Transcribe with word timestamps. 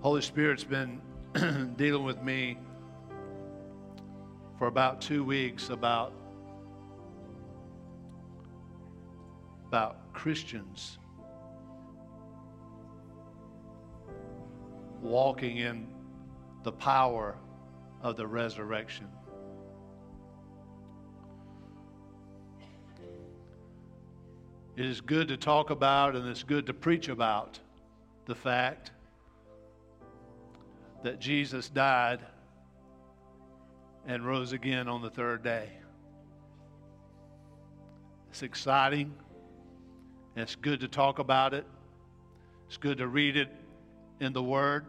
Holy 0.00 0.22
Spirit's 0.22 0.62
been 0.62 1.00
dealing 1.76 2.04
with 2.04 2.22
me 2.22 2.56
for 4.56 4.68
about 4.68 5.00
two 5.00 5.24
weeks 5.24 5.70
about 5.70 6.12
about 9.66 10.12
Christians 10.12 10.98
walking 15.02 15.56
in 15.56 15.88
the 16.62 16.72
power 16.72 17.36
of 18.00 18.16
the 18.16 18.26
resurrection. 18.26 19.08
It 24.76 24.86
is 24.86 25.00
good 25.00 25.26
to 25.26 25.36
talk 25.36 25.70
about 25.70 26.14
and 26.14 26.28
it's 26.28 26.44
good 26.44 26.66
to 26.66 26.72
preach 26.72 27.08
about 27.08 27.58
the 28.26 28.34
fact 28.34 28.92
that 31.02 31.20
Jesus 31.20 31.68
died 31.68 32.20
and 34.06 34.26
rose 34.26 34.52
again 34.52 34.88
on 34.88 35.02
the 35.02 35.10
third 35.10 35.42
day. 35.42 35.68
It's 38.30 38.42
exciting. 38.42 39.14
It's 40.36 40.56
good 40.56 40.80
to 40.80 40.88
talk 40.88 41.18
about 41.18 41.54
it. 41.54 41.66
It's 42.68 42.76
good 42.76 42.98
to 42.98 43.06
read 43.06 43.36
it 43.36 43.48
in 44.20 44.32
the 44.32 44.42
Word. 44.42 44.86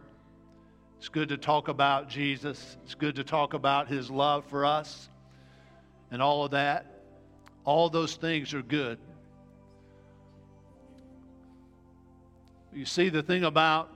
It's 0.98 1.08
good 1.08 1.30
to 1.30 1.36
talk 1.36 1.68
about 1.68 2.08
Jesus. 2.08 2.76
It's 2.84 2.94
good 2.94 3.16
to 3.16 3.24
talk 3.24 3.54
about 3.54 3.88
His 3.88 4.10
love 4.10 4.44
for 4.46 4.66
us 4.66 5.08
and 6.10 6.20
all 6.20 6.44
of 6.44 6.50
that. 6.50 6.86
All 7.64 7.88
those 7.88 8.16
things 8.16 8.52
are 8.54 8.62
good. 8.62 8.98
You 12.72 12.84
see, 12.84 13.08
the 13.08 13.22
thing 13.22 13.44
about 13.44 13.90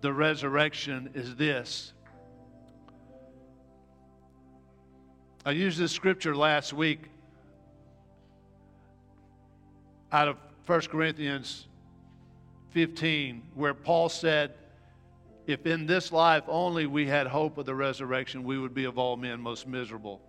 the 0.00 0.12
resurrection 0.12 1.10
is 1.14 1.36
this. 1.36 1.92
I 5.44 5.52
used 5.52 5.78
this 5.78 5.92
scripture 5.92 6.36
last 6.36 6.72
week 6.72 7.00
out 10.12 10.28
of 10.28 10.36
1 10.66 10.80
Corinthians 10.82 11.66
15, 12.70 13.42
where 13.54 13.74
Paul 13.74 14.08
said, 14.08 14.52
If 15.46 15.66
in 15.66 15.86
this 15.86 16.12
life 16.12 16.44
only 16.46 16.86
we 16.86 17.06
had 17.06 17.26
hope 17.26 17.58
of 17.58 17.66
the 17.66 17.74
resurrection, 17.74 18.44
we 18.44 18.58
would 18.58 18.74
be 18.74 18.84
of 18.84 18.98
all 18.98 19.16
men 19.16 19.40
most 19.40 19.66
miserable. 19.66 20.20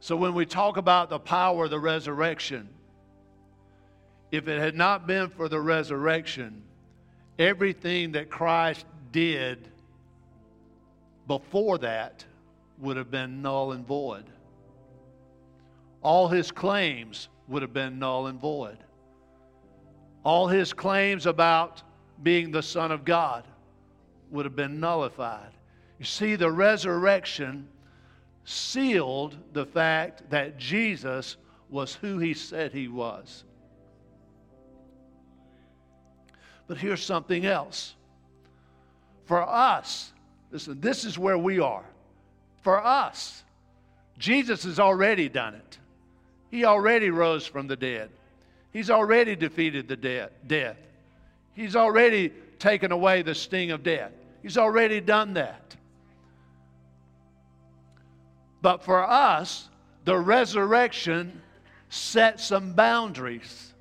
So 0.00 0.16
when 0.16 0.34
we 0.34 0.44
talk 0.44 0.76
about 0.76 1.08
the 1.08 1.18
power 1.18 1.64
of 1.64 1.70
the 1.70 1.80
resurrection, 1.80 2.68
if 4.30 4.48
it 4.48 4.58
had 4.58 4.74
not 4.74 5.06
been 5.06 5.30
for 5.30 5.48
the 5.48 5.60
resurrection, 5.60 6.62
everything 7.38 8.12
that 8.12 8.30
Christ 8.30 8.86
did 9.12 9.68
before 11.26 11.78
that 11.78 12.24
would 12.78 12.96
have 12.96 13.10
been 13.10 13.42
null 13.42 13.72
and 13.72 13.86
void. 13.86 14.24
All 16.02 16.28
his 16.28 16.50
claims 16.50 17.28
would 17.48 17.62
have 17.62 17.72
been 17.72 17.98
null 17.98 18.26
and 18.26 18.40
void. 18.40 18.78
All 20.24 20.48
his 20.48 20.72
claims 20.72 21.26
about 21.26 21.82
being 22.22 22.50
the 22.50 22.62
Son 22.62 22.92
of 22.92 23.04
God 23.04 23.46
would 24.30 24.44
have 24.44 24.56
been 24.56 24.80
nullified. 24.80 25.50
You 25.98 26.04
see, 26.04 26.36
the 26.36 26.50
resurrection 26.50 27.68
sealed 28.44 29.36
the 29.52 29.66
fact 29.66 30.28
that 30.30 30.58
Jesus 30.58 31.36
was 31.70 31.94
who 31.94 32.18
he 32.18 32.34
said 32.34 32.72
he 32.72 32.88
was. 32.88 33.44
But 36.66 36.78
here's 36.78 37.04
something 37.04 37.44
else. 37.44 37.94
For 39.26 39.42
us, 39.42 40.12
listen, 40.50 40.80
this 40.80 41.04
is 41.04 41.18
where 41.18 41.38
we 41.38 41.60
are. 41.60 41.84
For 42.62 42.82
us, 42.82 43.42
Jesus 44.18 44.64
has 44.64 44.78
already 44.78 45.28
done 45.28 45.54
it. 45.54 45.78
He 46.50 46.64
already 46.64 47.10
rose 47.10 47.46
from 47.46 47.66
the 47.66 47.76
dead. 47.76 48.10
He's 48.72 48.90
already 48.90 49.36
defeated 49.36 49.88
the 49.88 49.96
de- 49.96 50.30
death. 50.46 50.76
He's 51.54 51.76
already 51.76 52.32
taken 52.58 52.92
away 52.92 53.22
the 53.22 53.34
sting 53.34 53.70
of 53.70 53.82
death. 53.82 54.12
He's 54.42 54.58
already 54.58 55.00
done 55.00 55.34
that. 55.34 55.76
But 58.62 58.82
for 58.82 59.02
us, 59.02 59.68
the 60.04 60.16
resurrection 60.16 61.42
set 61.88 62.40
some 62.40 62.72
boundaries. 62.72 63.72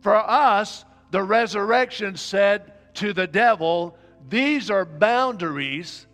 For 0.00 0.16
us, 0.16 0.84
the 1.12 1.22
resurrection 1.22 2.16
said 2.16 2.72
to 2.94 3.12
the 3.12 3.26
devil, 3.26 3.96
These 4.30 4.70
are 4.70 4.86
boundaries 4.86 6.06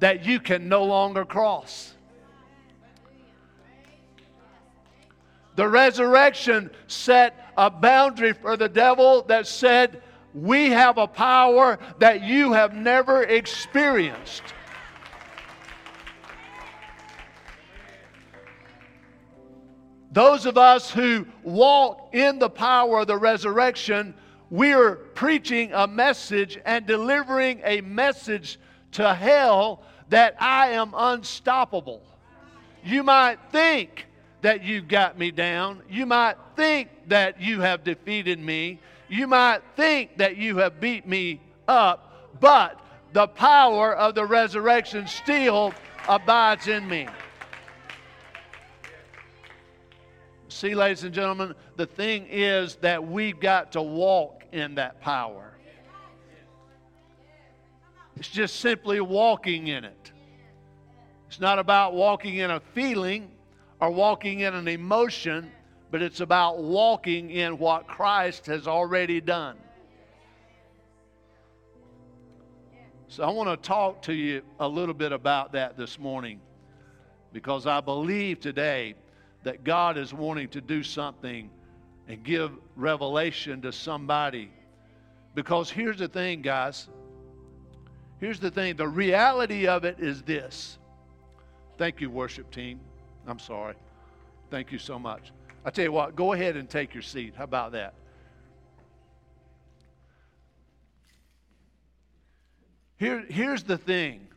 that 0.00 0.24
you 0.24 0.40
can 0.40 0.70
no 0.70 0.84
longer 0.84 1.26
cross. 1.26 1.92
The 5.54 5.68
resurrection 5.68 6.70
set 6.86 7.52
a 7.58 7.68
boundary 7.68 8.32
for 8.32 8.56
the 8.56 8.70
devil 8.70 9.22
that 9.24 9.46
said, 9.46 10.02
We 10.32 10.70
have 10.70 10.96
a 10.96 11.06
power 11.06 11.78
that 11.98 12.22
you 12.22 12.54
have 12.54 12.72
never 12.72 13.24
experienced. 13.24 14.42
Those 20.10 20.46
of 20.46 20.56
us 20.56 20.90
who 20.90 21.26
walk 21.42 22.14
in 22.14 22.38
the 22.38 22.48
power 22.48 23.00
of 23.00 23.08
the 23.08 23.18
resurrection 23.18 24.14
we're 24.50 24.94
preaching 24.94 25.72
a 25.72 25.86
message 25.86 26.58
and 26.64 26.86
delivering 26.86 27.60
a 27.64 27.80
message 27.82 28.58
to 28.92 29.14
hell 29.14 29.82
that 30.08 30.36
I 30.40 30.70
am 30.70 30.94
unstoppable. 30.96 32.02
You 32.82 33.02
might 33.02 33.38
think 33.52 34.06
that 34.40 34.64
you've 34.64 34.88
got 34.88 35.18
me 35.18 35.30
down. 35.30 35.82
You 35.90 36.06
might 36.06 36.36
think 36.56 36.88
that 37.08 37.40
you 37.40 37.60
have 37.60 37.84
defeated 37.84 38.38
me. 38.38 38.80
You 39.08 39.26
might 39.26 39.60
think 39.76 40.16
that 40.18 40.36
you 40.36 40.58
have 40.58 40.80
beat 40.80 41.06
me 41.06 41.40
up, 41.66 42.40
but 42.40 42.80
the 43.12 43.26
power 43.26 43.94
of 43.94 44.14
the 44.14 44.24
resurrection 44.24 45.06
still 45.06 45.74
abides 46.08 46.68
in 46.68 46.88
me. 46.88 47.08
See, 50.48 50.74
ladies 50.74 51.04
and 51.04 51.14
gentlemen, 51.14 51.54
the 51.76 51.86
thing 51.86 52.26
is 52.28 52.76
that 52.76 53.06
we've 53.06 53.38
got 53.38 53.72
to 53.72 53.82
walk 53.82 54.37
in 54.52 54.76
that 54.76 55.00
power. 55.00 55.52
It's 58.16 58.28
just 58.28 58.56
simply 58.56 59.00
walking 59.00 59.68
in 59.68 59.84
it. 59.84 60.12
It's 61.28 61.40
not 61.40 61.58
about 61.58 61.94
walking 61.94 62.36
in 62.36 62.50
a 62.50 62.60
feeling 62.74 63.30
or 63.80 63.90
walking 63.90 64.40
in 64.40 64.54
an 64.54 64.66
emotion, 64.66 65.52
but 65.90 66.02
it's 66.02 66.20
about 66.20 66.58
walking 66.58 67.30
in 67.30 67.58
what 67.58 67.86
Christ 67.86 68.46
has 68.46 68.66
already 68.66 69.20
done. 69.20 69.56
So 73.08 73.24
I 73.24 73.30
want 73.30 73.48
to 73.48 73.68
talk 73.68 74.02
to 74.02 74.12
you 74.12 74.42
a 74.58 74.68
little 74.68 74.94
bit 74.94 75.12
about 75.12 75.52
that 75.52 75.76
this 75.76 75.98
morning 75.98 76.40
because 77.32 77.66
I 77.66 77.80
believe 77.80 78.40
today 78.40 78.94
that 79.44 79.64
God 79.64 79.96
is 79.96 80.12
wanting 80.12 80.48
to 80.48 80.60
do 80.60 80.82
something 80.82 81.50
and 82.08 82.24
give 82.24 82.50
revelation 82.74 83.62
to 83.62 83.72
somebody. 83.72 84.50
Because 85.34 85.70
here's 85.70 85.98
the 85.98 86.08
thing, 86.08 86.42
guys. 86.42 86.88
Here's 88.18 88.40
the 88.40 88.50
thing. 88.50 88.76
The 88.76 88.88
reality 88.88 89.68
of 89.68 89.84
it 89.84 90.00
is 90.00 90.22
this. 90.22 90.78
Thank 91.76 92.00
you, 92.00 92.10
worship 92.10 92.50
team. 92.50 92.80
I'm 93.26 93.38
sorry. 93.38 93.74
Thank 94.50 94.72
you 94.72 94.78
so 94.78 94.98
much. 94.98 95.32
I 95.64 95.70
tell 95.70 95.84
you 95.84 95.92
what, 95.92 96.16
go 96.16 96.32
ahead 96.32 96.56
and 96.56 96.68
take 96.68 96.94
your 96.94 97.02
seat. 97.02 97.34
How 97.36 97.44
about 97.44 97.72
that? 97.72 97.94
Here, 102.96 103.24
here's 103.28 103.62
the 103.62 103.76
thing. 103.76 104.27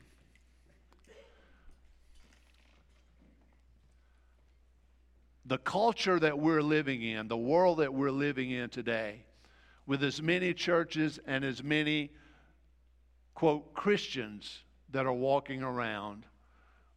The 5.51 5.57
culture 5.57 6.17
that 6.17 6.39
we're 6.39 6.61
living 6.61 7.01
in, 7.01 7.27
the 7.27 7.35
world 7.35 7.79
that 7.79 7.93
we're 7.93 8.09
living 8.09 8.51
in 8.51 8.69
today, 8.69 9.21
with 9.85 10.01
as 10.01 10.21
many 10.21 10.53
churches 10.53 11.19
and 11.27 11.43
as 11.43 11.61
many, 11.61 12.09
quote, 13.35 13.73
Christians 13.73 14.59
that 14.93 15.05
are 15.05 15.11
walking 15.11 15.61
around, 15.61 16.25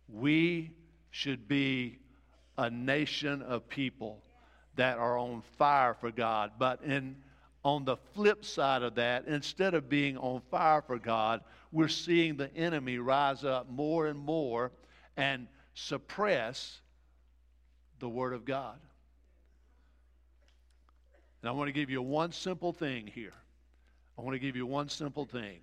we 0.08 0.70
should 1.10 1.48
be 1.48 1.98
a 2.56 2.70
nation 2.70 3.42
of 3.42 3.68
people 3.68 4.22
that 4.76 4.98
are 4.98 5.18
on 5.18 5.42
fire 5.58 5.94
for 5.94 6.12
God. 6.12 6.52
But 6.56 6.80
in 6.84 7.16
on 7.64 7.84
the 7.84 7.96
flip 8.14 8.44
side 8.44 8.84
of 8.84 8.94
that, 8.94 9.26
instead 9.26 9.74
of 9.74 9.88
being 9.88 10.16
on 10.16 10.40
fire 10.52 10.80
for 10.80 11.00
God, 11.00 11.40
we're 11.72 11.88
seeing 11.88 12.36
the 12.36 12.54
enemy 12.54 12.98
rise 12.98 13.42
up 13.44 13.68
more 13.68 14.06
and 14.06 14.18
more 14.20 14.70
and 15.16 15.48
suppress 15.74 16.82
the 17.98 18.08
Word 18.08 18.32
of 18.32 18.44
God. 18.44 18.78
And 21.42 21.48
I 21.48 21.52
want 21.52 21.68
to 21.68 21.72
give 21.72 21.90
you 21.90 22.00
one 22.00 22.32
simple 22.32 22.72
thing 22.72 23.06
here. 23.06 23.34
I 24.18 24.22
want 24.22 24.34
to 24.34 24.38
give 24.38 24.56
you 24.56 24.66
one 24.66 24.88
simple 24.88 25.24
thing. 25.24 25.58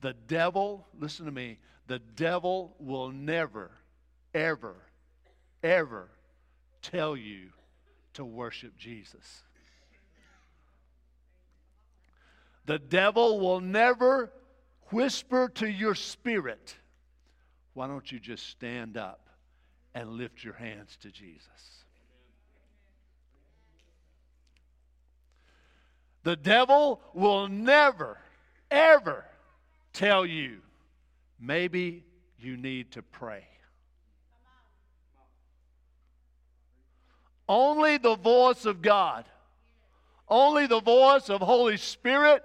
The 0.00 0.14
devil, 0.26 0.86
listen 0.98 1.26
to 1.26 1.32
me, 1.32 1.58
the 1.86 1.98
devil 1.98 2.74
will 2.78 3.10
never, 3.10 3.70
ever, 4.34 4.76
ever 5.62 6.10
tell 6.82 7.16
you 7.16 7.48
to 8.14 8.24
worship 8.24 8.76
Jesus. 8.76 9.42
The 12.66 12.78
devil 12.78 13.40
will 13.40 13.60
never 13.60 14.30
whisper 14.90 15.48
to 15.54 15.66
your 15.66 15.94
spirit, 15.94 16.76
why 17.74 17.86
don't 17.86 18.10
you 18.10 18.18
just 18.18 18.48
stand 18.48 18.96
up 18.96 19.27
and 19.98 20.10
lift 20.10 20.44
your 20.44 20.54
hands 20.54 20.96
to 21.02 21.10
Jesus? 21.10 21.82
The 26.22 26.36
devil 26.36 27.00
will 27.14 27.48
never, 27.48 28.18
ever 28.70 29.24
tell 29.92 30.24
you, 30.24 30.58
maybe 31.40 32.04
you 32.38 32.56
need 32.56 32.92
to 32.92 33.02
pray. 33.02 33.42
Only 37.48 37.98
the 37.98 38.14
voice 38.14 38.66
of 38.66 38.80
God, 38.80 39.24
only 40.28 40.68
the 40.68 40.80
voice 40.80 41.28
of 41.28 41.40
Holy 41.40 41.76
Spirit 41.76 42.44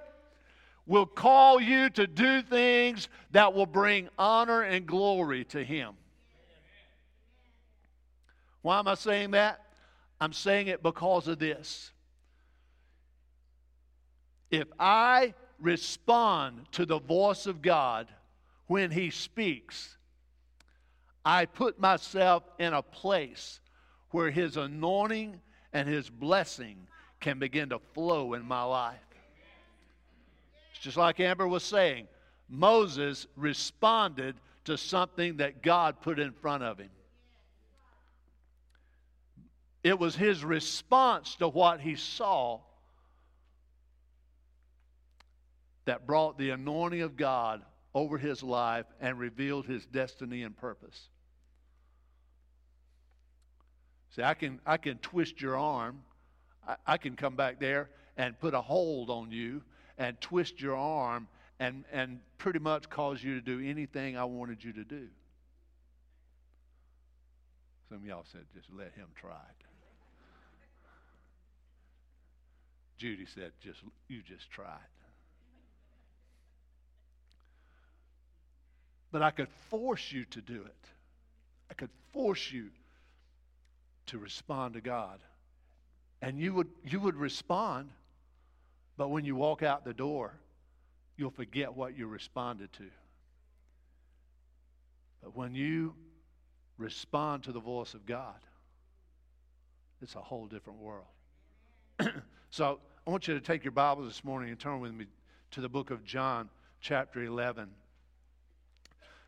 will 0.88 1.06
call 1.06 1.62
you 1.62 1.92
to 1.92 2.08
do 2.08 2.42
things 2.42 3.10
that 3.30 3.54
will 3.54 3.68
bring 3.68 4.10
honor 4.18 4.64
and 4.64 4.88
glory 4.88 5.44
to 5.46 5.64
Him. 5.64 5.94
Why 8.64 8.80
am 8.80 8.88
I 8.88 8.96
saying 8.96 9.32
that? 9.32 9.62
I'm 10.20 10.34
saying 10.34 10.68
it 10.68 10.82
because 10.82 11.28
of 11.28 11.38
this. 11.38 11.92
If 14.50 14.68
I 14.80 15.34
respond 15.60 16.72
to 16.72 16.86
the 16.86 17.00
voice 17.00 17.46
of 17.46 17.62
God 17.62 18.08
when 18.68 18.90
He 18.90 19.10
speaks, 19.10 19.98
I 21.26 21.46
put 21.46 21.80
myself 21.80 22.44
in 22.58 22.74
a 22.74 22.82
place 22.82 23.60
where 24.12 24.32
His 24.32 24.58
anointing 24.58 25.40
and 25.74 25.88
His 25.88 26.10
blessing 26.10 26.88
can 27.20 27.40
begin 27.40 27.70
to 27.70 27.80
flow 27.94 28.34
in 28.34 28.46
my 28.46 28.64
life. 28.64 29.00
It's 30.72 30.84
just 30.84 30.98
like 30.98 31.20
Amber 31.20 31.48
was 31.48 31.64
saying 31.64 32.08
Moses 32.48 33.28
responded 33.36 34.36
to 34.66 34.78
something 34.78 35.38
that 35.38 35.62
God 35.62 36.02
put 36.02 36.20
in 36.20 36.32
front 36.32 36.64
of 36.64 36.78
him. 36.78 36.90
It 39.84 40.00
was 40.00 40.16
his 40.16 40.46
response 40.46 41.36
to 41.36 41.48
what 41.50 41.82
he 41.82 41.96
saw 41.96 42.62
that 45.86 46.08
brought 46.08 46.38
the 46.38 46.52
anointing 46.52 47.02
of 47.02 47.18
God 47.18 47.62
over 47.94 48.18
his 48.18 48.42
life 48.42 48.86
and 49.02 49.20
revealed 49.20 49.66
his 49.66 49.86
destiny 49.86 50.44
and 50.44 50.56
purpose. 50.56 51.10
See, 54.16 54.24
I 54.24 54.34
can, 54.36 54.62
I 54.66 54.78
can 54.78 55.00
twist 55.00 55.42
your 55.42 55.58
arm. 55.58 56.02
I, 56.66 56.76
I 56.88 56.98
can 56.98 57.16
come 57.16 57.36
back 57.36 57.60
there 57.60 57.90
and 58.16 58.40
put 58.40 58.54
a 58.54 58.62
hold 58.62 59.10
on 59.10 59.32
you 59.32 59.62
and 59.98 60.20
twist 60.22 60.62
your 60.62 60.78
arm 60.78 61.28
and, 61.60 61.84
and 61.92 62.20
pretty 62.38 62.60
much 62.60 62.90
cause 62.90 63.22
you 63.22 63.36
to 63.36 63.42
do 63.42 63.60
anything 63.60 64.16
I 64.18 64.24
wanted 64.24 64.64
you 64.64 64.72
to 64.74 64.84
do. 64.84 65.08
Some 67.90 67.98
of 67.98 68.06
y'all 68.06 68.26
said, 68.32 68.46
just 68.56 68.68
let 68.72 68.94
him 68.94 69.08
try 69.16 69.32
it. 69.32 69.73
Judy 72.98 73.26
said, 73.26 73.52
just 73.62 73.80
you 74.08 74.22
just 74.22 74.50
try 74.50 74.76
it. 74.76 74.94
But 79.12 79.22
I 79.22 79.32
could 79.32 79.50
force 79.70 80.12
you 80.12 80.26
to 80.26 80.42
do 80.42 80.56
it. 80.56 80.90
I 81.70 81.76
could 81.76 81.92
force 82.14 82.52
you 82.52 82.70
to 84.08 84.18
respond 84.18 84.74
to 84.74 84.82
God. 84.82 85.20
And 86.22 86.40
you 86.40 86.54
would 86.54 86.70
you 86.84 87.00
would 87.00 87.16
respond, 87.16 87.90
but 88.98 89.10
when 89.10 89.26
you 89.26 89.36
walk 89.36 89.62
out 89.62 89.86
the 89.86 89.94
door, 89.94 90.34
you'll 91.18 91.32
forget 91.32 91.76
what 91.76 91.98
you 91.98 92.08
responded 92.08 92.72
to. 92.74 92.86
But 95.22 95.36
when 95.36 95.54
you 95.54 95.94
respond 96.78 97.44
to 97.44 97.52
the 97.52 97.60
voice 97.60 97.94
of 97.94 98.06
God, 98.06 98.40
it's 100.02 100.16
a 100.16 100.22
whole 100.22 100.48
different 100.48 100.80
world. 100.80 101.08
so 102.54 102.80
I 103.08 103.10
want 103.10 103.28
you 103.28 103.34
to 103.34 103.40
take 103.40 103.64
your 103.64 103.72
Bibles 103.72 104.06
this 104.06 104.24
morning 104.24 104.52
and 104.52 104.60
turn 104.60 104.80
with 104.80 104.94
me 104.94 105.08
to 105.50 105.62
the 105.62 105.68
book 105.68 105.90
of 105.90 106.04
John, 106.04 106.52
chapter 106.82 107.24
11. 107.24 107.68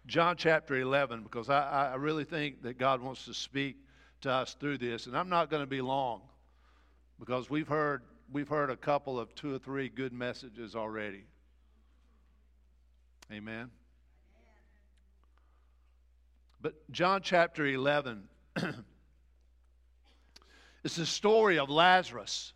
John 0.05 0.37
chapter 0.37 0.79
11, 0.79 1.23
because 1.23 1.49
I, 1.49 1.93
I 1.93 1.95
really 1.95 2.23
think 2.23 2.61
that 2.61 2.77
God 2.77 3.01
wants 3.01 3.25
to 3.25 3.33
speak 3.33 3.77
to 4.21 4.29
us 4.29 4.55
through 4.59 4.77
this. 4.77 5.07
And 5.07 5.17
I'm 5.17 5.27
not 5.27 5.49
going 5.49 5.63
to 5.63 5.67
be 5.67 5.81
long 5.81 6.21
because 7.19 7.49
we've 7.49 7.67
heard, 7.67 8.03
we've 8.31 8.47
heard 8.47 8.69
a 8.69 8.77
couple 8.77 9.19
of 9.19 9.33
two 9.33 9.55
or 9.55 9.57
three 9.57 9.89
good 9.89 10.13
messages 10.13 10.75
already. 10.75 11.23
Amen. 13.31 13.71
But 16.61 16.75
John 16.91 17.21
chapter 17.23 17.65
11, 17.65 18.29
it's 20.83 20.97
the 20.97 21.07
story 21.07 21.57
of 21.57 21.71
Lazarus 21.71 22.53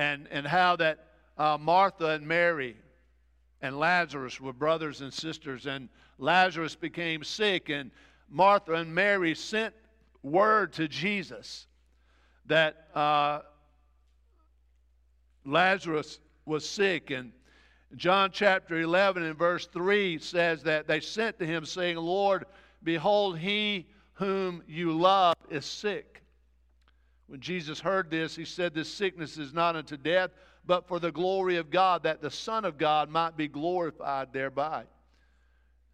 and, 0.00 0.28
and 0.30 0.46
how 0.46 0.76
that 0.76 0.98
uh, 1.36 1.58
Martha 1.60 2.06
and 2.06 2.26
Mary 2.26 2.74
and 3.60 3.78
Lazarus 3.78 4.40
were 4.40 4.54
brothers 4.54 5.02
and 5.02 5.12
sisters, 5.12 5.66
and 5.66 5.90
Lazarus 6.16 6.74
became 6.74 7.22
sick, 7.22 7.68
and 7.68 7.90
Martha 8.30 8.72
and 8.72 8.94
Mary 8.94 9.34
sent 9.34 9.74
word 10.22 10.72
to 10.72 10.88
Jesus 10.88 11.66
that 12.46 12.86
uh, 12.94 13.40
Lazarus 15.44 16.18
was 16.46 16.66
sick. 16.66 17.10
And 17.10 17.30
John 17.94 18.30
chapter 18.32 18.80
11 18.80 19.22
and 19.22 19.36
verse 19.36 19.66
3 19.66 20.18
says 20.18 20.62
that 20.62 20.86
they 20.86 21.00
sent 21.00 21.38
to 21.40 21.46
him, 21.46 21.66
saying, 21.66 21.98
Lord, 21.98 22.46
behold, 22.82 23.38
he 23.38 23.86
whom 24.14 24.62
you 24.66 24.92
love 24.92 25.36
is 25.50 25.66
sick. 25.66 26.19
When 27.30 27.38
Jesus 27.38 27.78
heard 27.78 28.10
this, 28.10 28.34
he 28.34 28.44
said, 28.44 28.74
This 28.74 28.92
sickness 28.92 29.38
is 29.38 29.54
not 29.54 29.76
unto 29.76 29.96
death, 29.96 30.32
but 30.66 30.88
for 30.88 30.98
the 30.98 31.12
glory 31.12 31.58
of 31.58 31.70
God, 31.70 32.02
that 32.02 32.20
the 32.20 32.30
Son 32.30 32.64
of 32.64 32.76
God 32.76 33.08
might 33.08 33.36
be 33.36 33.46
glorified 33.46 34.32
thereby. 34.32 34.82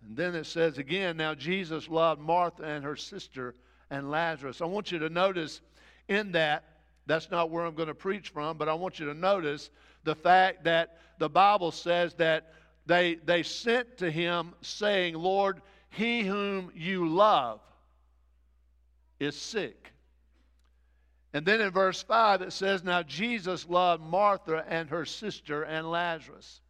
And 0.03 0.17
then 0.17 0.35
it 0.35 0.47
says 0.47 0.79
again, 0.79 1.19
Now 1.19 1.35
Jesus 1.35 1.91
loved 1.91 2.23
Martha 2.23 2.63
and 2.63 2.83
her 2.83 2.97
sister 2.97 3.55
and 3.91 4.11
Lazarus. 4.11 4.63
I 4.63 4.65
want 4.65 4.91
you 4.91 4.99
to 5.01 5.11
notice 5.11 5.61
in 6.09 6.33
that, 6.33 6.65
that's 7.05 7.31
not 7.31 7.51
where 7.51 7.67
I'm 7.67 7.75
going 7.75 7.89
to 7.89 7.95
preach 7.95 8.31
from, 8.31 8.57
but 8.57 8.71
I 8.71 8.75
want 8.75 8.99
you 8.99 9.05
to 9.05 9.15
notice 9.15 9.69
the 10.05 10.15
fact 10.15 10.65
that 10.65 10.97
the 11.19 11.29
Bible 11.29 11.71
says 11.71 12.15
that 12.15 12.55
they, 12.87 13.17
they 13.17 13.43
sent 13.43 13.99
to 13.99 14.11
him 14.11 14.55
saying, 14.63 15.15
Lord, 15.15 15.61
he 15.91 16.23
whom 16.23 16.73
you 16.75 17.07
love 17.07 17.61
is 19.21 19.37
sick. 19.37 19.93
And 21.33 21.45
then 21.45 21.61
in 21.61 21.71
verse 21.71 22.03
5 22.03 22.43
it 22.43 22.53
says, 22.53 22.85
Now 22.85 23.03
Jesus 23.03 23.69
loved 23.69 24.03
Martha 24.03 24.65
and 24.69 24.89
her 24.91 25.05
sister 25.05 25.63
and 25.63 25.91
Lazarus. 25.91 26.61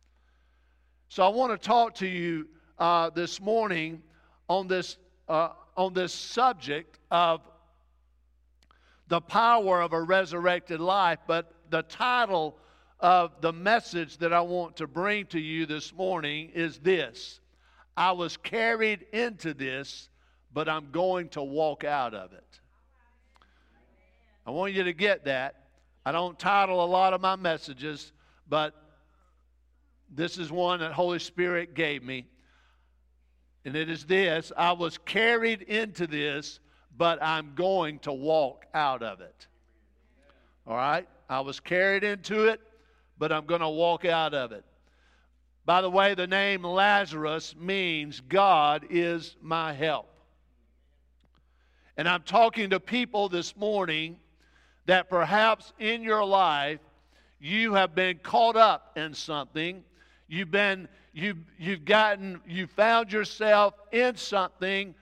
So 1.08 1.24
I 1.24 1.28
want 1.28 1.52
to 1.52 1.58
talk 1.58 1.94
to 1.96 2.06
you 2.06 2.48
uh, 2.78 3.10
this 3.10 3.40
morning 3.40 4.02
on 4.48 4.66
this, 4.66 4.96
uh, 5.28 5.50
on 5.76 5.94
this 5.94 6.12
subject 6.12 6.98
of 7.10 7.40
the 9.08 9.20
power 9.20 9.80
of 9.80 9.92
a 9.92 10.02
resurrected 10.02 10.80
life, 10.80 11.20
but 11.26 11.52
the 11.70 11.82
title 11.82 12.56
of 13.00 13.40
the 13.40 13.52
message 13.52 14.18
that 14.18 14.32
I 14.32 14.40
want 14.40 14.76
to 14.76 14.86
bring 14.86 15.26
to 15.26 15.38
you 15.38 15.66
this 15.66 15.92
morning 15.92 16.50
is 16.54 16.78
this 16.78 17.40
I 17.96 18.12
was 18.12 18.36
carried 18.36 19.06
into 19.12 19.54
this, 19.54 20.08
but 20.52 20.68
I'm 20.68 20.90
going 20.90 21.28
to 21.30 21.42
walk 21.42 21.84
out 21.84 22.14
of 22.14 22.32
it. 22.32 22.60
I 24.46 24.50
want 24.50 24.74
you 24.74 24.84
to 24.84 24.92
get 24.92 25.24
that. 25.24 25.56
I 26.04 26.12
don't 26.12 26.38
title 26.38 26.84
a 26.84 26.86
lot 26.86 27.12
of 27.12 27.20
my 27.20 27.34
messages, 27.34 28.12
but 28.48 28.74
this 30.08 30.38
is 30.38 30.52
one 30.52 30.78
that 30.80 30.92
Holy 30.92 31.18
Spirit 31.18 31.74
gave 31.74 32.04
me. 32.04 32.26
And 33.64 33.74
it 33.74 33.90
is 33.90 34.04
this 34.04 34.52
I 34.56 34.72
was 34.72 34.98
carried 34.98 35.62
into 35.62 36.06
this, 36.06 36.60
but 36.96 37.20
I'm 37.20 37.54
going 37.56 37.98
to 38.00 38.12
walk 38.12 38.66
out 38.72 39.02
of 39.02 39.20
it. 39.20 39.48
All 40.64 40.76
right? 40.76 41.08
I 41.28 41.40
was 41.40 41.58
carried 41.58 42.04
into 42.04 42.46
it, 42.46 42.60
but 43.18 43.32
I'm 43.32 43.46
going 43.46 43.60
to 43.60 43.68
walk 43.68 44.04
out 44.04 44.32
of 44.32 44.52
it. 44.52 44.64
By 45.64 45.80
the 45.80 45.90
way, 45.90 46.14
the 46.14 46.28
name 46.28 46.62
Lazarus 46.62 47.56
means 47.58 48.20
God 48.20 48.86
is 48.90 49.34
my 49.42 49.72
help. 49.72 50.08
And 51.96 52.08
I'm 52.08 52.22
talking 52.22 52.70
to 52.70 52.78
people 52.78 53.28
this 53.28 53.56
morning 53.56 54.18
that 54.86 55.10
perhaps 55.10 55.72
in 55.78 56.02
your 56.02 56.24
life 56.24 56.80
you 57.38 57.74
have 57.74 57.94
been 57.94 58.18
caught 58.22 58.56
up 58.56 58.96
in 58.96 59.12
something. 59.12 59.84
You've 60.28 60.50
been, 60.50 60.88
you've, 61.12 61.38
you've 61.58 61.84
gotten, 61.84 62.40
you 62.46 62.66
found 62.66 63.12
yourself 63.12 63.74
in 63.92 64.16
something, 64.16 64.94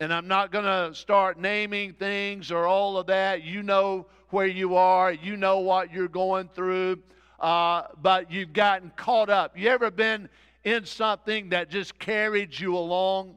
and 0.00 0.12
I'm 0.12 0.28
not 0.28 0.50
going 0.50 0.64
to 0.64 0.94
start 0.94 1.38
naming 1.38 1.92
things 1.92 2.50
or 2.50 2.66
all 2.66 2.98
of 2.98 3.06
that. 3.06 3.44
You 3.44 3.62
know 3.62 4.06
where 4.30 4.46
you 4.46 4.76
are, 4.76 5.12
you 5.12 5.36
know 5.36 5.58
what 5.60 5.92
you're 5.92 6.08
going 6.08 6.48
through, 6.54 6.98
uh, 7.40 7.82
but 8.02 8.30
you've 8.30 8.52
gotten 8.52 8.90
caught 8.96 9.30
up. 9.30 9.56
You 9.56 9.68
ever 9.68 9.90
been 9.90 10.28
in 10.64 10.84
something 10.84 11.50
that 11.50 11.70
just 11.70 11.98
carried 11.98 12.58
you 12.58 12.76
along? 12.76 13.36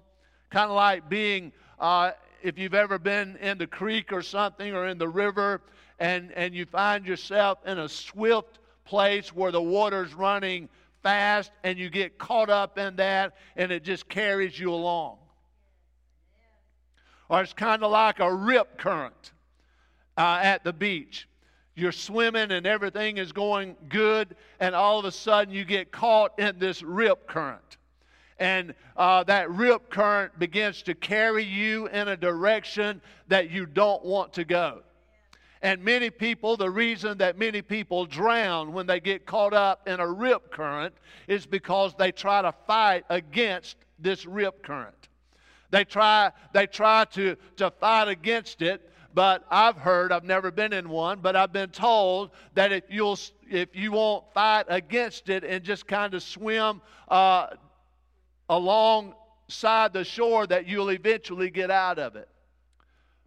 Kind 0.50 0.70
of 0.70 0.76
like 0.76 1.10
being, 1.10 1.52
uh, 1.80 2.12
if 2.42 2.58
you've 2.58 2.74
ever 2.74 2.98
been 2.98 3.38
in 3.38 3.58
the 3.58 3.68
creek 3.68 4.12
or 4.12 4.22
something 4.22 4.74
or 4.74 4.88
in 4.88 4.98
the 4.98 5.08
river 5.08 5.62
and, 6.00 6.32
and 6.34 6.54
you 6.54 6.66
find 6.66 7.06
yourself 7.06 7.60
in 7.66 7.80
a 7.80 7.90
swift 7.90 8.60
place 8.86 9.36
where 9.36 9.52
the 9.52 9.62
water's 9.62 10.14
running 10.14 10.70
fast 11.04 11.52
and 11.64 11.78
you 11.78 11.90
get 11.90 12.18
caught 12.18 12.50
up 12.50 12.78
in 12.78 12.96
that 12.96 13.36
and 13.56 13.72
it 13.72 13.84
just 13.84 14.08
carries 14.10 14.60
you 14.60 14.74
along. 14.74 15.18
Or 17.30 17.42
it's 17.42 17.54
kind 17.54 17.84
of 17.84 17.92
like 17.92 18.20
a 18.20 18.34
rip 18.34 18.78
current 18.78 19.32
uh, 20.18 20.40
at 20.42 20.64
the 20.64 20.74
beach. 20.74 21.28
You're 21.76 21.92
swimming 21.92 22.52
and 22.52 22.66
everything 22.66 23.18
is 23.18 23.32
going 23.32 23.78
good, 23.88 24.36
and 24.60 24.76
all 24.76 25.00
of 25.00 25.06
a 25.06 25.12
sudden 25.12 25.54
you 25.54 25.64
get 25.64 25.92
caught 25.92 26.38
in 26.38 26.60
this 26.60 26.84
rip 26.84 27.28
current. 27.28 27.78
And 28.38 28.74
uh, 28.98 29.24
that 29.26 29.50
rip 29.52 29.90
current 29.90 30.38
begins 30.40 30.82
to 30.84 30.96
carry 30.96 31.44
you 31.44 31.88
in 31.88 32.08
a 32.08 32.18
direction 32.18 33.02
that 33.28 33.52
you 33.52 33.66
don't 33.66 34.04
want 34.04 34.34
to 34.34 34.44
go. 34.44 34.82
And 35.62 35.84
many 35.84 36.10
people, 36.10 36.56
the 36.56 36.70
reason 36.70 37.18
that 37.18 37.38
many 37.38 37.62
people 37.62 38.06
drown 38.06 38.72
when 38.72 38.88
they 38.88 39.00
get 39.02 39.26
caught 39.26 39.54
up 39.54 39.88
in 39.88 40.00
a 40.00 40.08
rip 40.08 40.52
current 40.52 40.94
is 41.28 41.46
because 41.46 41.94
they 41.98 42.12
try 42.12 42.42
to 42.42 42.54
fight 42.66 43.04
against 43.10 43.76
this 44.00 44.26
rip 44.26 44.64
current. 44.64 45.10
They 45.70 45.84
try, 45.84 46.32
they 46.54 46.66
try 46.66 47.06
to, 47.12 47.36
to 47.58 47.72
fight 47.72 48.08
against 48.08 48.62
it, 48.62 48.90
but 49.14 49.46
I've 49.52 49.76
heard, 49.76 50.12
I've 50.14 50.24
never 50.24 50.50
been 50.50 50.72
in 50.72 50.88
one, 50.88 51.20
but 51.20 51.36
I've 51.36 51.52
been 51.52 51.72
told 51.72 52.32
that 52.54 52.72
if, 52.72 52.84
you'll, 52.90 53.20
if 53.50 53.76
you 53.76 53.92
won't 53.92 54.24
fight 54.34 54.66
against 54.70 55.30
it 55.30 55.44
and 55.44 55.64
just 55.64 55.88
kind 55.88 56.14
of 56.14 56.24
swim 56.24 56.82
uh, 57.10 57.48
alongside 58.48 59.92
the 59.92 60.06
shore, 60.06 60.48
that 60.48 60.68
you'll 60.68 60.90
eventually 60.90 61.50
get 61.50 61.70
out 61.70 62.00
of 62.00 62.16
it. 62.16 62.30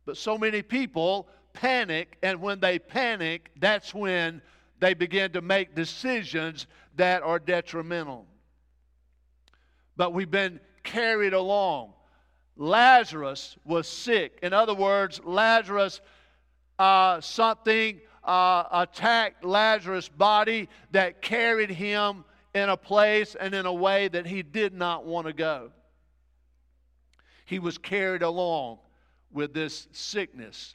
But 0.07 0.17
so 0.17 0.39
many 0.39 0.63
people 0.63 1.29
panic, 1.53 2.17
and 2.23 2.41
when 2.41 2.61
they 2.61 2.79
panic, 2.79 3.51
that's 3.59 3.95
when 3.95 4.43
they 4.81 4.95
begin 4.95 5.33
to 5.33 5.41
make 5.41 5.75
decisions 5.75 6.67
that 6.97 7.23
are 7.23 7.39
detrimental. 7.39 8.27
But 9.97 10.13
we've 10.13 10.31
been 10.31 10.61
carried 10.83 11.33
along. 11.33 11.93
Lazarus 12.57 13.57
was 13.65 13.89
sick. 13.89 14.39
In 14.43 14.53
other 14.53 14.75
words, 14.75 15.21
Lazarus, 15.25 16.01
uh, 16.79 17.21
something 17.21 18.01
uh, 18.25 18.65
attacked 18.73 19.45
Lazarus' 19.45 20.09
body 20.09 20.69
that 20.91 21.23
carried 21.23 21.71
him 21.71 22.25
in 22.55 22.69
a 22.69 22.77
place 22.77 23.35
and 23.35 23.55
in 23.55 23.67
a 23.67 23.73
way 23.73 24.09
that 24.09 24.27
he 24.27 24.43
did 24.43 24.75
not 24.75 25.07
want 25.07 25.27
to 25.27 25.33
go. 25.33 25.71
He 27.47 27.59
was 27.59 27.79
carried 27.79 28.23
along 28.23 28.79
with 29.33 29.55
this 29.55 29.89
sickness. 29.93 30.75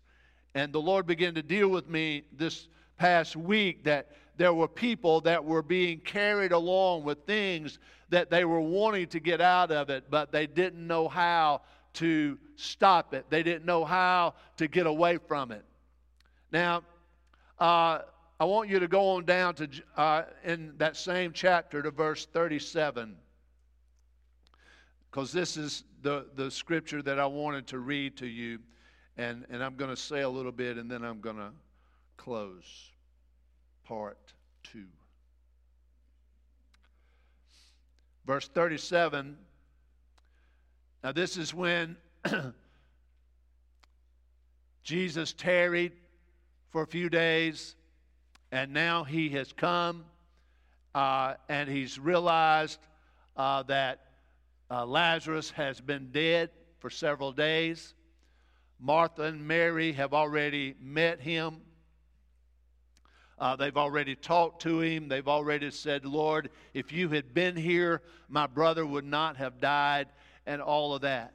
And 0.58 0.74
the 0.74 0.82
Lord 0.82 1.06
began 1.06 1.36
to 1.36 1.44
deal 1.44 1.70
with 1.70 1.88
me 1.88 2.24
this 2.36 2.68
past 2.98 3.36
week 3.36 3.84
that 3.84 4.08
there 4.38 4.56
were 4.56 4.68
people 4.68 5.22
that 5.22 5.46
were 5.46 5.62
being 5.62 6.00
carried 6.00 6.52
along 6.52 7.04
with 7.04 7.20
things 7.28 7.78
that 8.10 8.32
they 8.32 8.44
were 8.44 8.60
wanting 8.60 9.06
to 9.10 9.20
get 9.20 9.40
out 9.40 9.70
of 9.72 9.92
it, 9.92 10.06
but 10.10 10.32
they 10.32 10.48
didn't 10.48 10.88
know 10.88 11.08
how 11.08 11.62
to 11.94 12.40
stop 12.56 13.14
it. 13.14 13.28
They 13.30 13.44
didn't 13.44 13.66
know 13.66 13.86
how 13.86 14.34
to 14.58 14.68
get 14.68 14.88
away 14.88 15.20
from 15.28 15.52
it. 15.52 15.64
Now, 16.52 16.82
uh, 17.60 18.00
I 18.40 18.46
want 18.46 18.68
you 18.68 18.80
to 18.80 18.88
go 18.88 19.10
on 19.10 19.26
down 19.26 19.54
to 19.56 19.70
uh, 19.96 20.24
in 20.44 20.74
that 20.78 20.98
same 20.98 21.34
chapter 21.34 21.84
to 21.84 21.92
verse 21.92 22.26
37, 22.26 23.16
because 25.12 25.32
this 25.32 25.56
is 25.56 25.84
the, 26.02 26.26
the 26.34 26.50
scripture 26.50 27.04
that 27.04 27.20
I 27.20 27.28
wanted 27.28 27.68
to 27.68 27.78
read 27.78 28.18
to 28.18 28.26
you. 28.26 28.58
And, 29.18 29.46
and 29.50 29.64
I'm 29.64 29.76
going 29.76 29.90
to 29.90 29.98
say 29.98 30.22
a 30.22 30.30
little 30.30 30.52
bit 30.52 30.78
and 30.78 30.90
then 30.90 31.04
I'm 31.04 31.20
going 31.20 31.38
to 31.38 31.52
close 32.18 32.92
part 33.86 34.18
two. 34.64 34.86
Verse 38.26 38.48
37. 38.50 39.38
Now, 41.04 41.12
this 41.12 41.38
is 41.38 41.54
when 41.54 41.96
Jesus 44.84 45.34
tarried 45.34 45.94
for 46.70 46.82
a 46.82 46.88
few 46.88 47.10
days, 47.10 47.76
and 48.52 48.74
now 48.74 49.04
he 49.04 49.30
has 49.30 49.54
come 49.54 50.04
uh, 50.94 51.36
and 51.48 51.70
he's 51.70 52.00
realized 52.00 52.80
uh, 53.38 53.64
that 53.64 54.00
uh, 54.70 54.86
Lazarus 54.86 55.52
has 55.52 55.80
been 55.80 56.10
dead 56.12 56.50
for 56.80 56.90
several 56.90 57.32
days. 57.32 57.94
Martha 58.80 59.24
and 59.24 59.48
Mary 59.48 59.94
have 59.94 60.14
already 60.14 60.76
met 60.80 61.20
him. 61.20 61.62
Uh, 63.40 63.56
they've 63.56 63.78
already 63.78 64.16
talked 64.16 64.64
to 64.64 64.82
him. 64.82 65.08
They've 65.08 65.28
already 65.28 65.70
said, 65.72 66.06
Lord, 66.06 66.50
if 66.74 66.92
you 66.92 67.10
had 67.10 67.34
been 67.34 67.56
here, 67.56 68.02
my 68.30 68.48
brother 68.48 68.86
would 68.86 69.06
not 69.06 69.38
have 69.38 69.60
died, 69.60 70.08
and 70.46 70.62
all 70.62 70.96
of 70.96 71.02
that. 71.02 71.34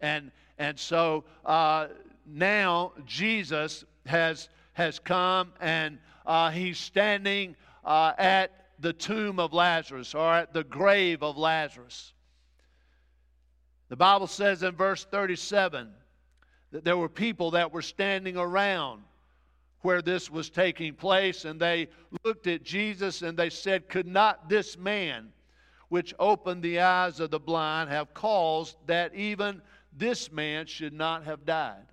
And, 0.00 0.30
and 0.58 0.78
so 0.78 1.24
uh, 1.44 1.88
now 2.26 2.92
Jesus 3.04 3.84
has, 4.06 4.48
has 4.72 4.98
come 4.98 5.52
and 5.60 5.98
uh, 6.24 6.50
he's 6.50 6.78
standing 6.78 7.56
uh, 7.84 8.12
at 8.16 8.68
the 8.78 8.92
tomb 8.92 9.38
of 9.38 9.52
Lazarus 9.52 10.14
or 10.14 10.32
at 10.32 10.54
the 10.54 10.64
grave 10.64 11.22
of 11.22 11.36
Lazarus. 11.36 12.12
The 13.88 13.96
Bible 13.96 14.26
says 14.26 14.62
in 14.62 14.74
verse 14.74 15.04
37 15.04 15.88
that 15.88 15.99
there 16.70 16.96
were 16.96 17.08
people 17.08 17.52
that 17.52 17.72
were 17.72 17.82
standing 17.82 18.36
around 18.36 19.02
where 19.82 20.02
this 20.02 20.30
was 20.30 20.50
taking 20.50 20.94
place, 20.94 21.44
and 21.44 21.58
they 21.58 21.88
looked 22.24 22.46
at 22.46 22.62
Jesus 22.62 23.22
and 23.22 23.36
they 23.36 23.50
said, 23.50 23.88
Could 23.88 24.06
not 24.06 24.48
this 24.48 24.76
man, 24.76 25.32
which 25.88 26.14
opened 26.18 26.62
the 26.62 26.80
eyes 26.80 27.18
of 27.18 27.30
the 27.30 27.40
blind, 27.40 27.90
have 27.90 28.12
caused 28.14 28.76
that 28.86 29.14
even 29.14 29.62
this 29.96 30.30
man 30.30 30.66
should 30.66 30.92
not 30.92 31.24
have 31.24 31.44
died? 31.44 31.86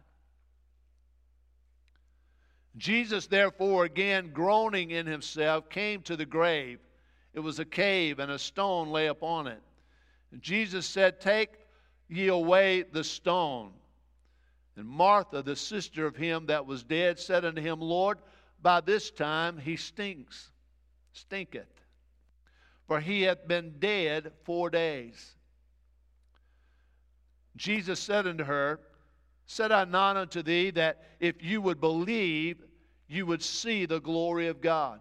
Jesus, 2.75 3.25
therefore, 3.25 3.85
again 3.85 4.31
groaning 4.33 4.91
in 4.91 5.07
himself, 5.07 5.69
came 5.69 6.01
to 6.03 6.15
the 6.15 6.25
grave. 6.25 6.79
It 7.33 7.39
was 7.39 7.59
a 7.59 7.65
cave, 7.65 8.19
and 8.19 8.31
a 8.31 8.37
stone 8.37 8.89
lay 8.89 9.07
upon 9.07 9.47
it. 9.47 9.61
And 10.31 10.41
Jesus 10.41 10.85
said, 10.85 11.19
Take 11.19 11.51
ye 12.09 12.27
away 12.27 12.83
the 12.83 13.03
stone. 13.03 13.71
And 14.77 14.87
Martha, 14.87 15.41
the 15.41 15.55
sister 15.55 16.05
of 16.05 16.15
him 16.15 16.45
that 16.45 16.67
was 16.67 16.83
dead, 16.83 17.19
said 17.19 17.43
unto 17.43 17.61
him, 17.61 17.81
Lord, 17.81 18.19
by 18.61 18.79
this 18.79 19.09
time 19.09 19.57
he 19.57 19.75
stinks, 19.75 20.51
stinketh, 21.13 21.81
for 22.87 22.99
he 22.99 23.23
hath 23.23 23.47
been 23.47 23.73
dead 23.79 24.31
four 24.43 24.69
days. 24.69 25.33
Jesus 27.55 27.99
said 27.99 28.27
unto 28.27 28.43
her, 28.43 28.79
Said 29.47 29.71
I 29.71 29.85
not 29.85 30.15
unto 30.15 30.43
thee 30.43 30.69
that 30.71 31.03
if 31.19 31.41
you 31.41 31.59
would 31.61 31.79
believe, 31.81 32.61
you 33.07 33.25
would 33.25 33.41
see 33.41 33.85
the 33.85 33.99
glory 33.99 34.47
of 34.47 34.61
God? 34.61 34.99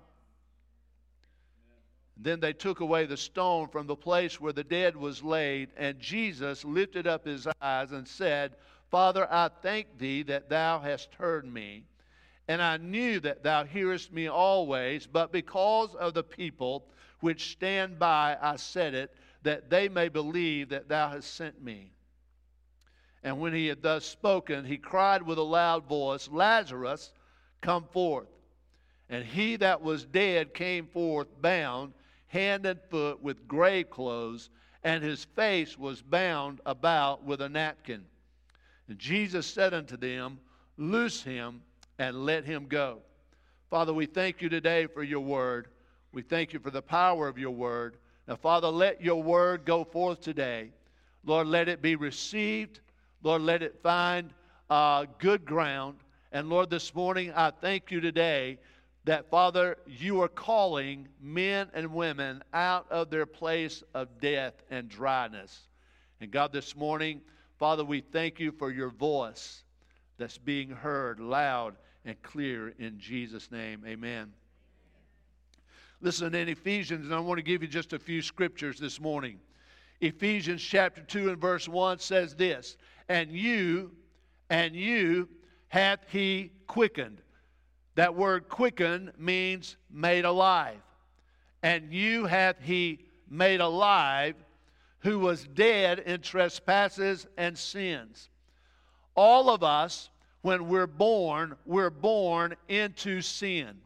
Then 2.17 2.41
they 2.41 2.55
took 2.55 2.81
away 2.81 3.05
the 3.05 3.17
stone 3.17 3.69
from 3.69 3.87
the 3.87 3.97
place 3.97 4.41
where 4.41 4.55
the 4.55 4.65
dead 4.65 4.97
was 4.97 5.23
laid, 5.23 5.69
and 5.77 5.99
Jesus 5.99 6.65
lifted 6.65 7.07
up 7.07 7.27
his 7.27 7.47
eyes 7.61 7.93
and 7.93 8.09
said, 8.09 8.55
Father, 8.91 9.27
I 9.31 9.51
thank 9.63 9.99
thee 9.99 10.23
that 10.25 10.49
thou 10.49 10.81
hast 10.81 11.15
heard 11.15 11.45
me, 11.45 11.85
and 12.49 12.63
I 12.63 12.77
knew 12.77 13.21
that 13.21 13.43
thou 13.43 13.65
hearest 13.65 14.13
me 14.13 14.29
always, 14.29 15.07
but 15.07 15.33
because 15.33 15.95
of 15.97 16.15
the 16.15 16.23
people 16.23 16.87
which 17.21 17.51
stand 17.53 17.99
by, 17.99 18.37
I 18.41 18.57
said 18.57 18.95
it, 18.95 19.15
that 19.43 19.71
they 19.71 19.89
may 19.89 20.09
believe 20.09 20.69
that 20.69 20.89
thou 20.89 21.11
hast 21.11 21.35
sent 21.35 21.63
me. 21.63 21.93
And 23.23 23.41
when 23.41 23.53
he 23.53 23.67
had 23.67 23.83
thus 23.83 24.05
spoken, 24.05 24.65
he 24.65 24.77
cried 24.77 25.23
with 25.23 25.39
a 25.39 25.43
loud 25.43 25.89
voice, 25.89 26.29
Lazarus, 26.29 27.13
come 27.61 27.85
forth. 27.93 28.29
And 29.09 29.25
he 29.25 29.57
that 29.57 29.83
was 29.83 30.05
dead 30.05 30.55
came 30.55 30.87
forth, 30.87 31.29
bound 31.41 31.93
hand 32.29 32.67
and 32.67 32.81
foot 32.91 33.23
with 33.23 33.49
grave 33.49 33.91
clothes, 33.91 34.51
and 34.85 35.03
his 35.03 35.25
face 35.25 35.79
was 35.79 36.03
bound 36.03 36.61
about 36.67 37.25
with 37.25 37.41
a 37.41 37.49
napkin. 37.49 38.05
And 38.89 38.99
Jesus 38.99 39.47
said 39.47 39.75
unto 39.75 39.97
them, 39.97 40.39
Loose 40.77 41.23
him 41.23 41.63
and 41.99 42.25
let 42.25 42.45
him 42.45 42.67
go. 42.67 42.99
Father, 43.71 43.93
we 43.93 44.07
thank 44.07 44.41
you 44.43 44.49
today 44.49 44.87
for 44.87 45.03
your 45.03 45.21
word. 45.21 45.69
We 46.13 46.23
thank 46.23 46.53
you 46.53 46.61
for 46.61 46.71
the 46.71 46.83
power 46.83 47.29
of 47.29 47.39
your 47.39 47.51
word. 47.51 47.97
Now, 48.29 48.37
Father, 48.37 48.69
let 48.69 49.03
your 49.03 49.23
word 49.23 49.65
go 49.65 49.85
forth 49.85 50.21
today. 50.21 50.71
Lord, 51.25 51.47
let 51.47 51.69
it 51.69 51.83
be 51.83 51.97
received. 51.97 52.81
Lord, 53.23 53.43
let 53.43 53.63
it 53.63 53.81
find 53.83 54.31
uh, 54.71 55.07
good 55.19 55.45
ground. 55.45 55.99
And 56.33 56.49
Lord, 56.49 56.71
this 56.71 56.95
morning, 56.95 57.33
I 57.35 57.51
thank 57.51 57.91
you 57.91 58.01
today 58.01 58.59
that, 59.05 59.31
Father, 59.31 59.79
you 59.87 60.21
are 60.23 60.29
calling 60.29 61.09
men 61.21 61.69
and 61.75 61.93
women 61.93 62.43
out 62.53 62.87
of 62.91 63.11
their 63.11 63.27
place 63.27 63.83
of 63.95 64.09
death 64.21 64.55
and 64.71 64.89
dryness. 64.89 65.69
And 66.21 66.31
God, 66.31 66.53
this 66.53 66.77
morning, 66.77 67.21
Father, 67.59 67.85
we 67.85 68.01
thank 68.01 68.39
you 68.39 68.53
for 68.53 68.71
your 68.71 68.91
voice 68.91 69.65
that's 70.19 70.39
being 70.39 70.69
heard 70.69 71.21
loud 71.21 71.77
and 72.05 72.21
clear 72.23 72.75
in 72.79 72.99
Jesus' 72.99 73.51
name. 73.51 73.83
Amen. 73.87 74.33
Listen, 76.03 76.35
in 76.35 76.49
Ephesians, 76.49 77.07
and 77.07 77.15
I 77.15 77.21
want 77.21 77.39
to 77.39 77.43
give 77.43 77.63
you 77.63 77.69
just 77.69 77.95
a 77.95 77.99
few 77.99 78.21
scriptures 78.21 78.79
this 78.79 79.01
morning. 79.01 79.39
Ephesians 80.03 80.63
chapter 80.63 81.01
2 81.01 81.31
and 81.31 81.41
verse 81.41 81.67
1 81.67 81.99
says 81.99 82.35
this 82.35 82.77
And 83.09 83.33
you, 83.33 83.93
and 84.51 84.77
you 84.77 85.29
hath 85.69 86.01
he 86.09 86.53
quickened. 86.67 87.23
That 87.95 88.15
word 88.15 88.51
quicken 88.51 89.13
means 89.19 89.79
made 89.91 90.27
alive. 90.27 90.81
And 91.63 91.91
you 91.91 92.27
hath 92.27 92.57
he 92.61 93.07
made 93.31 93.61
alive 93.61 94.35
who 95.07 95.21
was 95.21 95.47
dead 95.55 96.01
in 96.01 96.21
trespasses 96.21 97.29
and 97.37 97.57
sins. 97.57 98.29
All 99.15 99.49
of 99.51 99.63
us 99.63 100.11
when 100.43 100.67
we're 100.69 100.89
born, 100.89 101.55
we're 101.65 101.91
born 101.91 102.57
into 102.69 103.21
sin. 103.21 103.79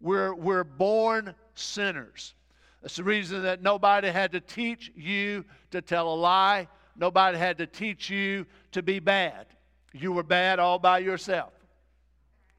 We're, 0.00 0.32
we're 0.32 0.64
born 0.64 1.34
sinners. 1.54 2.32
That's 2.80 2.96
the 2.96 3.04
reason 3.04 3.42
that 3.42 3.62
nobody 3.62 4.08
had 4.08 4.32
to 4.32 4.40
teach 4.40 4.90
you 4.96 5.44
to 5.70 5.82
tell 5.82 6.14
a 6.14 6.16
lie. 6.16 6.66
Nobody 6.96 7.36
had 7.36 7.58
to 7.58 7.66
teach 7.66 8.08
you 8.08 8.46
to 8.72 8.82
be 8.82 9.00
bad. 9.00 9.48
You 9.92 10.12
were 10.12 10.22
bad 10.22 10.58
all 10.58 10.78
by 10.78 11.00
yourself. 11.00 11.52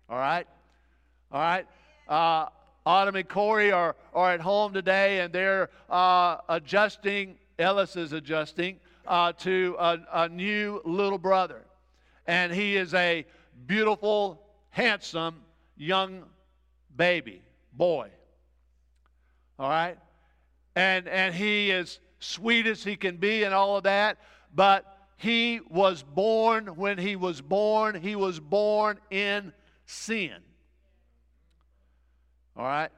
All 0.07 0.19
right? 0.19 0.45
All 1.31 1.41
right? 1.41 1.65
Uh, 2.07 2.49
Autumn 2.85 3.15
and 3.15 3.27
Corey 3.27 3.71
are, 3.71 3.95
are 4.13 4.31
at 4.31 4.41
home 4.41 4.73
today 4.73 5.21
and 5.21 5.33
they're 5.33 5.71
uh, 5.89 6.37
adjusting, 6.49 7.35
Ellis 7.59 7.95
is 7.95 8.13
adjusting 8.13 8.77
uh, 9.05 9.33
to 9.33 9.75
a, 9.77 9.99
a 10.13 10.29
new 10.29 10.81
little 10.85 11.17
brother 11.17 11.65
and 12.29 12.53
he 12.53 12.75
is 12.77 12.93
a 12.93 13.25
beautiful, 13.65 14.39
handsome 14.69 15.41
young 15.75 16.23
baby, 16.95 17.41
boy. 17.73 18.07
All 19.57 19.67
right? 19.67 19.97
And, 20.75 21.07
and 21.07 21.33
he 21.33 21.71
is 21.71 21.99
sweet 22.19 22.67
as 22.67 22.83
he 22.83 22.95
can 22.95 23.17
be 23.17 23.43
and 23.45 23.53
all 23.53 23.77
of 23.77 23.83
that, 23.83 24.19
but 24.53 24.85
he 25.17 25.59
was 25.69 26.03
born, 26.03 26.67
when 26.75 26.99
he 26.99 27.15
was 27.15 27.41
born, 27.41 27.99
he 27.99 28.15
was 28.15 28.39
born 28.39 28.99
in 29.09 29.51
sin. 29.87 30.37
All 32.55 32.63
right? 32.63 32.91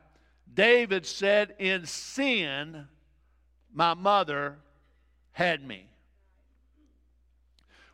David 0.53 1.05
said, 1.05 1.55
In 1.57 1.85
sin, 1.85 2.85
my 3.73 3.93
mother 3.93 4.57
had 5.31 5.65
me. 5.65 5.87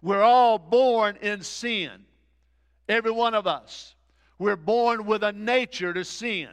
We're 0.02 0.24
all 0.24 0.58
born 0.58 1.18
in 1.22 1.42
sin. 1.42 1.92
Every 2.88 3.12
one 3.12 3.34
of 3.34 3.48
us. 3.48 3.96
We're 4.40 4.56
born 4.56 5.06
with 5.06 5.24
a 5.24 5.32
nature 5.32 5.94
to 5.94 6.06
sin. 6.06 6.50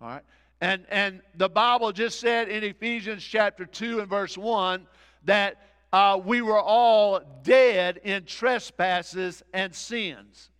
All 0.00 0.08
right? 0.08 0.22
And, 0.60 0.84
and 0.90 1.20
the 1.34 1.48
Bible 1.48 1.92
just 1.92 2.20
said 2.20 2.48
in 2.48 2.64
Ephesians 2.64 3.22
chapter 3.22 3.66
2 3.66 4.00
and 4.00 4.08
verse 4.08 4.38
1 4.38 4.86
that 5.24 5.56
uh, 5.92 6.20
we 6.22 6.42
were 6.42 6.60
all 6.60 7.20
dead 7.42 8.00
in 8.04 8.24
trespasses 8.24 9.42
and 9.52 9.74
sins. 9.74 10.50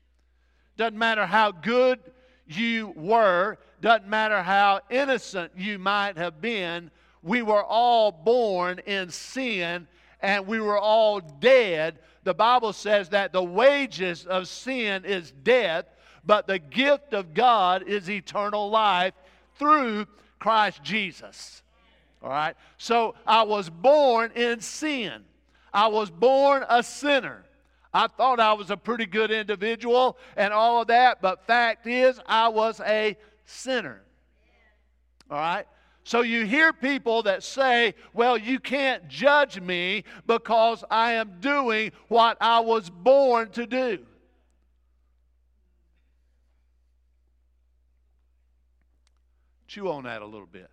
Doesn't 0.76 0.98
matter 0.98 1.26
how 1.26 1.52
good 1.52 1.98
you 2.46 2.92
were, 2.96 3.58
doesn't 3.80 4.08
matter 4.08 4.42
how 4.42 4.80
innocent 4.90 5.52
you 5.56 5.78
might 5.78 6.16
have 6.16 6.40
been, 6.40 6.90
we 7.22 7.42
were 7.42 7.64
all 7.64 8.12
born 8.12 8.80
in 8.86 9.10
sin 9.10 9.86
and 10.20 10.46
we 10.46 10.60
were 10.60 10.78
all 10.78 11.20
dead, 11.20 11.98
the 12.24 12.34
Bible 12.34 12.72
says 12.72 13.10
that 13.10 13.32
the 13.32 13.42
wages 13.42 14.26
of 14.26 14.48
sin 14.48 15.04
is 15.04 15.32
death, 15.42 15.84
but 16.24 16.46
the 16.46 16.58
gift 16.58 17.14
of 17.14 17.34
God 17.34 17.84
is 17.86 18.10
eternal 18.10 18.68
life 18.68 19.14
through 19.58 20.06
Christ 20.38 20.82
Jesus. 20.82 21.62
All 22.22 22.30
right? 22.30 22.56
So 22.78 23.14
I 23.26 23.42
was 23.42 23.70
born 23.70 24.32
in 24.34 24.60
sin. 24.60 25.22
I 25.72 25.88
was 25.88 26.10
born 26.10 26.64
a 26.68 26.82
sinner. 26.82 27.44
I 27.92 28.08
thought 28.08 28.40
I 28.40 28.52
was 28.54 28.70
a 28.70 28.76
pretty 28.76 29.06
good 29.06 29.30
individual 29.30 30.18
and 30.36 30.52
all 30.52 30.82
of 30.82 30.88
that, 30.88 31.22
but 31.22 31.46
fact 31.46 31.86
is, 31.86 32.20
I 32.26 32.48
was 32.48 32.80
a 32.80 33.16
sinner. 33.46 34.02
All 35.30 35.38
right? 35.38 35.66
So 36.04 36.20
you 36.20 36.44
hear 36.46 36.72
people 36.72 37.22
that 37.24 37.42
say, 37.42 37.94
well, 38.14 38.38
you 38.38 38.60
can't 38.60 39.08
judge 39.08 39.60
me 39.60 40.04
because 40.26 40.84
I 40.88 41.14
am 41.14 41.40
doing 41.40 41.90
what 42.08 42.36
I 42.40 42.60
was 42.60 42.90
born 42.90 43.50
to 43.50 43.66
do. 43.66 43.98
Chew 49.66 49.90
on 49.90 50.04
that 50.04 50.22
a 50.22 50.26
little 50.26 50.46
bit. 50.46 50.70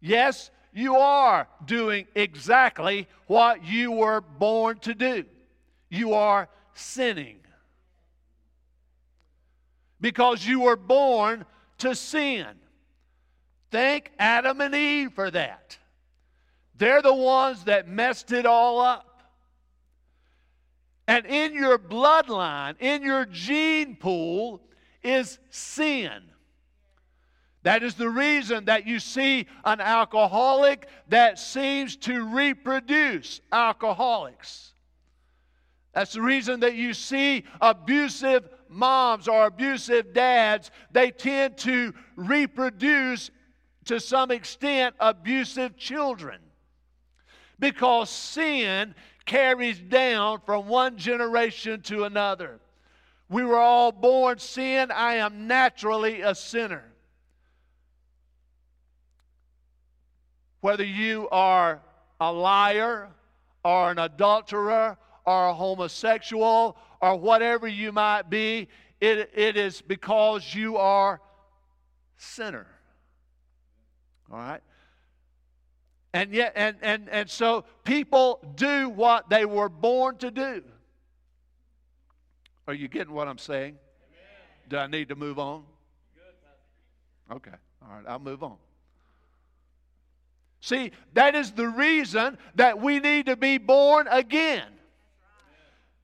Yes, 0.00 0.50
you 0.72 0.96
are 0.96 1.46
doing 1.64 2.06
exactly 2.14 3.06
what 3.26 3.64
you 3.64 3.92
were 3.92 4.20
born 4.20 4.78
to 4.80 4.94
do. 4.94 5.24
You 5.88 6.14
are 6.14 6.48
sinning. 6.74 7.39
Because 10.00 10.44
you 10.44 10.60
were 10.60 10.76
born 10.76 11.44
to 11.78 11.94
sin. 11.94 12.46
Thank 13.70 14.10
Adam 14.18 14.60
and 14.60 14.74
Eve 14.74 15.12
for 15.12 15.30
that. 15.30 15.78
They're 16.76 17.02
the 17.02 17.14
ones 17.14 17.64
that 17.64 17.88
messed 17.88 18.32
it 18.32 18.46
all 18.46 18.80
up. 18.80 19.22
And 21.06 21.26
in 21.26 21.54
your 21.54 21.78
bloodline, 21.78 22.76
in 22.80 23.02
your 23.02 23.26
gene 23.26 23.96
pool, 23.96 24.62
is 25.02 25.38
sin. 25.50 26.22
That 27.62 27.82
is 27.82 27.94
the 27.94 28.08
reason 28.08 28.64
that 28.66 28.86
you 28.86 28.98
see 28.98 29.46
an 29.64 29.80
alcoholic 29.80 30.88
that 31.08 31.38
seems 31.38 31.96
to 31.96 32.24
reproduce 32.24 33.40
alcoholics. 33.52 34.72
That's 35.92 36.12
the 36.12 36.22
reason 36.22 36.60
that 36.60 36.76
you 36.76 36.94
see 36.94 37.44
abusive 37.60 38.48
moms 38.70 39.28
or 39.28 39.46
abusive 39.46 40.14
dads, 40.14 40.70
they 40.92 41.10
tend 41.10 41.58
to 41.58 41.92
reproduce 42.16 43.30
to 43.86 44.00
some 44.00 44.30
extent 44.30 44.94
abusive 45.00 45.76
children. 45.76 46.40
Because 47.58 48.08
sin 48.08 48.94
carries 49.26 49.78
down 49.78 50.40
from 50.46 50.66
one 50.66 50.96
generation 50.96 51.82
to 51.82 52.04
another. 52.04 52.60
We 53.28 53.44
were 53.44 53.58
all 53.58 53.92
born 53.92 54.38
sin. 54.38 54.90
I 54.90 55.14
am 55.14 55.46
naturally 55.46 56.22
a 56.22 56.34
sinner. 56.34 56.84
Whether 60.60 60.84
you 60.84 61.28
are 61.30 61.80
a 62.20 62.32
liar 62.32 63.08
or 63.64 63.90
an 63.90 63.98
adulterer 63.98 64.98
or 65.30 65.48
a 65.48 65.54
homosexual 65.54 66.76
or 67.00 67.16
whatever 67.16 67.68
you 67.68 67.92
might 67.92 68.28
be, 68.28 68.68
it, 69.00 69.30
it 69.32 69.56
is 69.56 69.80
because 69.80 70.54
you 70.54 70.76
are 70.76 71.20
sinner. 72.16 72.66
All 74.30 74.38
right? 74.38 74.60
And 76.12 76.34
yet, 76.34 76.52
and, 76.56 76.76
and, 76.82 77.08
and 77.08 77.30
so 77.30 77.64
people 77.84 78.40
do 78.56 78.88
what 78.88 79.30
they 79.30 79.44
were 79.44 79.68
born 79.68 80.16
to 80.16 80.32
do. 80.32 80.62
Are 82.66 82.74
you 82.74 82.88
getting 82.88 83.14
what 83.14 83.28
I'm 83.28 83.38
saying? 83.38 83.78
Do 84.68 84.78
I 84.78 84.88
need 84.88 85.08
to 85.10 85.16
move 85.16 85.38
on? 85.38 85.62
Okay, 87.30 87.52
all 87.82 87.94
right, 87.94 88.04
I'll 88.08 88.18
move 88.18 88.42
on. 88.42 88.56
See, 90.60 90.90
that 91.14 91.36
is 91.36 91.52
the 91.52 91.68
reason 91.68 92.36
that 92.56 92.80
we 92.80 92.98
need 92.98 93.26
to 93.26 93.36
be 93.36 93.58
born 93.58 94.08
again. 94.10 94.66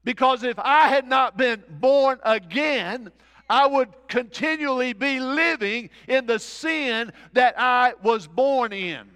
Because 0.07 0.45
if 0.45 0.57
I 0.61 0.87
had 0.87 1.09
not 1.09 1.37
been 1.37 1.65
born 1.69 2.21
again, 2.23 3.11
I 3.51 3.67
would 3.67 3.89
continually 4.07 4.93
be 4.93 5.19
living 5.19 5.91
in 6.07 6.27
the 6.27 6.39
sin 6.39 7.13
that 7.33 7.59
I 7.59 7.95
was 8.05 8.29
born 8.29 8.73
in. 8.73 9.11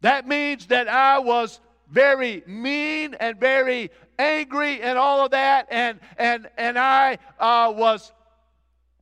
That 0.00 0.26
means 0.26 0.68
that 0.68 0.88
I 0.88 1.18
was 1.18 1.60
very 1.90 2.42
mean 2.46 3.12
and 3.20 3.38
very 3.38 3.90
angry 4.18 4.80
and 4.80 4.96
all 4.96 5.26
of 5.26 5.32
that, 5.32 5.66
and, 5.70 6.00
and, 6.16 6.48
and 6.56 6.78
I 6.78 7.18
uh, 7.38 7.74
was 7.76 8.10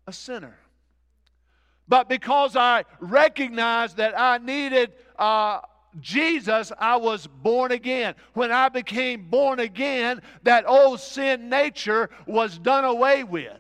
a 0.09 0.13
sinner. 0.13 0.59
But 1.87 2.09
because 2.09 2.57
I 2.57 2.87
recognized 2.99 3.99
that 3.99 4.19
I 4.19 4.39
needed 4.39 4.95
uh, 5.17 5.61
Jesus, 6.01 6.73
I 6.79 6.97
was 6.97 7.27
born 7.27 7.73
again. 7.73 8.15
When 8.33 8.51
I 8.51 8.69
became 8.69 9.29
born 9.29 9.61
again, 9.61 10.23
that 10.43 10.69
old 10.69 11.01
sin 11.01 11.49
nature 11.49 12.11
was 12.27 12.59
done 12.59 12.85
away 12.85 13.25
with. 13.25 13.59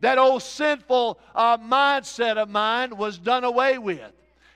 That 0.00 0.18
old 0.18 0.42
sinful 0.42 1.20
uh, 1.34 1.58
mindset 1.58 2.38
of 2.38 2.48
mine 2.48 2.96
was 2.96 3.18
done 3.18 3.44
away 3.44 3.78
with. 3.78 4.12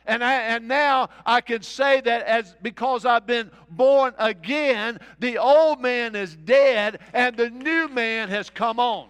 And, 0.06 0.22
I, 0.22 0.34
and 0.34 0.68
now 0.68 1.08
I 1.24 1.40
can 1.40 1.62
say 1.62 2.00
that 2.02 2.26
as 2.26 2.54
because 2.60 3.06
I've 3.06 3.26
been 3.26 3.50
born 3.70 4.14
again, 4.18 4.98
the 5.18 5.38
old 5.38 5.80
man 5.80 6.14
is 6.14 6.36
dead 6.36 6.98
and 7.12 7.36
the 7.36 7.50
new 7.50 7.88
man 7.88 8.28
has 8.28 8.50
come 8.50 8.78
on. 8.78 9.08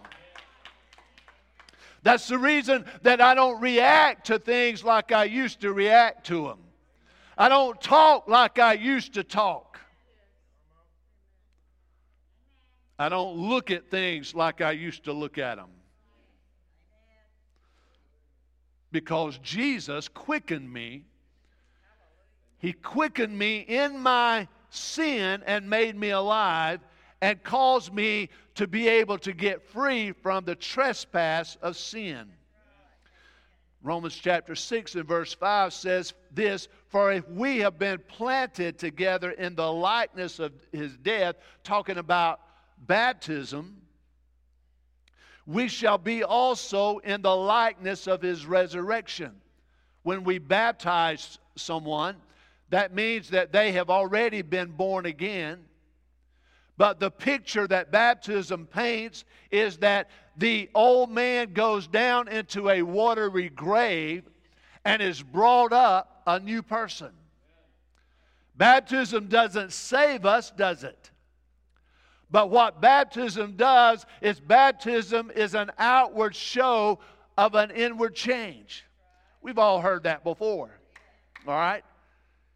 That's 2.03 2.27
the 2.27 2.37
reason 2.37 2.85
that 3.01 3.19
I 3.19 3.33
don't 3.33 3.59
react 3.59 4.27
to 4.27 4.39
things 4.39 4.83
like 4.83 5.11
I 5.11 5.25
used 5.25 5.61
to 5.61 5.73
react 5.73 6.27
to 6.27 6.47
them. 6.47 6.59
I 7.37 7.49
don't 7.49 7.79
talk 7.81 8.27
like 8.27 8.59
I 8.59 8.73
used 8.73 9.13
to 9.15 9.23
talk. 9.23 9.79
I 12.97 13.09
don't 13.09 13.35
look 13.35 13.71
at 13.71 13.91
things 13.91 14.33
like 14.33 14.61
I 14.61 14.71
used 14.71 15.03
to 15.05 15.13
look 15.13 15.37
at 15.37 15.57
them. 15.57 15.69
Because 18.91 19.37
Jesus 19.39 20.07
quickened 20.07 20.71
me. 20.71 21.03
He 22.59 22.71
quickened 22.71 23.37
me 23.37 23.59
in 23.59 23.99
my 23.99 24.47
sin 24.69 25.43
and 25.45 25.69
made 25.69 25.97
me 25.97 26.11
alive 26.11 26.79
and 27.21 27.43
caused 27.43 27.93
me 27.93 28.29
to 28.55 28.67
be 28.67 28.87
able 28.87 29.17
to 29.19 29.33
get 29.33 29.61
free 29.61 30.13
from 30.13 30.45
the 30.45 30.55
trespass 30.55 31.57
of 31.61 31.75
sin. 31.75 32.31
Romans 33.85 34.15
chapter 34.15 34.55
6 34.55 34.95
and 34.95 35.07
verse 35.07 35.31
5 35.35 35.71
says 35.71 36.15
this 36.31 36.67
For 36.87 37.13
if 37.13 37.29
we 37.29 37.59
have 37.59 37.77
been 37.77 37.99
planted 38.07 38.79
together 38.79 39.29
in 39.29 39.53
the 39.53 39.71
likeness 39.71 40.39
of 40.39 40.53
his 40.71 40.97
death, 40.97 41.35
talking 41.63 41.99
about 41.99 42.39
baptism, 42.87 43.79
we 45.45 45.67
shall 45.67 45.99
be 45.99 46.23
also 46.23 46.97
in 46.97 47.21
the 47.21 47.35
likeness 47.35 48.07
of 48.07 48.23
his 48.23 48.47
resurrection. 48.47 49.33
When 50.01 50.23
we 50.23 50.39
baptize 50.39 51.37
someone, 51.55 52.15
that 52.71 52.91
means 52.91 53.29
that 53.29 53.51
they 53.51 53.71
have 53.73 53.91
already 53.91 54.41
been 54.41 54.71
born 54.71 55.05
again. 55.05 55.63
But 56.75 56.99
the 56.99 57.11
picture 57.11 57.67
that 57.67 57.91
baptism 57.91 58.65
paints 58.65 59.25
is 59.51 59.77
that 59.77 60.09
the 60.37 60.69
old 60.75 61.09
man 61.09 61.53
goes 61.53 61.87
down 61.87 62.27
into 62.27 62.69
a 62.69 62.81
watery 62.81 63.49
grave 63.49 64.23
and 64.83 65.01
is 65.01 65.21
brought 65.21 65.73
up 65.73 66.21
a 66.27 66.39
new 66.39 66.61
person. 66.61 67.11
Baptism 68.55 69.27
doesn't 69.27 69.73
save 69.73 70.25
us, 70.25 70.51
does 70.51 70.83
it? 70.83 71.11
But 72.31 72.49
what 72.49 72.81
baptism 72.81 73.55
does 73.55 74.05
is 74.21 74.39
baptism 74.39 75.31
is 75.35 75.55
an 75.55 75.71
outward 75.77 76.35
show 76.35 76.99
of 77.37 77.55
an 77.55 77.71
inward 77.71 78.15
change. 78.15 78.85
We've 79.41 79.59
all 79.59 79.81
heard 79.81 80.03
that 80.03 80.23
before. 80.23 80.71
All 81.47 81.53
right? 81.53 81.83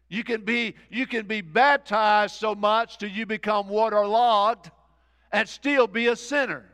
You 0.08 0.24
can 0.24 0.42
be 0.42 0.74
you 0.90 1.06
can 1.06 1.26
be 1.26 1.40
baptized 1.40 2.34
so 2.34 2.54
much 2.54 2.98
till 2.98 3.10
you 3.10 3.26
become 3.26 3.68
waterlogged 3.68 4.70
and 5.32 5.48
still 5.48 5.86
be 5.86 6.08
a 6.08 6.16
sinner. 6.16 6.69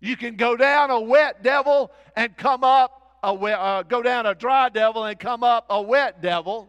You 0.00 0.16
can 0.16 0.36
go 0.36 0.56
down 0.56 0.90
a 0.90 1.00
wet 1.00 1.42
devil 1.42 1.90
and 2.14 2.36
come 2.36 2.64
up 2.64 3.18
a 3.22 3.34
wet, 3.34 3.58
uh, 3.58 3.82
go 3.82 4.02
down 4.02 4.26
a 4.26 4.34
dry 4.34 4.68
devil 4.68 5.04
and 5.04 5.18
come 5.18 5.42
up 5.42 5.66
a 5.70 5.80
wet 5.80 6.22
devil. 6.22 6.68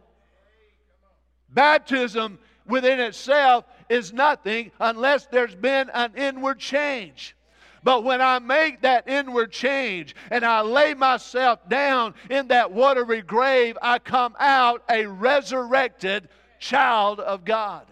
Baptism 1.50 2.38
within 2.66 3.00
itself 3.00 3.64
is 3.88 4.12
nothing 4.12 4.70
unless 4.80 5.26
there's 5.26 5.54
been 5.54 5.90
an 5.90 6.12
inward 6.16 6.58
change. 6.58 7.34
But 7.82 8.02
when 8.02 8.20
I 8.20 8.38
make 8.38 8.82
that 8.82 9.08
inward 9.08 9.52
change 9.52 10.14
and 10.30 10.44
I 10.44 10.62
lay 10.62 10.94
myself 10.94 11.66
down 11.68 12.14
in 12.28 12.48
that 12.48 12.72
watery 12.72 13.22
grave, 13.22 13.78
I 13.80 13.98
come 13.98 14.34
out 14.38 14.82
a 14.90 15.06
resurrected 15.06 16.28
child 16.58 17.20
of 17.20 17.44
God. 17.44 17.86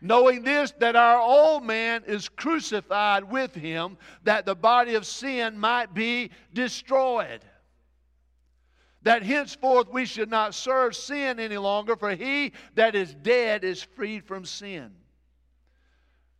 Knowing 0.00 0.42
this, 0.42 0.72
that 0.78 0.96
our 0.96 1.20
old 1.20 1.64
man 1.64 2.02
is 2.06 2.28
crucified 2.28 3.24
with 3.24 3.54
him, 3.54 3.98
that 4.24 4.46
the 4.46 4.54
body 4.54 4.94
of 4.94 5.06
sin 5.06 5.58
might 5.58 5.92
be 5.92 6.30
destroyed 6.54 7.44
that 9.02 9.22
henceforth 9.22 9.88
we 9.88 10.04
should 10.04 10.30
not 10.30 10.54
serve 10.54 10.94
sin 10.94 11.40
any 11.40 11.56
longer, 11.56 11.96
for 11.96 12.14
he 12.14 12.52
that 12.74 12.94
is 12.94 13.14
dead 13.14 13.64
is 13.64 13.82
freed 13.82 14.24
from 14.24 14.44
sin. 14.44 14.92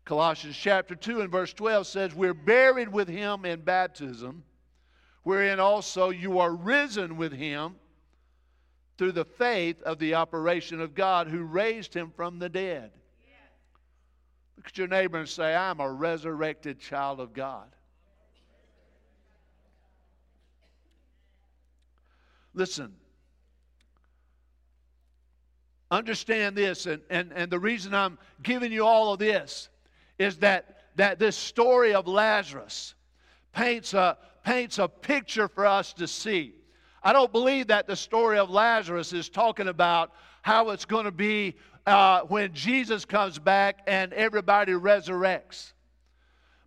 Colossians 0.04 0.56
chapter 0.56 0.94
2 0.94 1.22
and 1.22 1.30
verse 1.30 1.52
12 1.52 1.86
says, 1.86 2.14
We're 2.14 2.34
buried 2.34 2.88
with 2.88 3.08
him 3.08 3.44
in 3.44 3.60
baptism, 3.60 4.44
wherein 5.22 5.60
also 5.60 6.10
you 6.10 6.38
are 6.38 6.52
risen 6.52 7.16
with 7.16 7.32
him 7.32 7.76
through 8.98 9.12
the 9.12 9.24
faith 9.24 9.80
of 9.82 9.98
the 9.98 10.14
operation 10.14 10.80
of 10.80 10.94
God 10.94 11.28
who 11.28 11.44
raised 11.44 11.94
him 11.94 12.12
from 12.14 12.38
the 12.38 12.48
dead. 12.48 12.90
Look 14.60 14.66
at 14.66 14.76
your 14.76 14.88
neighbor 14.88 15.16
and 15.16 15.26
say, 15.26 15.54
I'm 15.54 15.80
a 15.80 15.90
resurrected 15.90 16.78
child 16.78 17.18
of 17.18 17.32
God. 17.32 17.64
Listen, 22.52 22.92
understand 25.90 26.56
this, 26.56 26.84
and, 26.84 27.00
and, 27.08 27.32
and 27.34 27.50
the 27.50 27.58
reason 27.58 27.94
I'm 27.94 28.18
giving 28.42 28.70
you 28.70 28.84
all 28.84 29.14
of 29.14 29.18
this 29.18 29.70
is 30.18 30.36
that, 30.40 30.82
that 30.96 31.18
this 31.18 31.36
story 31.36 31.94
of 31.94 32.06
Lazarus 32.06 32.94
paints 33.54 33.94
a, 33.94 34.18
paints 34.44 34.78
a 34.78 34.88
picture 34.88 35.48
for 35.48 35.64
us 35.64 35.94
to 35.94 36.06
see. 36.06 36.52
I 37.02 37.14
don't 37.14 37.32
believe 37.32 37.68
that 37.68 37.86
the 37.86 37.96
story 37.96 38.38
of 38.38 38.50
Lazarus 38.50 39.14
is 39.14 39.30
talking 39.30 39.68
about 39.68 40.12
how 40.42 40.68
it's 40.68 40.84
going 40.84 41.06
to 41.06 41.12
be 41.12 41.56
uh, 41.90 42.22
when 42.22 42.53
Jesus 42.55 43.05
comes 43.05 43.38
back 43.38 43.81
and 43.87 44.12
everybody 44.12 44.72
resurrects. 44.72 45.72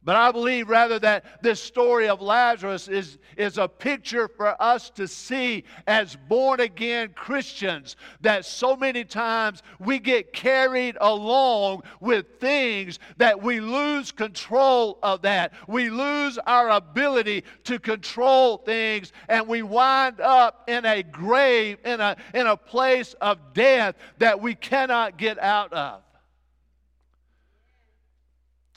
But 0.05 0.17
I 0.17 0.31
believe 0.31 0.69
rather 0.69 0.99
that 0.99 1.41
this 1.41 1.61
story 1.61 2.09
of 2.09 2.21
Lazarus 2.21 2.89
is, 2.89 3.17
is 3.37 3.57
a 3.57 3.69
picture 3.69 4.27
for 4.27 4.61
us 4.61 4.89
to 4.91 5.07
see 5.07 5.63
as 5.87 6.17
born 6.27 6.59
again 6.59 7.13
Christians 7.15 7.95
that 8.19 8.45
so 8.45 8.75
many 8.75 9.05
times 9.05 9.63
we 9.79 9.99
get 9.99 10.33
carried 10.33 10.97
along 10.99 11.83
with 12.01 12.25
things 12.41 12.99
that 13.17 13.41
we 13.41 13.61
lose 13.61 14.11
control 14.11 14.99
of 15.03 15.21
that. 15.21 15.53
We 15.67 15.89
lose 15.89 16.37
our 16.39 16.71
ability 16.71 17.45
to 17.63 17.79
control 17.79 18.57
things 18.57 19.13
and 19.29 19.47
we 19.47 19.63
wind 19.63 20.19
up 20.19 20.67
in 20.67 20.85
a 20.85 21.01
grave, 21.01 21.77
in 21.85 22.01
a, 22.01 22.17
in 22.33 22.47
a 22.47 22.57
place 22.57 23.15
of 23.21 23.37
death 23.53 23.95
that 24.17 24.41
we 24.41 24.53
cannot 24.55 25.17
get 25.17 25.39
out 25.39 25.71
of. 25.71 26.01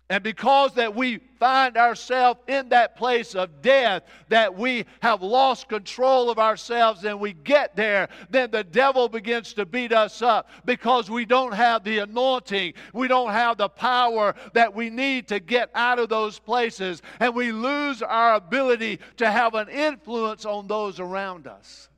And 0.09 0.23
because 0.23 0.73
that 0.75 0.95
we 0.95 1.19
find 1.41 1.77
ourselves 1.77 2.39
in 2.47 2.69
that 2.69 2.97
place 2.97 3.35
of 3.35 3.61
death, 3.61 4.05
that 4.29 4.57
we 4.57 4.85
have 5.01 5.21
lost 5.21 5.69
control 5.69 6.31
of 6.31 6.39
ourselves 6.39 7.05
and 7.05 7.19
we 7.19 7.33
get 7.33 7.75
there, 7.75 8.09
then 8.31 8.53
the 8.53 8.63
devil 8.63 9.09
begins 9.09 9.53
to 9.55 9.67
beat 9.67 9.93
us 9.93 10.23
up 10.23 10.49
because 10.65 11.11
we 11.11 11.25
don't 11.25 11.53
have 11.53 11.83
the 11.83 11.99
anointing. 11.99 12.75
We 12.93 13.09
don't 13.09 13.33
have 13.33 13.57
the 13.57 13.69
power 13.69 14.37
that 14.55 14.73
we 14.73 14.91
need 14.91 15.27
to 15.29 15.41
get 15.41 15.71
out 15.75 15.99
of 15.99 16.09
those 16.09 16.39
places. 16.39 17.03
And 17.19 17.35
we 17.35 17.51
lose 17.51 18.01
our 18.01 18.37
ability 18.37 19.01
to 19.17 19.29
have 19.29 19.55
an 19.55 19.69
influence 19.69 20.45
on 20.45 20.69
those 20.69 21.01
around 21.01 21.49
us. 21.49 21.89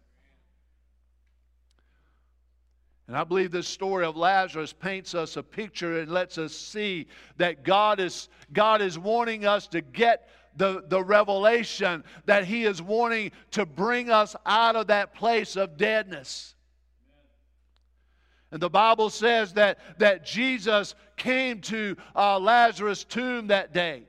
And 3.08 3.16
I 3.16 3.24
believe 3.24 3.50
this 3.50 3.66
story 3.66 4.04
of 4.04 4.18
Lazarus 4.18 4.74
paints 4.74 5.14
us 5.14 5.38
a 5.38 5.42
picture 5.42 6.00
and 6.00 6.12
lets 6.12 6.36
us 6.36 6.52
see 6.52 7.06
that 7.38 7.64
God 7.64 8.00
is, 8.00 8.28
God 8.52 8.82
is 8.82 8.98
wanting 8.98 9.46
us 9.46 9.66
to 9.68 9.80
get 9.80 10.28
the, 10.56 10.84
the 10.88 11.02
revelation 11.02 12.04
that 12.26 12.44
He 12.44 12.64
is 12.64 12.82
wanting 12.82 13.32
to 13.52 13.64
bring 13.64 14.10
us 14.10 14.36
out 14.44 14.76
of 14.76 14.88
that 14.88 15.14
place 15.14 15.56
of 15.56 15.78
deadness. 15.78 16.54
And 18.52 18.60
the 18.60 18.70
Bible 18.70 19.08
says 19.08 19.54
that, 19.54 19.78
that 19.98 20.24
Jesus 20.24 20.94
came 21.16 21.62
to 21.62 21.96
uh, 22.14 22.38
Lazarus' 22.38 23.04
tomb 23.04 23.46
that 23.46 23.72
day 23.72 24.04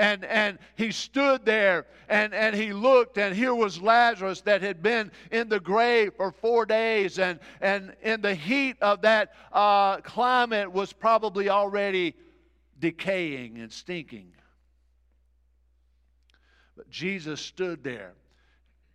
and, 0.00 0.24
and 0.24 0.58
he 0.76 0.92
stood 0.92 1.44
there 1.44 1.84
and, 2.08 2.32
and 2.32 2.56
he 2.56 2.72
looked, 2.72 3.18
and 3.18 3.36
here 3.36 3.54
was 3.54 3.82
Lazarus 3.82 4.40
that 4.40 4.62
had 4.62 4.82
been 4.82 5.12
in 5.30 5.50
the 5.50 5.60
grave 5.60 6.14
for 6.16 6.32
four 6.32 6.64
days, 6.64 7.18
and, 7.18 7.38
and 7.60 7.94
in 8.02 8.22
the 8.22 8.34
heat 8.34 8.76
of 8.80 9.02
that 9.02 9.34
uh, 9.52 9.98
climate 9.98 10.72
was 10.72 10.94
probably 10.94 11.50
already 11.50 12.14
decaying 12.78 13.58
and 13.58 13.70
stinking. 13.70 14.32
But 16.78 16.88
Jesus 16.88 17.38
stood 17.38 17.84
there, 17.84 18.14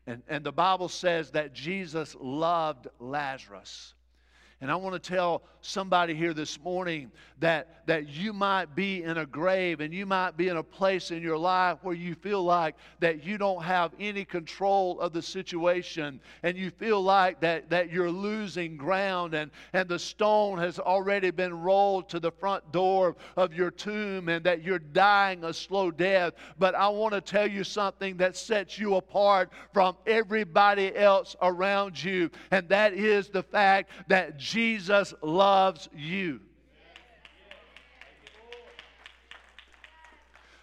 and, 0.07 0.23
and 0.27 0.43
the 0.43 0.51
Bible 0.51 0.89
says 0.89 1.29
that 1.31 1.53
Jesus 1.53 2.15
loved 2.19 2.87
Lazarus. 2.99 3.93
And 4.59 4.71
I 4.71 4.75
want 4.75 5.01
to 5.01 5.15
tell 5.15 5.43
somebody 5.65 6.13
here 6.13 6.33
this 6.33 6.59
morning 6.61 7.11
that, 7.39 7.85
that 7.87 8.07
you 8.07 8.31
might 8.31 8.75
be 8.75 9.03
in 9.03 9.17
a 9.17 9.25
grave 9.25 9.81
and 9.81 9.93
you 9.93 10.05
might 10.05 10.37
be 10.37 10.47
in 10.47 10.57
a 10.57 10.63
place 10.63 11.11
in 11.11 11.21
your 11.21 11.37
life 11.37 11.79
where 11.81 11.95
you 11.95 12.13
feel 12.13 12.43
like 12.43 12.75
that 12.99 13.23
you 13.23 13.37
don't 13.37 13.63
have 13.63 13.91
any 13.99 14.23
control 14.23 14.99
of 14.99 15.11
the 15.11 15.21
situation 15.21 16.19
and 16.43 16.55
you 16.57 16.69
feel 16.69 17.01
like 17.01 17.41
that, 17.41 17.69
that 17.69 17.91
you're 17.91 18.11
losing 18.11 18.77
ground 18.77 19.33
and, 19.33 19.49
and 19.73 19.89
the 19.89 19.97
stone 19.97 20.57
has 20.57 20.77
already 20.77 21.31
been 21.31 21.53
rolled 21.53 22.07
to 22.09 22.19
the 22.19 22.31
front 22.31 22.71
door 22.71 23.15
of 23.35 23.53
your 23.53 23.71
tomb 23.71 24.29
and 24.29 24.45
that 24.45 24.63
you're 24.63 24.79
dying 24.79 25.43
a 25.43 25.53
slow 25.53 25.89
death. 25.89 26.33
But 26.59 26.75
I 26.75 26.87
want 26.89 27.13
to 27.13 27.21
tell 27.21 27.47
you 27.47 27.63
something 27.63 28.17
that 28.17 28.37
sets 28.37 28.77
you 28.77 28.95
apart 28.95 29.49
from 29.73 29.97
everybody 30.05 30.95
else 30.95 31.35
around 31.41 32.01
you, 32.01 32.29
and 32.51 32.69
that 32.69 32.93
is 32.93 33.29
the 33.29 33.43
fact 33.43 33.89
that 34.07 34.37
Jesus 34.37 35.13
loves 35.21 35.54
you. 35.93 36.39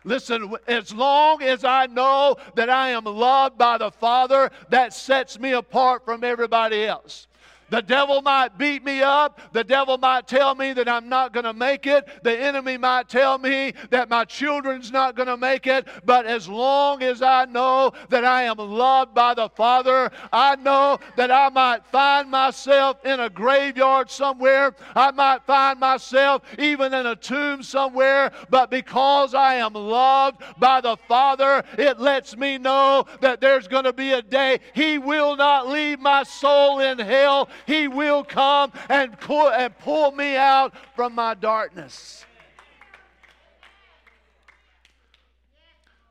Listen, 0.05 0.55
as 0.67 0.93
long 0.93 1.43
as 1.43 1.65
I 1.65 1.87
know 1.87 2.37
that 2.57 2.69
I 2.69 2.91
am 2.91 3.05
loved 3.05 3.57
by 3.57 3.79
the 3.79 3.91
Father, 3.91 4.51
that 4.71 4.93
sets 4.93 5.39
me 5.39 5.53
apart 5.53 6.05
from 6.05 6.25
everybody 6.25 6.85
else. 6.85 7.29
The 7.73 7.81
devil 7.81 8.21
might 8.21 8.59
beat 8.59 8.85
me 8.85 9.01
up. 9.01 9.41
The 9.55 9.65
devil 9.65 9.97
might 9.97 10.29
tell 10.29 10.55
me 10.55 10.75
that 10.75 10.91
I'm 10.91 11.09
not 11.09 11.33
going 11.33 11.45
to 11.45 11.55
make 11.55 11.87
it. 11.87 12.07
The 12.23 12.39
enemy 12.39 12.77
might 12.77 13.09
tell 13.09 13.39
me 13.39 13.73
that 13.89 14.11
my 14.11 14.27
children's 14.27 14.93
not 14.93 15.17
going 15.17 15.29
to 15.29 15.39
make 15.39 15.67
it. 15.67 15.89
But 16.05 16.27
as 16.27 16.47
long 16.47 17.03
as 17.03 17.23
I 17.23 17.47
know 17.47 17.93
that 18.11 18.27
I 18.27 18.43
am 18.43 18.59
loved 18.59 19.15
by 19.15 19.33
the 19.33 19.49
Father, 19.49 20.11
I 20.31 20.57
know 20.57 20.99
that 21.17 21.31
I 21.31 21.49
might 21.49 21.87
find 21.87 22.31
myself 22.31 23.03
in 23.07 23.21
a 23.21 23.31
graveyard 23.31 24.11
somewhere. 24.11 24.77
I 24.95 25.11
might 25.11 25.47
find 25.47 25.81
myself 25.81 26.43
even 26.59 26.93
in 26.93 27.07
a 27.07 27.17
tomb 27.17 27.63
somewhere. 27.63 28.33
But 28.51 28.71
because 28.71 29.33
I 29.33 29.55
am 29.55 29.73
loved 29.73 30.43
by 30.59 30.83
the 30.83 30.99
Father, 31.09 31.65
it 31.79 31.99
lets 31.99 32.37
me 32.37 32.59
know 32.59 33.07
that 33.23 33.41
there's 33.41 33.67
going 33.67 33.85
to 33.85 33.95
be 33.95 34.13
a 34.13 34.21
day 34.21 34.61
He 34.75 34.99
will 34.99 35.37
not 35.37 35.69
leave 35.69 36.01
my 36.01 36.23
soul 36.23 36.81
in 36.81 36.99
hell. 36.99 37.49
He 37.67 37.89
will 37.89 38.25
come 38.25 38.73
and 38.89 39.19
pull, 39.21 39.49
and 39.49 39.77
pull 39.79 40.13
me 40.13 40.37
out 40.37 40.75
from 40.95 41.15
my 41.15 41.35
darkness. 41.35 42.25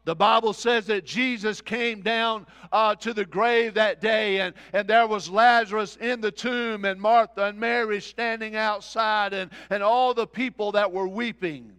The 0.03 0.15
Bible 0.15 0.53
says 0.53 0.87
that 0.87 1.05
Jesus 1.05 1.61
came 1.61 2.01
down 2.01 2.47
uh, 2.71 2.95
to 2.95 3.13
the 3.13 3.25
grave 3.25 3.75
that 3.75 4.01
day, 4.01 4.39
and, 4.39 4.55
and 4.73 4.87
there 4.87 5.05
was 5.05 5.29
Lazarus 5.29 5.95
in 5.97 6.21
the 6.21 6.31
tomb, 6.31 6.85
and 6.85 6.99
Martha 6.99 7.45
and 7.45 7.59
Mary 7.59 8.01
standing 8.01 8.55
outside, 8.55 9.33
and, 9.33 9.51
and 9.69 9.83
all 9.83 10.15
the 10.15 10.25
people 10.25 10.71
that 10.71 10.91
were 10.91 11.07
weeping. 11.07 11.73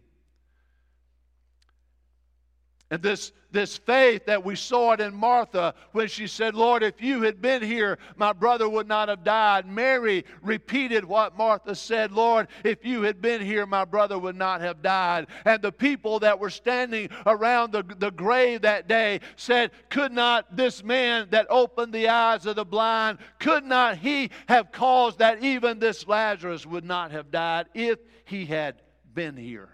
And 2.92 3.02
this, 3.02 3.32
this 3.52 3.76
faith 3.76 4.26
that 4.26 4.44
we 4.44 4.56
saw 4.56 4.92
it 4.92 5.00
in 5.00 5.14
Martha 5.14 5.74
when 5.92 6.08
she 6.08 6.26
said, 6.26 6.54
Lord, 6.54 6.82
if 6.82 7.00
you 7.00 7.22
had 7.22 7.40
been 7.40 7.62
here, 7.62 7.98
my 8.16 8.32
brother 8.32 8.68
would 8.68 8.88
not 8.88 9.08
have 9.08 9.24
died. 9.24 9.66
Mary 9.66 10.24
repeated 10.42 11.04
what 11.04 11.36
Martha 11.36 11.74
said, 11.74 12.12
Lord, 12.12 12.48
if 12.64 12.84
you 12.84 13.02
had 13.02 13.20
been 13.20 13.40
here, 13.40 13.66
my 13.66 13.84
brother 13.84 14.18
would 14.18 14.36
not 14.36 14.60
have 14.60 14.82
died. 14.82 15.26
And 15.44 15.62
the 15.62 15.72
people 15.72 16.18
that 16.20 16.38
were 16.38 16.50
standing 16.50 17.10
around 17.26 17.72
the, 17.72 17.82
the 17.98 18.10
grave 18.10 18.62
that 18.62 18.88
day 18.88 19.20
said, 19.36 19.70
Could 19.90 20.12
not 20.12 20.56
this 20.56 20.82
man 20.82 21.28
that 21.30 21.46
opened 21.50 21.92
the 21.92 22.08
eyes 22.08 22.46
of 22.46 22.56
the 22.56 22.64
blind, 22.64 23.18
could 23.38 23.64
not 23.64 23.98
he 23.98 24.30
have 24.48 24.72
caused 24.72 25.18
that 25.18 25.42
even 25.42 25.78
this 25.78 26.06
Lazarus 26.06 26.66
would 26.66 26.84
not 26.84 27.10
have 27.10 27.30
died 27.30 27.66
if 27.74 27.98
he 28.24 28.46
had 28.46 28.82
been 29.14 29.36
here? 29.36 29.70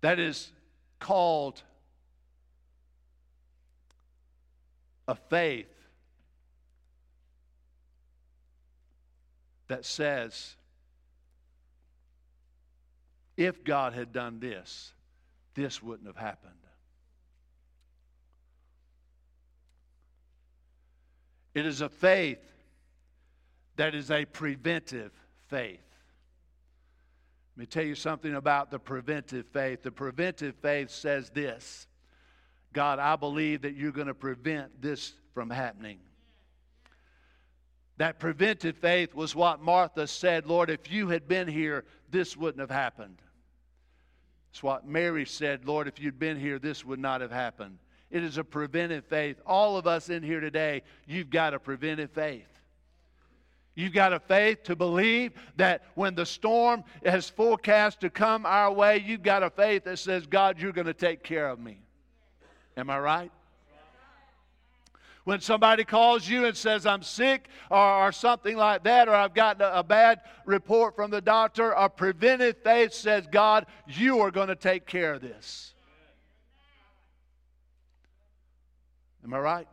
That 0.00 0.18
is 0.18 0.52
called 0.98 1.62
a 5.06 5.14
faith 5.14 5.66
that 9.68 9.84
says, 9.84 10.56
if 13.36 13.64
God 13.64 13.92
had 13.92 14.12
done 14.12 14.40
this, 14.40 14.92
this 15.54 15.82
wouldn't 15.82 16.06
have 16.06 16.16
happened. 16.16 16.54
It 21.54 21.66
is 21.66 21.80
a 21.80 21.88
faith 21.88 22.38
that 23.76 23.94
is 23.94 24.10
a 24.10 24.24
preventive 24.24 25.12
faith. 25.48 25.89
Let 27.60 27.64
me 27.64 27.66
tell 27.66 27.84
you 27.84 27.94
something 27.94 28.36
about 28.36 28.70
the 28.70 28.78
preventive 28.78 29.44
faith. 29.52 29.82
The 29.82 29.90
preventive 29.90 30.54
faith 30.62 30.88
says 30.90 31.28
this 31.28 31.86
God, 32.72 32.98
I 32.98 33.16
believe 33.16 33.60
that 33.60 33.76
you're 33.76 33.92
going 33.92 34.06
to 34.06 34.14
prevent 34.14 34.80
this 34.80 35.12
from 35.34 35.50
happening. 35.50 35.98
That 37.98 38.18
preventive 38.18 38.78
faith 38.78 39.14
was 39.14 39.36
what 39.36 39.60
Martha 39.60 40.06
said, 40.06 40.46
Lord, 40.46 40.70
if 40.70 40.90
you 40.90 41.08
had 41.08 41.28
been 41.28 41.46
here, 41.46 41.84
this 42.10 42.34
wouldn't 42.34 42.60
have 42.60 42.70
happened. 42.70 43.18
It's 44.52 44.62
what 44.62 44.88
Mary 44.88 45.26
said, 45.26 45.66
Lord, 45.66 45.86
if 45.86 46.00
you'd 46.00 46.18
been 46.18 46.40
here, 46.40 46.58
this 46.58 46.82
would 46.82 46.98
not 46.98 47.20
have 47.20 47.30
happened. 47.30 47.76
It 48.10 48.24
is 48.24 48.38
a 48.38 48.42
preventive 48.42 49.04
faith. 49.04 49.38
All 49.44 49.76
of 49.76 49.86
us 49.86 50.08
in 50.08 50.22
here 50.22 50.40
today, 50.40 50.80
you've 51.06 51.28
got 51.28 51.52
a 51.52 51.58
preventive 51.58 52.10
faith. 52.12 52.59
You've 53.74 53.92
got 53.92 54.12
a 54.12 54.20
faith 54.20 54.64
to 54.64 54.76
believe 54.76 55.32
that 55.56 55.84
when 55.94 56.14
the 56.14 56.26
storm 56.26 56.84
has 57.04 57.30
forecast 57.30 58.00
to 58.00 58.10
come 58.10 58.44
our 58.44 58.72
way, 58.72 58.98
you've 58.98 59.22
got 59.22 59.42
a 59.42 59.50
faith 59.50 59.84
that 59.84 59.98
says, 59.98 60.26
God, 60.26 60.60
you're 60.60 60.72
going 60.72 60.86
to 60.86 60.94
take 60.94 61.22
care 61.22 61.48
of 61.48 61.58
me. 61.58 61.80
Am 62.76 62.90
I 62.90 62.98
right? 62.98 63.32
When 65.24 65.40
somebody 65.40 65.84
calls 65.84 66.26
you 66.28 66.46
and 66.46 66.56
says, 66.56 66.86
I'm 66.86 67.02
sick 67.02 67.48
or, 67.70 67.78
or 68.06 68.12
something 68.12 68.56
like 68.56 68.84
that, 68.84 69.08
or 69.08 69.14
I've 69.14 69.34
got 69.34 69.60
a, 69.60 69.78
a 69.78 69.82
bad 69.84 70.22
report 70.46 70.96
from 70.96 71.10
the 71.10 71.20
doctor, 71.20 71.70
a 71.72 71.88
preventive 71.88 72.56
faith 72.64 72.92
says, 72.92 73.26
God, 73.30 73.66
you 73.86 74.20
are 74.20 74.30
going 74.30 74.48
to 74.48 74.56
take 74.56 74.86
care 74.86 75.14
of 75.14 75.20
this. 75.20 75.74
Am 79.22 79.34
I 79.34 79.38
right? 79.38 79.68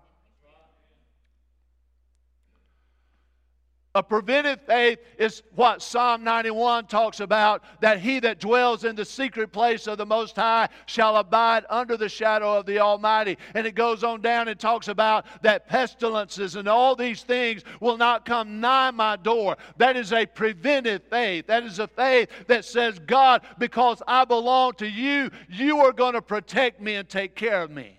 A 3.97 4.03
preventive 4.03 4.61
faith 4.61 4.99
is 5.17 5.41
what 5.55 5.81
Psalm 5.81 6.23
91 6.23 6.85
talks 6.85 7.19
about 7.19 7.63
that 7.81 7.99
he 7.99 8.19
that 8.19 8.37
dwells 8.37 8.83
in 8.83 8.95
the 8.95 9.03
secret 9.03 9.51
place 9.51 9.87
of 9.87 9.97
the 9.97 10.05
Most 10.05 10.35
High 10.35 10.69
shall 10.85 11.17
abide 11.17 11.65
under 11.67 11.97
the 11.97 12.07
shadow 12.07 12.59
of 12.59 12.67
the 12.67 12.77
Almighty. 12.77 13.39
And 13.55 13.65
it 13.65 13.73
goes 13.73 14.03
on 14.03 14.21
down 14.21 14.49
and 14.49 14.59
talks 14.59 14.87
about 14.87 15.25
that 15.41 15.67
pestilences 15.67 16.55
and 16.55 16.67
all 16.67 16.95
these 16.95 17.23
things 17.23 17.63
will 17.79 17.97
not 17.97 18.23
come 18.23 18.61
nigh 18.61 18.91
my 18.91 19.15
door. 19.15 19.57
That 19.77 19.97
is 19.97 20.13
a 20.13 20.27
preventive 20.27 21.01
faith. 21.09 21.47
That 21.47 21.63
is 21.63 21.79
a 21.79 21.87
faith 21.87 22.29
that 22.45 22.65
says, 22.65 22.99
God, 22.99 23.41
because 23.57 24.03
I 24.07 24.25
belong 24.25 24.73
to 24.73 24.87
you, 24.87 25.31
you 25.49 25.79
are 25.79 25.91
going 25.91 26.13
to 26.13 26.21
protect 26.21 26.79
me 26.79 26.93
and 26.93 27.09
take 27.09 27.33
care 27.33 27.63
of 27.63 27.71
me. 27.71 27.97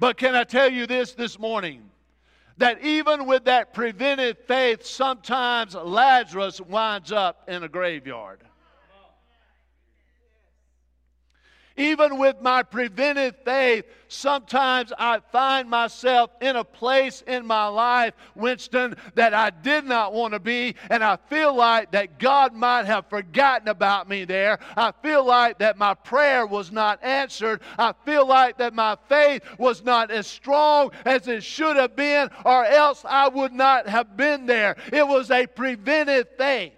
But 0.00 0.16
can 0.16 0.34
I 0.34 0.42
tell 0.42 0.68
you 0.68 0.88
this 0.88 1.12
this 1.12 1.38
morning? 1.38 1.90
That 2.58 2.82
even 2.82 3.26
with 3.26 3.44
that 3.44 3.74
preventive 3.74 4.38
faith, 4.46 4.84
sometimes 4.84 5.74
Lazarus 5.74 6.60
winds 6.60 7.12
up 7.12 7.48
in 7.48 7.62
a 7.62 7.68
graveyard. 7.68 8.40
Even 11.76 12.18
with 12.18 12.40
my 12.40 12.62
preventive 12.62 13.36
faith, 13.44 13.84
sometimes 14.08 14.92
I 14.98 15.20
find 15.30 15.68
myself 15.68 16.30
in 16.40 16.56
a 16.56 16.64
place 16.64 17.22
in 17.26 17.44
my 17.44 17.66
life, 17.66 18.14
Winston, 18.34 18.96
that 19.14 19.34
I 19.34 19.50
did 19.50 19.84
not 19.84 20.14
want 20.14 20.32
to 20.32 20.40
be, 20.40 20.74
and 20.88 21.04
I 21.04 21.16
feel 21.28 21.54
like 21.54 21.90
that 21.92 22.18
God 22.18 22.54
might 22.54 22.86
have 22.86 23.10
forgotten 23.10 23.68
about 23.68 24.08
me 24.08 24.24
there. 24.24 24.58
I 24.76 24.92
feel 25.02 25.24
like 25.24 25.58
that 25.58 25.76
my 25.76 25.92
prayer 25.92 26.46
was 26.46 26.72
not 26.72 27.02
answered. 27.04 27.60
I 27.78 27.92
feel 28.06 28.26
like 28.26 28.56
that 28.58 28.72
my 28.72 28.96
faith 29.08 29.42
was 29.58 29.84
not 29.84 30.10
as 30.10 30.26
strong 30.26 30.92
as 31.04 31.28
it 31.28 31.44
should 31.44 31.76
have 31.76 31.94
been, 31.94 32.30
or 32.46 32.64
else 32.64 33.04
I 33.04 33.28
would 33.28 33.52
not 33.52 33.86
have 33.86 34.16
been 34.16 34.46
there. 34.46 34.76
It 34.92 35.06
was 35.06 35.30
a 35.30 35.46
preventive 35.46 36.28
faith. 36.38 36.72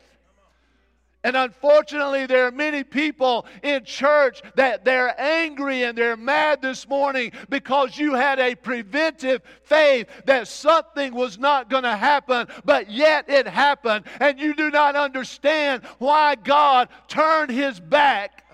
And 1.25 1.37
unfortunately, 1.37 2.27
there 2.27 2.47
are 2.47 2.53
many 2.53 2.85
people 2.85 3.45
in 3.65 3.85
church 3.85 4.41
that 4.55 4.85
they're 4.85 5.21
angry 5.21 5.83
and 5.83 5.99
they're 5.99 6.17
mad 6.17 6.63
this 6.63 6.89
morning 6.89 7.33
because 7.49 7.99
you 7.99 8.15
had 8.15 8.39
a 8.39 8.55
preventive 8.55 9.43
faith 9.65 10.07
that 10.27 10.47
something 10.47 11.13
was 11.13 11.37
not 11.37 11.69
going 11.69 11.83
to 11.83 11.97
happen, 11.97 12.47
but 12.65 12.89
yet 12.89 13.29
it 13.29 13.49
happened. 13.49 14.05
And 14.21 14.39
you 14.39 14.55
do 14.55 14.71
not 14.71 14.95
understand 14.95 15.85
why 15.99 16.37
God 16.37 16.89
turned 17.09 17.51
his 17.51 17.81
back 17.81 18.45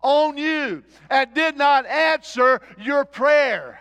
on 0.00 0.38
you 0.38 0.82
and 1.10 1.34
did 1.34 1.58
not 1.58 1.84
answer 1.84 2.62
your 2.78 3.04
prayer. 3.04 3.80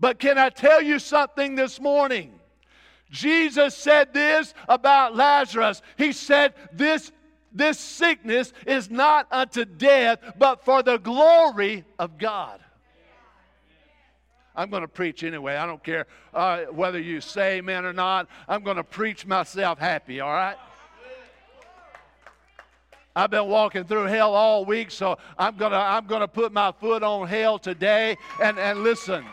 But 0.00 0.18
can 0.18 0.38
I 0.38 0.48
tell 0.48 0.80
you 0.80 0.98
something 0.98 1.54
this 1.54 1.78
morning? 1.78 2.40
Jesus 3.10 3.76
said 3.76 4.12
this 4.12 4.54
about 4.68 5.14
Lazarus. 5.14 5.82
He 5.96 6.12
said, 6.12 6.54
This, 6.72 7.12
this 7.52 7.78
sickness 7.78 8.52
is 8.66 8.90
not 8.90 9.26
unto 9.30 9.64
death, 9.64 10.18
but 10.38 10.64
for 10.64 10.82
the 10.82 10.98
glory 10.98 11.84
of 11.98 12.18
God. 12.18 12.60
I'm 14.56 14.70
going 14.70 14.82
to 14.82 14.88
preach 14.88 15.24
anyway. 15.24 15.56
I 15.56 15.66
don't 15.66 15.82
care 15.82 16.06
uh, 16.32 16.64
whether 16.70 17.00
you 17.00 17.20
say 17.20 17.58
amen 17.58 17.84
or 17.84 17.92
not. 17.92 18.28
I'm 18.48 18.62
going 18.62 18.76
to 18.76 18.84
preach 18.84 19.26
myself 19.26 19.78
happy, 19.78 20.20
all 20.20 20.32
right? 20.32 20.56
I've 23.16 23.30
been 23.30 23.46
walking 23.46 23.84
through 23.84 24.04
hell 24.04 24.34
all 24.34 24.64
week, 24.64 24.90
so 24.90 25.18
I'm 25.38 25.56
going 25.56 25.70
to 25.70 25.78
I'm 25.78 26.06
going 26.06 26.20
to 26.20 26.28
put 26.28 26.52
my 26.52 26.72
foot 26.72 27.04
on 27.04 27.28
hell 27.28 27.60
today. 27.60 28.16
And, 28.42 28.58
and 28.58 28.82
listen. 28.82 29.24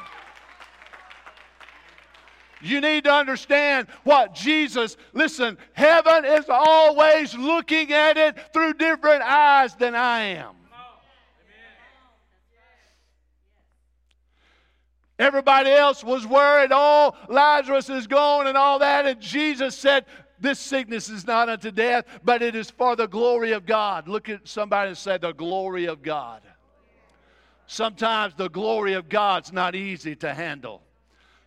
You 2.62 2.82
need 2.82 3.06
to 3.06 3.12
understand 3.12 3.88
what 4.04 4.36
Jesus, 4.36 4.98
listen, 5.14 5.58
heaven 5.74 6.26
is 6.26 6.46
always 6.48 7.34
looking 7.36 7.92
at 7.92 8.18
it 8.18 8.38
through 8.54 8.74
different 8.74 9.24
eyes 9.24 9.76
than 9.76 9.96
I 9.96 10.22
am. 10.22 10.56
Everybody 15.22 15.70
else 15.70 16.04
was 16.04 16.26
worried, 16.26 16.72
oh, 16.74 17.14
Lazarus 17.30 17.92
is 17.92 18.08
gone 18.08 18.48
and 18.48 18.58
all 18.58 18.80
that. 18.80 19.06
And 19.06 19.22
Jesus 19.22 19.78
said, 19.78 20.06
This 20.40 20.58
sickness 20.58 21.10
is 21.10 21.28
not 21.28 21.48
unto 21.48 21.70
death, 21.70 22.06
but 22.24 22.42
it 22.42 22.56
is 22.56 22.72
for 22.72 22.96
the 22.96 23.08
glory 23.08 23.52
of 23.52 23.68
God. 23.68 24.08
Look 24.08 24.30
at 24.30 24.48
somebody 24.48 24.90
and 24.90 24.98
say, 24.98 25.20
The 25.20 25.34
glory 25.34 25.86
of 25.86 26.02
God. 26.02 26.42
Sometimes 27.68 28.34
the 28.34 28.50
glory 28.50 28.94
of 28.94 29.10
God's 29.10 29.54
not 29.54 29.76
easy 29.76 30.16
to 30.18 30.34
handle. 30.34 30.82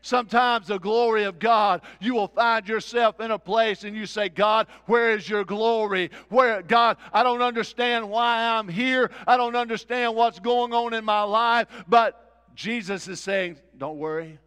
Sometimes 0.05 0.67
the 0.67 0.79
glory 0.79 1.25
of 1.25 1.39
God, 1.39 1.81
you 1.99 2.15
will 2.15 2.29
find 2.29 2.69
yourself 2.69 3.21
in 3.21 3.31
a 3.31 3.39
place 3.39 3.85
and 3.85 3.97
you 3.97 4.05
say, 4.05 4.29
God, 4.29 4.67
where 4.85 5.13
is 5.13 5.27
your 5.27 5.47
glory? 5.47 6.11
Where, 6.29 6.61
God, 6.61 6.99
I 7.11 7.23
don't 7.23 7.41
understand 7.41 8.11
why 8.11 8.59
I'm 8.59 8.69
here. 8.69 9.11
I 9.27 9.39
don't 9.39 9.57
understand 9.57 10.15
what's 10.15 10.41
going 10.41 10.75
on 10.75 10.93
in 10.93 11.07
my 11.07 11.23
life. 11.23 11.69
But 11.89 12.45
Jesus 12.55 13.09
is 13.09 13.19
saying, 13.19 13.57
don't 13.79 13.97
worry. 13.97 14.39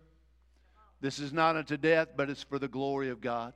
This 1.01 1.17
is 1.17 1.33
not 1.33 1.55
unto 1.55 1.75
death, 1.75 2.09
but 2.15 2.29
it's 2.29 2.43
for 2.43 2.59
the 2.59 2.67
glory 2.67 3.09
of 3.09 3.19
God. 3.19 3.51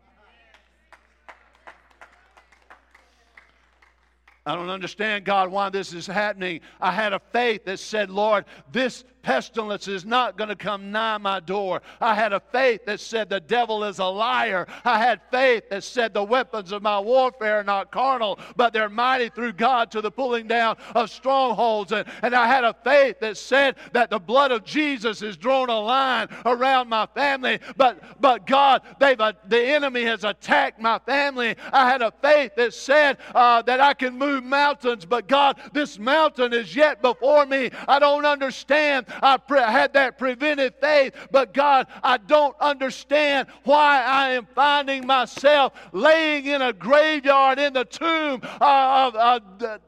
I 4.43 4.55
don't 4.55 4.71
understand, 4.71 5.23
God, 5.23 5.51
why 5.51 5.69
this 5.69 5.93
is 5.93 6.07
happening. 6.07 6.61
I 6.79 6.91
had 6.91 7.13
a 7.13 7.21
faith 7.31 7.65
that 7.65 7.77
said, 7.77 8.09
Lord, 8.09 8.45
this 8.71 9.03
pestilence 9.21 9.87
is 9.87 10.05
not 10.05 10.37
going 10.37 10.49
to 10.49 10.55
come 10.55 10.91
nigh 10.91 11.17
my 11.17 11.39
door. 11.39 11.81
I 11.99 12.15
had 12.15 12.33
a 12.33 12.39
faith 12.39 12.85
that 12.85 12.99
said 12.99 13.29
the 13.29 13.39
devil 13.39 13.83
is 13.83 13.99
a 13.99 14.05
liar. 14.05 14.67
I 14.83 14.99
had 14.99 15.21
faith 15.31 15.69
that 15.69 15.83
said 15.83 16.13
the 16.13 16.23
weapons 16.23 16.71
of 16.71 16.81
my 16.81 16.99
warfare 16.99 17.59
are 17.59 17.63
not 17.63 17.91
carnal, 17.91 18.39
but 18.55 18.73
they're 18.73 18.89
mighty 18.89 19.29
through 19.29 19.53
God 19.53 19.91
to 19.91 20.01
the 20.01 20.11
pulling 20.11 20.47
down 20.47 20.77
of 20.95 21.09
strongholds. 21.09 21.91
And, 21.91 22.07
and 22.21 22.35
I 22.35 22.47
had 22.47 22.63
a 22.63 22.75
faith 22.83 23.19
that 23.21 23.37
said 23.37 23.75
that 23.93 24.09
the 24.09 24.19
blood 24.19 24.51
of 24.51 24.63
Jesus 24.63 25.19
has 25.19 25.37
drawn 25.37 25.69
a 25.69 25.79
line 25.79 26.27
around 26.45 26.89
my 26.89 27.07
family. 27.13 27.59
But, 27.77 28.21
but 28.21 28.47
God, 28.47 28.81
they've, 28.99 29.19
uh, 29.19 29.33
the 29.47 29.61
enemy 29.61 30.03
has 30.03 30.23
attacked 30.23 30.79
my 30.79 30.99
family. 30.99 31.55
I 31.71 31.89
had 31.89 32.01
a 32.01 32.11
faith 32.21 32.55
that 32.55 32.73
said 32.73 33.17
uh, 33.35 33.61
that 33.63 33.79
I 33.79 33.93
can 33.93 34.17
move 34.17 34.43
mountains, 34.43 35.05
but 35.05 35.27
God, 35.27 35.59
this 35.73 35.99
mountain 35.99 36.53
is 36.53 36.75
yet 36.75 37.01
before 37.01 37.45
me. 37.45 37.69
I 37.87 37.99
don't 37.99 38.25
understand 38.25 39.05
I 39.21 39.37
pre- 39.37 39.59
had 39.61 39.93
that 39.93 40.17
preventive 40.17 40.75
faith, 40.79 41.13
but 41.31 41.53
God, 41.53 41.87
I 42.03 42.17
don't 42.17 42.55
understand 42.59 43.47
why 43.63 44.03
I 44.03 44.29
am 44.29 44.47
finding 44.55 45.05
myself 45.05 45.73
laying 45.91 46.45
in 46.45 46.61
a 46.61 46.73
graveyard 46.73 47.59
in 47.59 47.73
the 47.73 47.85
tomb 47.85 48.41
of, 48.59 49.15
of 49.15 49.79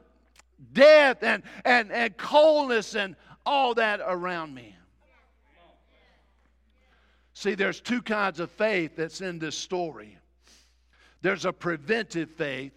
death 0.72 1.22
and, 1.22 1.42
and, 1.64 1.92
and 1.92 2.16
coldness 2.16 2.94
and 2.94 3.16
all 3.46 3.74
that 3.74 4.00
around 4.04 4.54
me. 4.54 4.74
See, 7.34 7.54
there's 7.54 7.80
two 7.80 8.00
kinds 8.00 8.40
of 8.40 8.50
faith 8.50 8.96
that's 8.96 9.20
in 9.20 9.38
this 9.38 9.56
story. 9.56 10.18
There's 11.20 11.44
a 11.44 11.52
preventive 11.52 12.30
faith, 12.30 12.72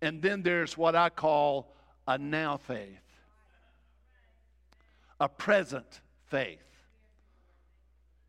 and 0.00 0.20
then 0.20 0.42
there's 0.42 0.76
what 0.76 0.96
I 0.96 1.08
call 1.08 1.72
a 2.08 2.18
now 2.18 2.56
faith 2.56 3.01
a 5.22 5.28
present 5.28 6.00
faith. 6.26 6.58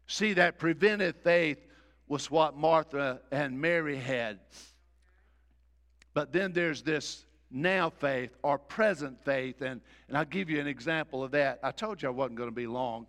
See, 0.06 0.34
that 0.34 0.60
preventive 0.60 1.16
faith 1.24 1.58
was 2.08 2.30
what 2.30 2.56
Martha 2.56 3.20
and 3.32 3.60
Mary 3.60 3.98
had. 3.98 4.40
But 6.14 6.32
then 6.32 6.54
there's 6.54 6.84
this 6.84 7.26
now 7.50 7.90
faith 7.90 8.30
or 8.44 8.60
present 8.60 9.26
faith, 9.26 9.64
and, 9.64 9.82
and 10.08 10.16
I'll 10.16 10.24
give 10.24 10.52
you 10.52 10.60
an 10.60 10.68
example 10.68 11.24
of 11.24 11.32
that. 11.32 11.58
I 11.64 11.72
told 11.72 12.00
you 12.00 12.10
I 12.10 12.12
wasn't 12.12 12.38
going 12.38 12.50
to 12.50 12.56
be 12.56 12.68
long. 12.68 13.08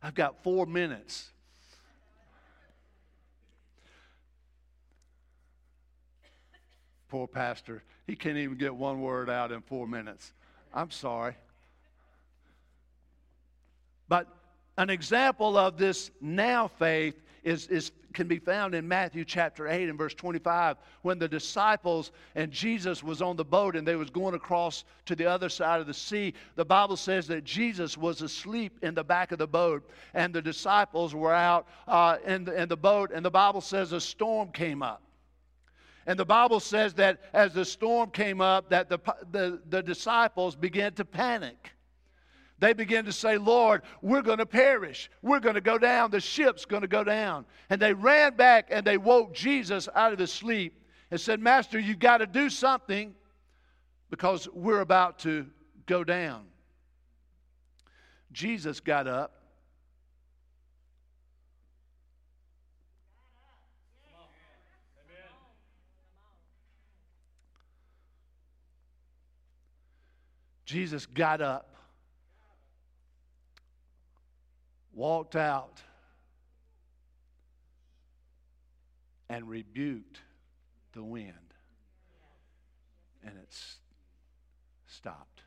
I've 0.00 0.14
got 0.14 0.40
four 0.44 0.66
minutes. 0.66 1.30
Poor 7.08 7.26
pastor, 7.26 7.82
he 8.06 8.14
can't 8.14 8.36
even 8.36 8.56
get 8.56 8.72
one 8.72 9.00
word 9.00 9.28
out 9.28 9.50
in 9.50 9.62
four 9.62 9.88
minutes. 9.88 10.32
I'm 10.72 10.92
sorry. 10.92 11.34
But 14.08 14.26
an 14.76 14.90
example 14.90 15.56
of 15.56 15.76
this 15.76 16.10
now 16.20 16.68
faith 16.68 17.20
is, 17.42 17.66
is, 17.68 17.92
can 18.12 18.28
be 18.28 18.38
found 18.38 18.74
in 18.74 18.86
Matthew 18.86 19.24
chapter 19.24 19.68
8 19.68 19.88
and 19.88 19.98
verse 19.98 20.14
25 20.14 20.76
when 21.02 21.18
the 21.18 21.28
disciples 21.28 22.12
and 22.34 22.50
Jesus 22.50 23.02
was 23.02 23.22
on 23.22 23.36
the 23.36 23.44
boat 23.44 23.76
and 23.76 23.86
they 23.86 23.96
was 23.96 24.10
going 24.10 24.34
across 24.34 24.84
to 25.06 25.16
the 25.16 25.26
other 25.26 25.48
side 25.48 25.80
of 25.80 25.86
the 25.86 25.94
sea. 25.94 26.34
The 26.56 26.64
Bible 26.64 26.96
says 26.96 27.26
that 27.28 27.44
Jesus 27.44 27.96
was 27.96 28.22
asleep 28.22 28.78
in 28.82 28.94
the 28.94 29.04
back 29.04 29.32
of 29.32 29.38
the 29.38 29.46
boat 29.46 29.88
and 30.14 30.32
the 30.32 30.42
disciples 30.42 31.14
were 31.14 31.34
out 31.34 31.66
uh, 31.86 32.18
in, 32.26 32.44
the, 32.44 32.60
in 32.60 32.68
the 32.68 32.76
boat 32.76 33.10
and 33.14 33.24
the 33.24 33.30
Bible 33.30 33.60
says 33.60 33.92
a 33.92 34.00
storm 34.00 34.50
came 34.52 34.82
up. 34.82 35.02
And 36.06 36.18
the 36.18 36.24
Bible 36.24 36.60
says 36.60 36.94
that 36.94 37.20
as 37.34 37.52
the 37.52 37.64
storm 37.64 38.10
came 38.10 38.40
up 38.40 38.70
that 38.70 38.88
the, 38.88 38.98
the, 39.30 39.60
the 39.68 39.82
disciples 39.82 40.56
began 40.56 40.94
to 40.94 41.04
panic 41.04 41.72
they 42.60 42.72
begin 42.72 43.04
to 43.04 43.12
say, 43.12 43.38
Lord, 43.38 43.82
we're 44.02 44.22
going 44.22 44.38
to 44.38 44.46
perish. 44.46 45.10
We're 45.22 45.40
going 45.40 45.54
to 45.54 45.60
go 45.60 45.78
down. 45.78 46.10
The 46.10 46.20
ship's 46.20 46.64
going 46.64 46.82
to 46.82 46.88
go 46.88 47.04
down. 47.04 47.44
And 47.70 47.80
they 47.80 47.92
ran 47.92 48.34
back 48.34 48.68
and 48.70 48.84
they 48.84 48.98
woke 48.98 49.32
Jesus 49.32 49.88
out 49.94 50.12
of 50.12 50.18
his 50.18 50.32
sleep 50.32 50.82
and 51.10 51.20
said, 51.20 51.40
Master, 51.40 51.78
you've 51.78 52.00
got 52.00 52.18
to 52.18 52.26
do 52.26 52.50
something 52.50 53.14
because 54.10 54.48
we're 54.52 54.80
about 54.80 55.20
to 55.20 55.46
go 55.86 56.02
down. 56.02 56.46
Jesus 58.32 58.80
got 58.80 59.06
up. 59.06 59.34
Jesus 70.66 71.06
got 71.06 71.40
up 71.40 71.67
walked 74.98 75.36
out 75.36 75.80
and 79.30 79.48
rebuked 79.48 80.20
the 80.92 81.04
wind. 81.04 81.32
And 83.22 83.32
it 83.38 83.56
stopped. 84.88 85.42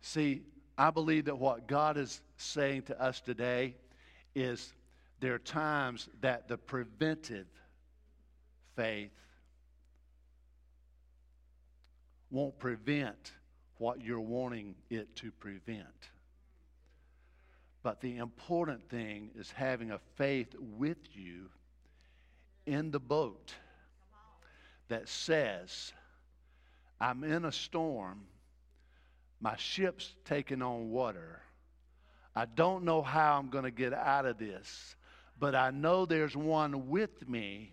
See, 0.00 0.42
I 0.78 0.88
believe 0.90 1.26
that 1.26 1.38
what 1.38 1.66
God 1.68 1.98
is 1.98 2.22
saying 2.38 2.82
to 2.84 2.98
us 2.98 3.20
today 3.20 3.76
is 4.34 4.72
there 5.20 5.34
are 5.34 5.38
times 5.38 6.08
that 6.22 6.48
the 6.48 6.56
preventive 6.56 7.46
faith 8.74 9.10
won't 12.30 12.58
prevent 12.58 13.32
what 13.80 14.02
you're 14.04 14.20
wanting 14.20 14.74
it 14.90 15.16
to 15.16 15.32
prevent. 15.32 16.10
But 17.82 18.02
the 18.02 18.18
important 18.18 18.90
thing 18.90 19.30
is 19.34 19.50
having 19.50 19.90
a 19.90 19.98
faith 20.16 20.54
with 20.58 20.98
you 21.14 21.46
in 22.66 22.90
the 22.90 23.00
boat 23.00 23.54
that 24.88 25.08
says, 25.08 25.94
I'm 27.00 27.24
in 27.24 27.46
a 27.46 27.52
storm, 27.52 28.26
my 29.40 29.56
ship's 29.56 30.14
taking 30.26 30.60
on 30.60 30.90
water. 30.90 31.40
I 32.36 32.44
don't 32.44 32.84
know 32.84 33.00
how 33.00 33.38
I'm 33.38 33.48
going 33.48 33.64
to 33.64 33.70
get 33.70 33.94
out 33.94 34.26
of 34.26 34.36
this, 34.36 34.94
but 35.38 35.54
I 35.54 35.70
know 35.70 36.04
there's 36.04 36.36
one 36.36 36.90
with 36.90 37.26
me 37.26 37.72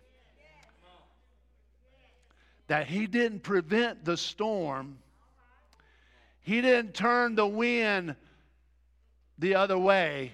that 2.68 2.88
he 2.88 3.08
didn't 3.08 3.44
prevent 3.44 4.06
the 4.06 4.16
storm. 4.16 5.00
He 6.48 6.62
didn't 6.62 6.94
turn 6.94 7.36
the 7.36 7.46
wind 7.46 8.16
the 9.38 9.56
other 9.56 9.78
way. 9.78 10.32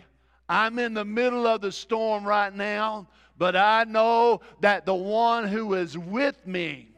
I'm 0.48 0.78
in 0.78 0.94
the 0.94 1.04
middle 1.04 1.48
of 1.48 1.62
the 1.62 1.72
storm 1.72 2.24
right 2.24 2.54
now, 2.54 3.08
but 3.36 3.56
I 3.56 3.86
know 3.86 4.42
that 4.62 4.86
the 4.86 4.94
one 4.94 5.48
who 5.48 5.74
is 5.74 5.98
with 5.98 6.46
me, 6.46 6.90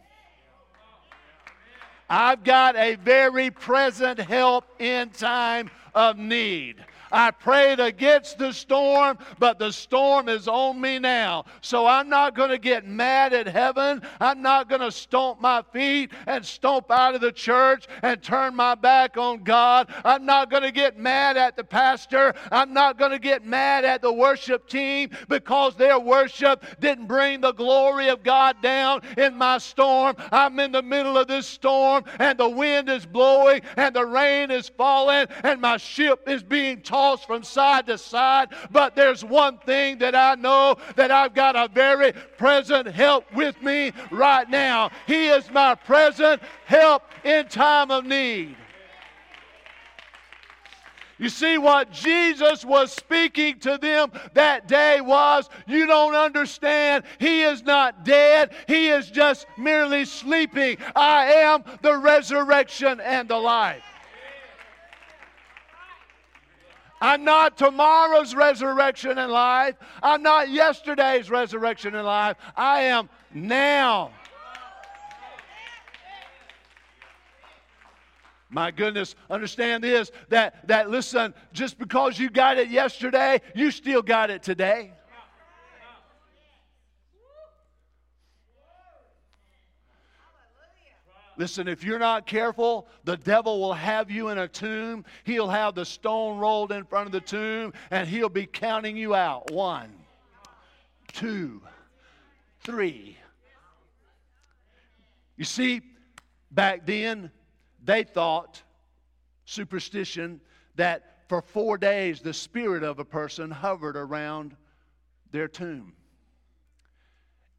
I've 2.10 2.44
got 2.44 2.76
a 2.76 2.96
very 2.96 3.52
present 3.52 4.20
help 4.20 4.66
in 4.82 5.12
time 5.12 5.72
of 5.94 6.18
need. 6.18 6.84
I 7.12 7.32
prayed 7.32 7.80
against 7.80 8.38
the 8.38 8.52
storm, 8.52 9.18
but 9.40 9.60
the 9.60 9.72
storm 9.72 10.30
is 10.30 10.48
on 10.48 10.80
me 10.82 11.00
now. 11.00 11.46
So 11.62 11.86
I'm 11.86 12.10
not 12.10 12.36
going 12.36 12.50
to 12.50 12.58
get 12.58 12.86
mad 12.86 13.34
at 13.34 13.48
heaven. 13.48 14.02
I'm 14.20 14.42
not 14.42 14.70
going 14.70 14.82
to 14.82 14.92
stomp 14.92 15.40
my 15.40 15.64
feet 15.74 16.12
and 16.26 16.46
stomp 16.46 16.92
out 16.92 17.16
of 17.16 17.22
the 17.22 17.32
church 17.32 17.88
and 18.02 18.22
turn 18.22 18.56
my 18.56 18.76
back 18.76 19.18
on 19.18 19.44
God. 19.44 19.94
I'm 20.04 20.26
not 20.26 20.50
going 20.50 20.64
to 20.64 20.72
get 20.72 20.98
mad 20.98 21.38
at 21.38 21.56
the 21.56 21.64
pastor. 21.64 22.34
I'm 22.52 22.74
not 22.74 22.98
going 22.98 23.12
to 23.12 23.20
get 23.20 23.46
mad 23.46 23.86
at 23.86 24.02
the 24.02 24.12
worship 24.12 24.68
team 24.68 25.12
because 25.28 25.76
their 25.76 26.00
worship 26.00 26.66
didn't 26.80 27.08
bring 27.08 27.42
the 27.42 27.54
glory 27.54 28.10
of 28.10 28.24
God 28.24 28.62
down 28.62 29.02
in 29.18 29.38
my 29.38 29.58
storm. 29.58 30.16
I'm 30.32 30.60
in 30.60 30.72
the 30.72 30.82
middle 30.82 31.18
of 31.18 31.28
this 31.28 31.48
storm 31.48 32.04
and 32.20 32.38
the 32.38 32.50
wind 32.50 32.90
is 32.90 33.06
blowing 33.06 33.62
and 33.78 33.96
the 33.96 34.06
rain 34.06 34.52
is 34.52 34.70
falling 34.70 35.28
and 35.44 35.62
my 35.62 35.78
ship 35.78 36.28
is 36.28 36.44
being 36.44 36.82
tossed 36.82 36.95
tossed 36.96 37.28
from 37.28 37.44
side 37.44 37.86
to 37.88 37.98
side. 37.98 38.48
But 38.72 38.96
there's 38.96 39.22
one 39.22 39.58
thing 39.58 39.98
that 39.98 40.16
I 40.16 40.36
know 40.36 40.78
that 40.96 41.12
I've 41.12 41.34
got 41.34 41.58
a 41.58 41.68
very 41.68 42.14
present 42.38 42.88
help 42.88 43.26
with 43.34 43.62
me 43.62 43.92
right 44.12 44.50
now. 44.50 44.92
He 45.06 45.28
is 45.28 45.52
my 45.52 45.76
present 45.76 46.42
help 46.64 47.04
in 47.26 47.48
time 47.48 47.92
of 47.92 48.06
need. 48.06 48.56
You 51.18 51.28
see, 51.28 51.58
what 51.58 51.92
Jesus 51.92 52.64
was 52.64 52.94
speaking 52.94 53.60
to 53.60 53.78
them 53.78 54.12
that 54.34 54.70
day 54.70 55.02
was 55.02 55.50
you 55.68 55.88
don't 55.88 56.16
understand. 56.16 57.04
He 57.20 57.44
is 57.44 57.62
not 57.64 58.06
dead, 58.06 58.54
He 58.68 58.88
is 58.88 59.12
just 59.12 59.48
merely 59.58 60.06
sleeping. 60.06 60.78
I 60.96 61.26
am 61.26 61.66
the 61.82 61.98
resurrection 61.98 63.02
and 63.02 63.28
the 63.28 63.38
life. 63.38 63.84
I'm 67.06 67.24
not 67.24 67.56
tomorrow's 67.56 68.34
resurrection 68.34 69.20
and 69.20 69.32
life. 69.32 69.76
I'm 70.02 70.24
not 70.24 70.50
yesterday's 70.50 71.30
resurrection 71.30 71.94
and 71.94 72.04
life. 72.04 72.36
I 72.58 72.82
am 72.82 73.12
now. 73.32 74.10
My 78.50 78.72
goodness, 78.72 79.14
understand 79.30 79.84
this 79.84 80.10
that, 80.30 80.68
that 80.68 80.90
listen, 80.90 81.36
just 81.54 81.78
because 81.78 82.18
you 82.18 82.32
got 82.32 82.58
it 82.58 82.70
yesterday, 82.70 83.40
you 83.54 83.70
still 83.70 84.02
got 84.02 84.32
it 84.32 84.42
today. 84.42 84.92
Listen, 91.38 91.68
if 91.68 91.84
you're 91.84 92.00
not 92.00 92.26
careful, 92.26 92.88
the 93.04 93.18
devil 93.18 93.60
will 93.60 93.74
have 93.74 94.10
you 94.10 94.30
in 94.30 94.38
a 94.38 94.48
tomb. 94.48 95.04
He'll 95.24 95.50
have 95.50 95.76
the 95.76 95.86
stone 95.86 96.38
rolled 96.38 96.72
in 96.72 96.86
front 96.86 97.08
of 97.08 97.12
the 97.12 97.22
tomb 97.22 97.74
and 97.92 98.08
he'll 98.08 98.30
be 98.30 98.46
counting 98.46 98.96
you 98.96 99.14
out. 99.14 99.52
One, 99.52 99.94
two, 101.12 101.62
three. 102.62 103.18
You 105.38 105.44
see, 105.44 105.82
back 106.52 106.86
then, 106.86 107.32
they 107.84 108.04
thought, 108.04 108.62
superstition, 109.46 110.40
that 110.76 111.18
for 111.28 111.42
four 111.42 111.78
days 111.78 112.22
the 112.22 112.34
spirit 112.34 112.84
of 112.84 113.00
a 113.00 113.06
person 113.06 113.52
hovered 113.52 113.98
around 113.98 114.56
their 115.32 115.48
tomb. 115.48 115.94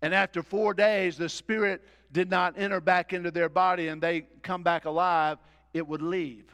And 0.02 0.14
after 0.14 0.42
four 0.42 0.74
days, 0.74 1.16
the 1.16 1.28
spirit 1.28 1.82
did 2.16 2.30
not 2.30 2.54
enter 2.56 2.80
back 2.80 3.12
into 3.12 3.30
their 3.30 3.50
body 3.50 3.88
and 3.88 4.00
they 4.00 4.22
come 4.42 4.62
back 4.62 4.86
alive, 4.86 5.36
it 5.74 5.86
would 5.86 6.00
leave. 6.00 6.46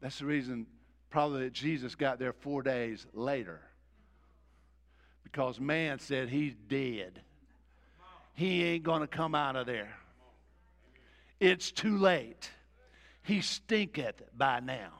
That's 0.00 0.20
the 0.20 0.24
reason, 0.24 0.66
probably, 1.10 1.42
that 1.42 1.52
Jesus 1.52 1.94
got 1.94 2.18
there 2.18 2.32
four 2.32 2.62
days 2.62 3.06
later. 3.12 3.60
Because 5.22 5.60
man 5.60 5.98
said 5.98 6.30
he's 6.30 6.54
dead. 6.66 7.20
He 8.32 8.64
ain't 8.64 8.84
going 8.84 9.02
to 9.02 9.06
come 9.06 9.34
out 9.34 9.54
of 9.54 9.66
there. 9.66 9.94
It's 11.40 11.70
too 11.70 11.98
late. 11.98 12.50
He 13.22 13.42
stinketh 13.42 14.22
by 14.34 14.60
now. 14.60 14.92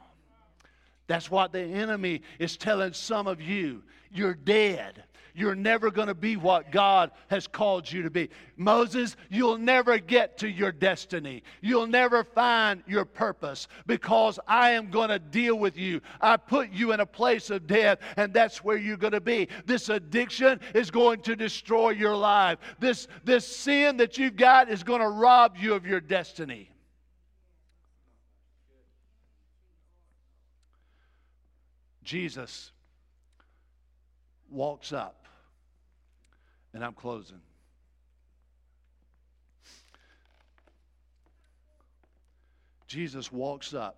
That's 1.07 1.31
what 1.31 1.53
the 1.53 1.63
enemy 1.63 2.21
is 2.37 2.55
telling 2.55 2.93
some 2.93 3.25
of 3.25 3.41
you. 3.41 3.81
You're 4.11 4.35
dead 4.35 5.05
you're 5.33 5.55
never 5.55 5.91
going 5.91 6.07
to 6.07 6.15
be 6.15 6.37
what 6.37 6.71
God 6.71 7.11
has 7.29 7.47
called 7.47 7.91
you 7.91 8.03
to 8.03 8.09
be. 8.09 8.29
Moses, 8.57 9.15
you'll 9.29 9.57
never 9.57 9.97
get 9.97 10.37
to 10.39 10.49
your 10.49 10.71
destiny. 10.71 11.43
You'll 11.61 11.87
never 11.87 12.23
find 12.23 12.83
your 12.87 13.05
purpose 13.05 13.67
because 13.87 14.39
I 14.47 14.71
am 14.71 14.89
going 14.89 15.09
to 15.09 15.19
deal 15.19 15.55
with 15.55 15.77
you. 15.77 16.01
I 16.19 16.37
put 16.37 16.71
you 16.71 16.91
in 16.91 16.99
a 16.99 17.05
place 17.05 17.49
of 17.49 17.67
death, 17.67 17.99
and 18.17 18.33
that's 18.33 18.63
where 18.63 18.77
you're 18.77 18.97
going 18.97 19.13
to 19.13 19.21
be. 19.21 19.47
This 19.65 19.89
addiction 19.89 20.59
is 20.73 20.91
going 20.91 21.21
to 21.21 21.35
destroy 21.35 21.91
your 21.91 22.15
life. 22.15 22.59
This, 22.79 23.07
this 23.23 23.45
sin 23.47 23.97
that 23.97 24.17
you've 24.17 24.35
got 24.35 24.69
is 24.69 24.83
going 24.83 25.01
to 25.01 25.09
rob 25.09 25.55
you 25.57 25.73
of 25.73 25.85
your 25.85 26.01
destiny. 26.01 26.69
Jesus 32.03 32.71
walks 34.49 34.91
up 34.91 35.20
and 36.73 36.83
I'm 36.83 36.93
closing. 36.93 37.41
Jesus 42.87 43.31
walks 43.31 43.73
up, 43.73 43.97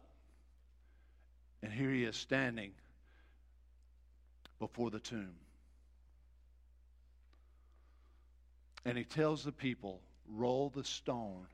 and 1.63 1.71
here 1.71 1.89
he 1.89 2.03
is 2.03 2.15
standing 2.15 2.71
before 4.59 4.91
the 4.91 4.99
tomb. 4.99 5.33
And 8.85 8.97
he 8.97 9.03
tells 9.03 9.43
the 9.43 9.51
people, 9.51 9.99
Roll 10.29 10.69
the 10.69 10.83
stone 10.83 11.47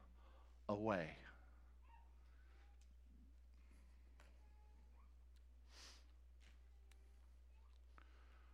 away. 0.68 1.10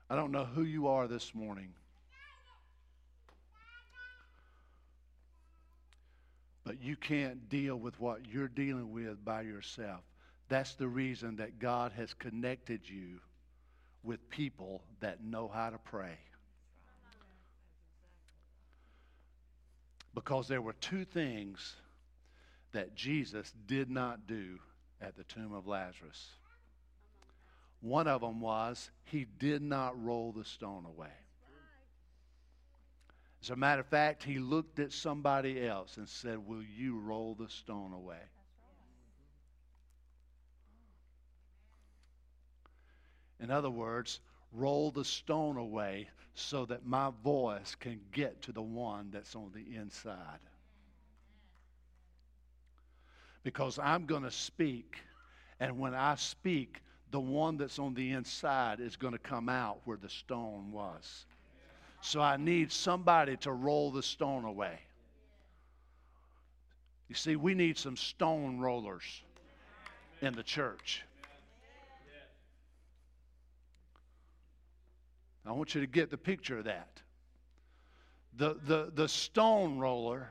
I 0.09 0.15
don't 0.15 0.31
know 0.31 0.45
who 0.45 0.63
you 0.63 0.87
are 0.87 1.07
this 1.07 1.33
morning. 1.33 1.73
But 6.65 6.81
you 6.81 6.95
can't 6.95 7.47
deal 7.47 7.75
with 7.75 7.99
what 7.99 8.21
you're 8.27 8.47
dealing 8.47 8.91
with 8.91 9.23
by 9.23 9.41
yourself. 9.41 10.01
That's 10.49 10.73
the 10.73 10.87
reason 10.87 11.37
that 11.37 11.59
God 11.59 11.91
has 11.93 12.13
connected 12.15 12.81
you 12.89 13.19
with 14.03 14.29
people 14.29 14.81
that 14.99 15.23
know 15.23 15.47
how 15.47 15.69
to 15.69 15.77
pray. 15.77 16.17
Because 20.13 20.47
there 20.47 20.61
were 20.61 20.73
two 20.73 21.05
things 21.05 21.75
that 22.71 22.95
Jesus 22.95 23.53
did 23.67 23.89
not 23.89 24.27
do 24.27 24.59
at 25.01 25.15
the 25.15 25.23
tomb 25.23 25.53
of 25.53 25.67
Lazarus. 25.67 26.29
One 27.81 28.07
of 28.07 28.21
them 28.21 28.41
was 28.41 28.89
he 29.03 29.25
did 29.37 29.61
not 29.61 30.01
roll 30.03 30.31
the 30.31 30.45
stone 30.45 30.85
away. 30.85 31.13
As 33.45 33.51
a 33.51 33.55
matter 33.55 33.81
of 33.81 33.85
fact, 33.85 34.23
he 34.23 34.39
looked 34.39 34.79
at 34.79 34.91
somebody 34.91 35.67
else 35.67 35.97
and 35.97 36.09
said, 36.09 36.47
Will 36.47 36.63
you 36.63 36.97
roll 36.97 37.35
the 37.35 37.47
stone 37.47 37.93
away? 37.93 38.17
In 43.39 43.51
other 43.51 43.69
words, 43.69 44.19
roll 44.51 44.89
the 44.89 45.05
stone 45.05 45.57
away 45.57 46.09
so 46.33 46.65
that 46.65 46.87
my 46.87 47.11
voice 47.23 47.75
can 47.75 47.99
get 48.11 48.41
to 48.41 48.51
the 48.51 48.63
one 48.63 49.11
that's 49.11 49.35
on 49.35 49.51
the 49.53 49.77
inside. 49.77 50.39
Because 53.43 53.77
I'm 53.77 54.07
going 54.07 54.23
to 54.23 54.31
speak, 54.31 54.97
and 55.59 55.77
when 55.77 55.93
I 55.93 56.15
speak, 56.15 56.81
the 57.11 57.19
one 57.19 57.57
that's 57.57 57.77
on 57.77 57.93
the 57.93 58.09
inside 58.09 58.79
is 58.79 58.95
going 58.95 59.13
to 59.13 59.19
come 59.19 59.49
out 59.49 59.81
where 59.85 59.97
the 59.97 60.09
stone 60.09 60.71
was. 60.71 61.27
So 62.05 62.21
I 62.21 62.37
need 62.37 62.71
somebody 62.71 63.35
to 63.37 63.51
roll 63.51 63.89
the 63.89 64.03
stone 64.03 64.45
away. 64.45 64.77
You 67.09 67.15
see, 67.15 67.35
we 67.35 67.55
need 67.55 67.79
some 67.79 67.97
stone 67.97 68.59
rollers 68.59 69.23
in 70.21 70.33
the 70.33 70.43
church. 70.43 71.01
I 75.47 75.51
want 75.51 75.73
you 75.73 75.81
to 75.81 75.87
get 75.87 76.11
the 76.11 76.17
picture 76.17 76.59
of 76.59 76.65
that. 76.65 77.01
The, 78.37 78.57
the, 78.67 78.91
the 78.93 79.07
stone 79.07 79.79
roller 79.79 80.29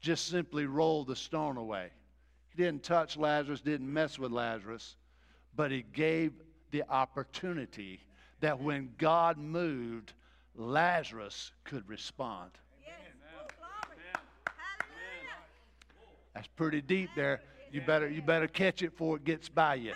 just 0.00 0.26
simply 0.26 0.66
rolled 0.66 1.06
the 1.06 1.16
stone 1.16 1.56
away. 1.56 1.90
He 2.50 2.60
didn't 2.60 2.82
touch 2.82 3.16
Lazarus, 3.16 3.60
didn't 3.60 3.92
mess 3.92 4.18
with 4.18 4.32
Lazarus, 4.32 4.96
but 5.54 5.70
he 5.70 5.84
gave 5.92 6.32
the 6.72 6.82
opportunity 6.90 8.00
that 8.40 8.60
when 8.60 8.90
God 8.98 9.38
moved, 9.38 10.12
Lazarus 10.56 11.52
could 11.64 11.88
respond. 11.88 12.50
That's 16.34 16.48
pretty 16.48 16.80
deep 16.80 17.10
there. 17.14 17.40
You 17.72 17.80
better, 17.80 18.08
you 18.08 18.22
better 18.22 18.48
catch 18.48 18.82
it 18.82 18.90
before 18.90 19.16
it 19.16 19.24
gets 19.24 19.48
by 19.48 19.76
you. 19.76 19.94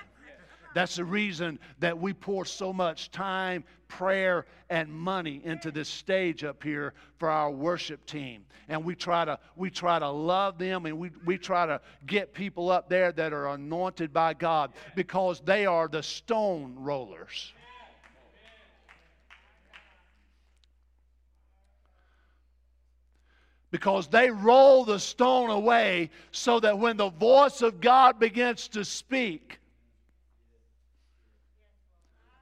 That's 0.75 0.97
the 0.97 1.05
reason 1.05 1.59
that 1.81 1.99
we 1.99 2.13
pour 2.13 2.45
so 2.45 2.73
much 2.73 3.11
time, 3.11 3.65
prayer, 3.89 4.47
and 4.69 4.93
money 4.93 5.41
into 5.45 5.71
this 5.71 5.89
stage 5.89 6.45
up 6.45 6.63
here 6.63 6.93
for 7.19 7.31
our 7.31 7.51
worship 7.51 8.05
team. 8.07 8.45
And 8.69 8.85
we 8.85 8.95
try 8.95 9.25
to 9.25 9.39
we 9.57 9.71
try 9.71 9.99
to 9.99 10.09
love 10.09 10.59
them 10.59 10.85
and 10.87 10.99
we, 10.99 11.11
we 11.25 11.39
try 11.39 11.67
to 11.67 11.81
get 12.07 12.35
people 12.35 12.71
up 12.71 12.89
there 12.89 13.13
that 13.13 13.33
are 13.33 13.49
anointed 13.49 14.13
by 14.13 14.35
God 14.35 14.73
because 14.95 15.41
they 15.41 15.65
are 15.65 15.89
the 15.89 16.03
stone 16.03 16.75
rollers. 16.77 17.53
Because 23.71 24.09
they 24.09 24.31
roll 24.31 24.85
the 24.85 24.99
stone 24.99 25.51
away 25.51 26.11
so 26.33 26.59
that 26.61 26.79
when 26.79 26.97
the 26.97 27.11
voice 27.11 27.61
of 27.63 27.81
God 27.81 28.19
begins 28.19 28.69
to 28.69 28.85
speak, 28.85 29.59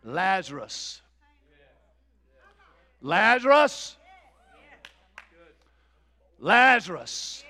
Lazarus. 0.05 1.03
Lazarus. 3.03 3.97
Lazarus. 6.39 7.45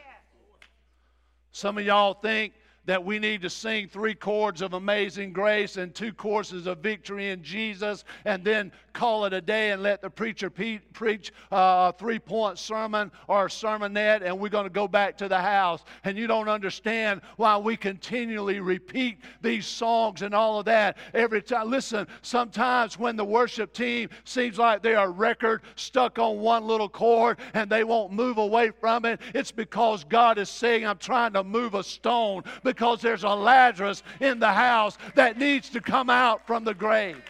Some 1.53 1.79
of 1.79 1.85
y'all 1.85 2.15
think 2.15 2.55
that 2.87 3.05
we 3.05 3.19
need 3.19 3.43
to 3.43 3.51
sing 3.51 3.89
three 3.89 4.15
chords 4.15 4.63
of 4.63 4.73
amazing 4.73 5.33
grace 5.33 5.77
and 5.77 5.95
two 5.95 6.13
courses 6.13 6.67
of 6.67 6.79
victory 6.79 7.31
in 7.31 7.43
Jesus 7.43 8.05
and 8.25 8.45
then 8.45 8.73
call 8.97 9.27
it 9.27 9.35
a 9.35 9.43
day 9.43 9.73
and 9.73 9.83
let 9.83 10.01
the 10.01 10.09
preacher 10.09 10.49
pe- 10.49 10.79
preach 10.95 11.31
uh, 11.53 11.93
a 11.93 11.99
three 11.99 12.19
point 12.19 12.59
sermon 12.59 13.13
or 13.29 13.45
a 13.45 13.49
sermonette 13.49 14.23
and 14.23 14.37
we're 14.39 14.49
going 14.49 14.65
to 14.65 14.71
go 14.71 14.89
back 14.89 15.19
to 15.19 15.29
the 15.29 15.39
house. 15.39 15.85
And 16.05 16.17
you 16.17 16.27
don't 16.27 16.49
understand 16.49 17.21
why 17.37 17.59
we 17.59 17.77
continually 17.77 18.59
repeat 18.61 19.19
these 19.43 19.67
songs 19.67 20.23
and 20.23 20.35
all 20.35 20.59
of 20.59 20.65
that 20.65 20.97
every 21.13 21.43
time. 21.43 21.71
Listen, 21.71 22.09
sometimes 22.23 22.99
when 22.99 23.17
the 23.17 23.25
worship 23.25 23.75
team 23.75 24.09
seems 24.25 24.59
like 24.59 24.83
they 24.83 24.95
are 24.95 25.13
record 25.13 25.61
stuck 25.77 26.19
on 26.19 26.39
one 26.41 26.67
little 26.67 26.89
chord 26.89 27.39
and 27.53 27.71
they 27.71 27.85
won't 27.85 28.13
move 28.13 28.39
away 28.39 28.71
from 28.71 29.05
it, 29.05 29.21
it's 29.35 29.53
because 29.53 30.05
God 30.05 30.39
is 30.39 30.49
saying, 30.49 30.87
I'm 30.87 30.97
trying 30.97 31.35
to 31.35 31.45
move 31.45 31.75
a 31.75 31.85
stone 31.85 32.45
because 32.65 33.03
there's 33.03 33.25
a 33.25 33.29
Lazarus 33.29 34.03
in 34.21 34.39
the 34.39 34.53
house 34.53 34.97
that 35.15 35.39
needs 35.39 35.69
to 35.71 35.83
come 35.83 36.09
out 36.09 36.47
from 36.47 36.65
the 36.65 36.75
grave. 36.75 37.23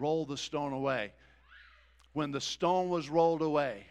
Roll 0.00 0.24
the 0.24 0.36
stone 0.36 0.72
away. 0.72 1.12
When 2.14 2.30
the 2.30 2.40
stone 2.40 2.88
was 2.88 3.10
rolled 3.10 3.42
away, 3.42 3.84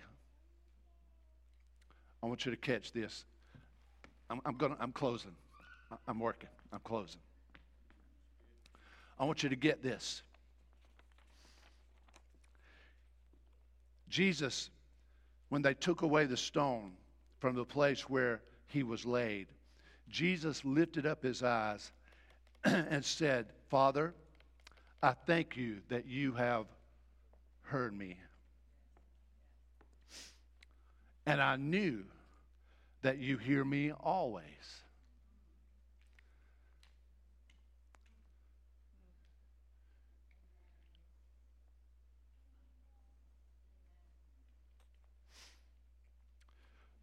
I 2.22 2.26
want 2.26 2.46
you 2.46 2.52
to 2.52 2.58
catch 2.58 2.92
this. 2.92 3.26
I'm, 4.30 4.42
I'm, 4.44 4.58
gonna, 4.58 4.76
I'm 4.80 4.92
closing. 4.92 5.36
I'm 6.08 6.20
working. 6.20 6.50
I'm 6.74 6.80
closing. 6.84 7.22
I 9.20 9.26
want 9.26 9.44
you 9.44 9.50
to 9.50 9.56
get 9.56 9.84
this. 9.84 10.24
Jesus, 14.10 14.72
when 15.50 15.62
they 15.62 15.76
took 15.76 16.02
away 16.02 16.26
the 16.26 16.38
stone 16.38 16.94
from 17.40 17.56
the 17.56 17.66
place 17.66 18.10
where 18.10 18.42
he 18.68 18.82
was 18.82 19.06
laid, 19.06 19.48
Jesus 20.10 20.66
lifted 20.66 21.06
up 21.06 21.24
his 21.24 21.44
eyes 21.44 21.92
and 22.64 23.06
said, 23.06 23.46
Father, 23.70 24.16
I 25.02 25.14
thank 25.26 25.56
you 25.56 25.78
that 25.88 26.08
you 26.08 26.34
have 26.34 26.66
heard 27.62 27.98
me. 27.98 28.18
And 31.26 31.42
I 31.42 31.56
knew 31.56 32.04
that 33.02 33.20
you 33.20 33.38
hear 33.38 33.64
me 33.64 33.92
always. 33.92 34.44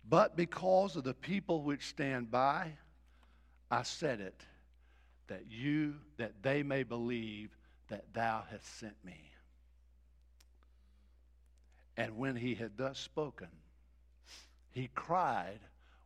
But 0.09 0.37
because 0.37 0.97
of 0.97 1.05
the 1.05 1.15
people 1.15 1.63
which 1.63 1.87
stand 1.89 2.31
by, 2.31 2.73
I 3.71 3.83
said 3.83 4.21
it, 4.21 4.41
that 5.29 5.45
you, 5.51 5.95
that 6.19 6.43
they 6.43 6.63
may 6.63 6.83
believe 6.83 7.56
that 7.89 8.13
thou 8.13 8.45
hast 8.51 8.79
sent 8.79 8.97
me. 9.05 9.31
And 11.97 12.17
when 12.17 12.37
he 12.37 12.55
had 12.55 12.77
thus 12.77 12.99
spoken, 12.99 13.49
he 14.71 14.91
cried 14.95 15.61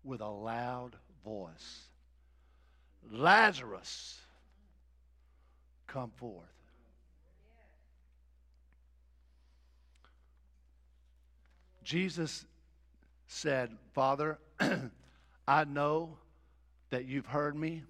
with 0.04 0.20
a 0.20 0.28
loud 0.28 0.96
voice, 1.24 1.88
Lazarus, 3.10 4.20
come 5.86 6.12
forth. 6.16 6.46
Jesus 11.82 12.44
said, 13.26 13.70
Father, 13.94 14.38
I 15.48 15.64
know 15.64 16.18
that 16.90 17.06
you've 17.06 17.26
heard 17.26 17.56
me. 17.56 17.82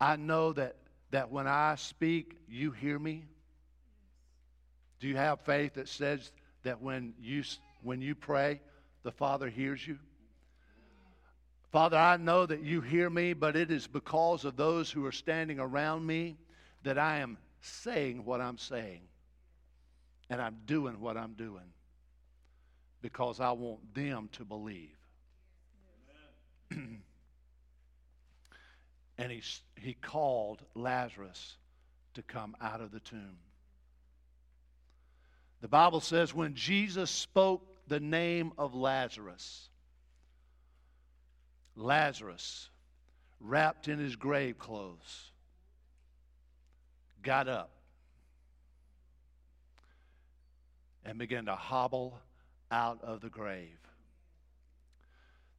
I 0.00 0.16
know 0.16 0.52
that, 0.54 0.76
that 1.14 1.30
when 1.30 1.46
I 1.46 1.76
speak, 1.76 2.34
you 2.48 2.72
hear 2.72 2.98
me. 2.98 3.22
Do 4.98 5.06
you 5.06 5.14
have 5.14 5.42
faith 5.42 5.74
that 5.74 5.88
says 5.88 6.32
that 6.64 6.82
when 6.82 7.14
you, 7.20 7.44
when 7.84 8.02
you 8.02 8.16
pray, 8.16 8.60
the 9.04 9.12
Father 9.12 9.48
hears 9.48 9.86
you? 9.86 9.96
Father, 11.70 11.96
I 11.96 12.16
know 12.16 12.46
that 12.46 12.62
you 12.62 12.80
hear 12.80 13.08
me, 13.08 13.32
but 13.32 13.54
it 13.54 13.70
is 13.70 13.86
because 13.86 14.44
of 14.44 14.56
those 14.56 14.90
who 14.90 15.06
are 15.06 15.12
standing 15.12 15.60
around 15.60 16.04
me 16.04 16.36
that 16.82 16.98
I 16.98 17.18
am 17.18 17.38
saying 17.60 18.24
what 18.24 18.40
I'm 18.40 18.58
saying 18.58 19.02
and 20.30 20.42
I'm 20.42 20.56
doing 20.66 20.98
what 20.98 21.16
I'm 21.16 21.34
doing 21.34 21.72
because 23.02 23.38
I 23.38 23.52
want 23.52 23.94
them 23.94 24.28
to 24.32 24.44
believe. 24.44 24.98
and 29.18 29.30
he, 29.30 29.42
he 29.76 29.94
called 29.94 30.62
Lazarus 30.74 31.56
to 32.14 32.22
come 32.22 32.56
out 32.60 32.80
of 32.80 32.90
the 32.90 33.00
tomb. 33.00 33.38
The 35.60 35.68
Bible 35.68 36.00
says 36.00 36.34
when 36.34 36.54
Jesus 36.54 37.10
spoke 37.10 37.66
the 37.88 38.00
name 38.00 38.52
of 38.58 38.74
Lazarus, 38.74 39.68
Lazarus, 41.76 42.68
wrapped 43.40 43.88
in 43.88 43.98
his 43.98 44.16
grave 44.16 44.58
clothes, 44.58 45.30
got 47.22 47.48
up 47.48 47.70
and 51.04 51.18
began 51.18 51.46
to 51.46 51.54
hobble 51.54 52.18
out 52.70 53.02
of 53.02 53.20
the 53.20 53.28
grave. 53.28 53.78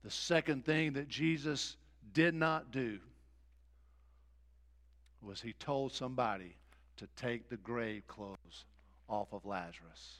The 0.03 0.11
second 0.11 0.65
thing 0.65 0.93
that 0.93 1.07
Jesus 1.07 1.77
did 2.13 2.33
not 2.33 2.71
do 2.71 2.99
was 5.25 5.41
he 5.41 5.53
told 5.53 5.91
somebody 5.91 6.55
to 6.97 7.07
take 7.15 7.49
the 7.49 7.57
grave 7.57 8.07
clothes 8.07 8.65
off 9.09 9.33
of 9.33 9.45
Lazarus. 9.45 10.19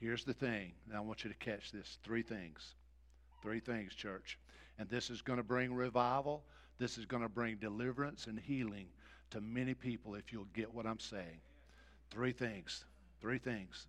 Here's 0.00 0.24
the 0.24 0.32
thing. 0.32 0.72
Now 0.90 0.98
I 0.98 1.00
want 1.00 1.24
you 1.24 1.30
to 1.30 1.36
catch 1.36 1.72
this. 1.72 1.98
Three 2.02 2.22
things. 2.22 2.74
Three 3.42 3.60
things, 3.60 3.94
church. 3.94 4.38
And 4.78 4.88
this 4.88 5.10
is 5.10 5.20
going 5.20 5.36
to 5.38 5.42
bring 5.42 5.74
revival. 5.74 6.42
This 6.78 6.96
is 6.96 7.04
going 7.04 7.22
to 7.22 7.28
bring 7.28 7.56
deliverance 7.56 8.26
and 8.26 8.38
healing 8.38 8.86
to 9.30 9.40
many 9.40 9.74
people 9.74 10.14
if 10.14 10.32
you'll 10.32 10.46
get 10.54 10.72
what 10.72 10.86
I'm 10.86 10.98
saying. 10.98 11.40
Three 12.10 12.32
things. 12.32 12.84
Three 13.20 13.38
things. 13.38 13.86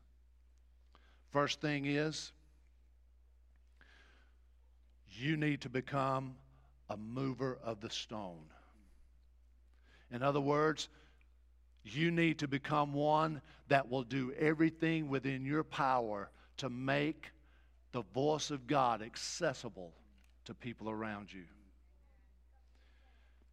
First 1.32 1.62
thing 1.62 1.86
is, 1.86 2.34
you 5.10 5.38
need 5.38 5.62
to 5.62 5.70
become 5.70 6.36
a 6.92 6.98
mover 6.98 7.58
of 7.64 7.80
the 7.80 7.90
stone. 7.90 8.44
In 10.12 10.22
other 10.22 10.42
words, 10.42 10.90
you 11.86 12.12
need 12.12 12.40
to 12.40 12.48
become 12.48 12.94
one 12.94 13.42
that 13.70 13.90
will 13.90 14.04
do 14.04 14.34
everything 14.38 15.08
within 15.08 15.46
your 15.46 15.64
power 15.64 16.30
to 16.58 16.70
make 16.70 17.32
the 17.94 18.04
voice 18.14 18.52
of 18.52 18.68
God 18.68 19.02
accessible 19.02 19.94
to 20.46 20.54
people 20.54 20.90
around 20.90 21.32
you. 21.32 21.44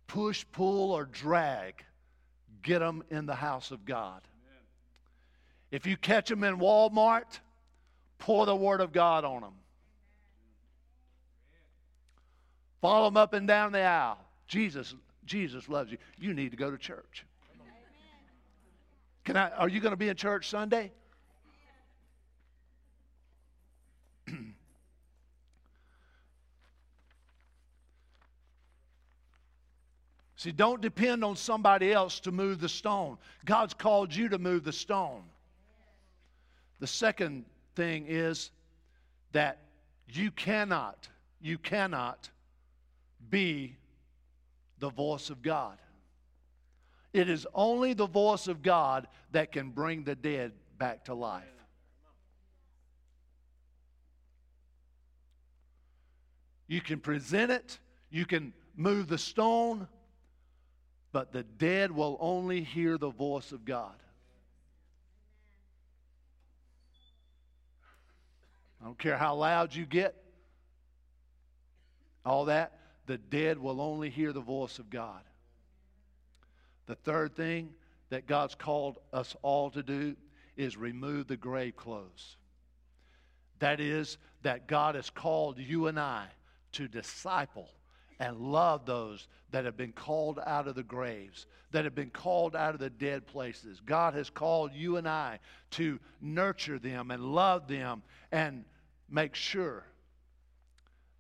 Push, 0.09 0.45
pull, 0.51 0.91
or 0.91 1.05
drag, 1.05 1.85
get 2.63 2.81
them 2.81 3.05
in 3.09 3.25
the 3.25 3.35
house 3.37 3.71
of 3.71 3.85
God. 3.85 4.21
If 5.71 5.87
you 5.87 5.97
catch 5.97 6.29
them 6.29 6.43
in 6.43 6.59
Walmart, 6.59 7.39
pour 8.19 8.47
the 8.47 8.57
Word 8.57 8.81
of 8.81 8.93
God 8.93 9.25
on 9.25 9.43
them. 9.43 9.55
Follow 12.81 13.07
them 13.07 13.17
up 13.17 13.33
and 13.33 13.49
down 13.49 13.73
the 13.73 13.83
aisle. 13.83 14.19
Jesus, 14.47 14.95
Jesus 15.25 15.69
loves 15.69 15.91
you. 15.91 15.99
You 16.17 16.33
need 16.35 16.51
to 16.53 16.57
go 16.57 16.71
to 16.71 16.79
church. 16.79 17.25
Can 19.25 19.37
I, 19.37 19.51
are 19.51 19.69
you 19.69 19.81
going 19.81 19.91
to 19.93 19.97
be 19.97 20.09
in 20.09 20.17
church 20.17 20.49
Sunday? 20.49 20.91
See, 30.37 30.53
don't 30.53 30.81
depend 30.81 31.25
on 31.25 31.37
somebody 31.37 31.93
else 31.93 32.21
to 32.21 32.33
move 32.33 32.61
the 32.61 32.71
stone. 32.71 33.19
God's 33.45 33.75
called 33.75 34.15
you 34.15 34.31
to 34.31 34.39
move 34.39 34.65
the 34.65 34.73
stone. 34.73 35.25
The 36.81 36.87
second 36.87 37.45
thing 37.75 38.07
is 38.09 38.51
that 39.33 39.59
you 40.09 40.31
cannot, 40.31 41.09
you 41.43 41.59
cannot 41.59 42.31
be 43.31 43.77
the 44.79 44.91
voice 44.91 45.31
of 45.31 45.43
God. 45.43 45.79
It 47.13 47.29
is 47.29 47.47
only 47.55 47.95
the 47.95 48.07
voice 48.07 48.49
of 48.49 48.63
God 48.63 49.09
that 49.33 49.53
can 49.53 49.71
bring 49.71 50.05
the 50.05 50.15
dead 50.15 50.53
back 50.79 51.05
to 51.07 51.15
life. 51.15 51.45
You 56.67 56.81
can 56.83 57.01
present 57.01 57.51
it, 57.51 57.79
you 58.11 58.27
can 58.27 58.53
move 58.77 59.09
the 59.09 59.19
stone, 59.19 59.89
but 61.13 61.33
the 61.33 61.43
dead 61.43 61.91
will 61.91 62.19
only 62.21 62.63
hear 62.63 62.99
the 62.99 63.11
voice 63.11 63.53
of 63.53 63.65
God. 63.65 63.95
I 68.81 68.85
don't 68.85 68.99
care 68.99 69.17
how 69.17 69.35
loud 69.35 69.75
you 69.75 69.87
get, 69.87 70.15
all 72.25 72.45
that, 72.45 72.78
the 73.09 73.19
dead 73.19 73.59
will 73.59 73.81
only 73.81 74.11
hear 74.11 74.33
the 74.33 74.41
voice 74.41 74.79
of 74.79 74.91
God. 74.91 75.23
The 76.87 76.95
third 76.95 77.35
thing 77.35 77.71
that 78.11 78.27
God's 78.27 78.55
called 78.55 78.99
us 79.13 79.35
all 79.43 79.71
to 79.71 79.83
do 79.83 80.15
is 80.57 80.77
remove 80.77 81.27
the 81.27 81.37
grave 81.37 81.75
clothes. 81.75 82.37
That 83.61 83.81
is, 83.81 84.19
that 84.43 84.69
God 84.69 84.95
has 84.95 85.11
called 85.11 85.59
you 85.59 85.87
and 85.87 85.99
I 85.99 86.27
to 86.73 86.87
disciple 86.87 87.71
and 88.21 88.37
love 88.37 88.85
those 88.85 89.27
that 89.53 89.65
have 89.65 89.77
been 89.77 89.93
called 89.93 90.39
out 90.47 90.69
of 90.69 90.75
the 90.75 90.83
graves, 90.83 91.47
that 91.71 91.85
have 91.85 91.95
been 91.95 92.11
called 92.11 92.55
out 92.55 92.75
of 92.75 92.81
the 92.81 92.91
dead 92.91 93.27
places. 93.27 93.81
God 93.85 94.13
has 94.15 94.29
called 94.29 94.73
you 94.75 94.97
and 94.97 95.09
I 95.09 95.39
to 95.73 95.99
nurture 96.21 96.79
them 96.79 97.11
and 97.11 97.23
love 97.23 97.69
them 97.69 98.03
and 98.33 98.65
make 99.09 99.35
sure 99.35 99.85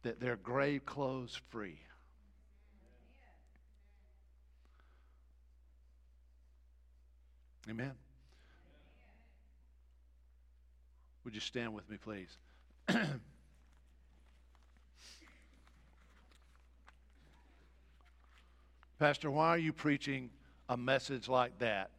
that 0.08 0.18
they're 0.20 0.36
grave 0.36 0.86
clothes 0.86 1.38
free. 1.50 1.78
Amen. 7.68 7.92
Would 11.24 11.34
you 11.34 11.42
stand 11.42 11.74
with 11.74 11.90
me, 11.90 11.98
please? 11.98 12.38
Pastor, 18.98 19.30
why 19.30 19.48
are 19.48 19.58
you 19.58 19.74
preaching 19.74 20.30
a 20.70 20.76
message 20.78 21.28
like 21.28 21.58
that 21.58 21.90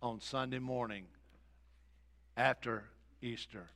on 0.00 0.18
Sunday 0.18 0.60
morning 0.60 1.04
after 2.38 2.84
Easter? 3.20 3.68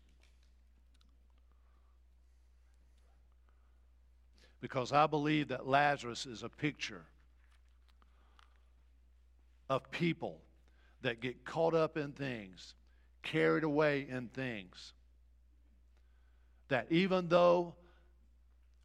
Because 4.61 4.93
I 4.93 5.07
believe 5.07 5.49
that 5.49 5.67
Lazarus 5.69 6.27
is 6.27 6.43
a 6.43 6.49
picture 6.49 7.05
of 9.71 9.91
people 9.91 10.41
that 11.03 11.21
get 11.21 11.45
caught 11.45 11.75
up 11.75 11.97
in 11.97 12.13
things, 12.13 12.75
carried 13.23 13.65
away 13.65 14.07
in 14.09 14.29
things. 14.29 14.95
That 16.69 16.87
even 16.91 17.29
though 17.29 17.75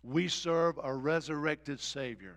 we 0.04 0.28
serve 0.28 0.80
a 0.82 0.94
resurrected 0.94 1.80
Savior, 1.80 2.36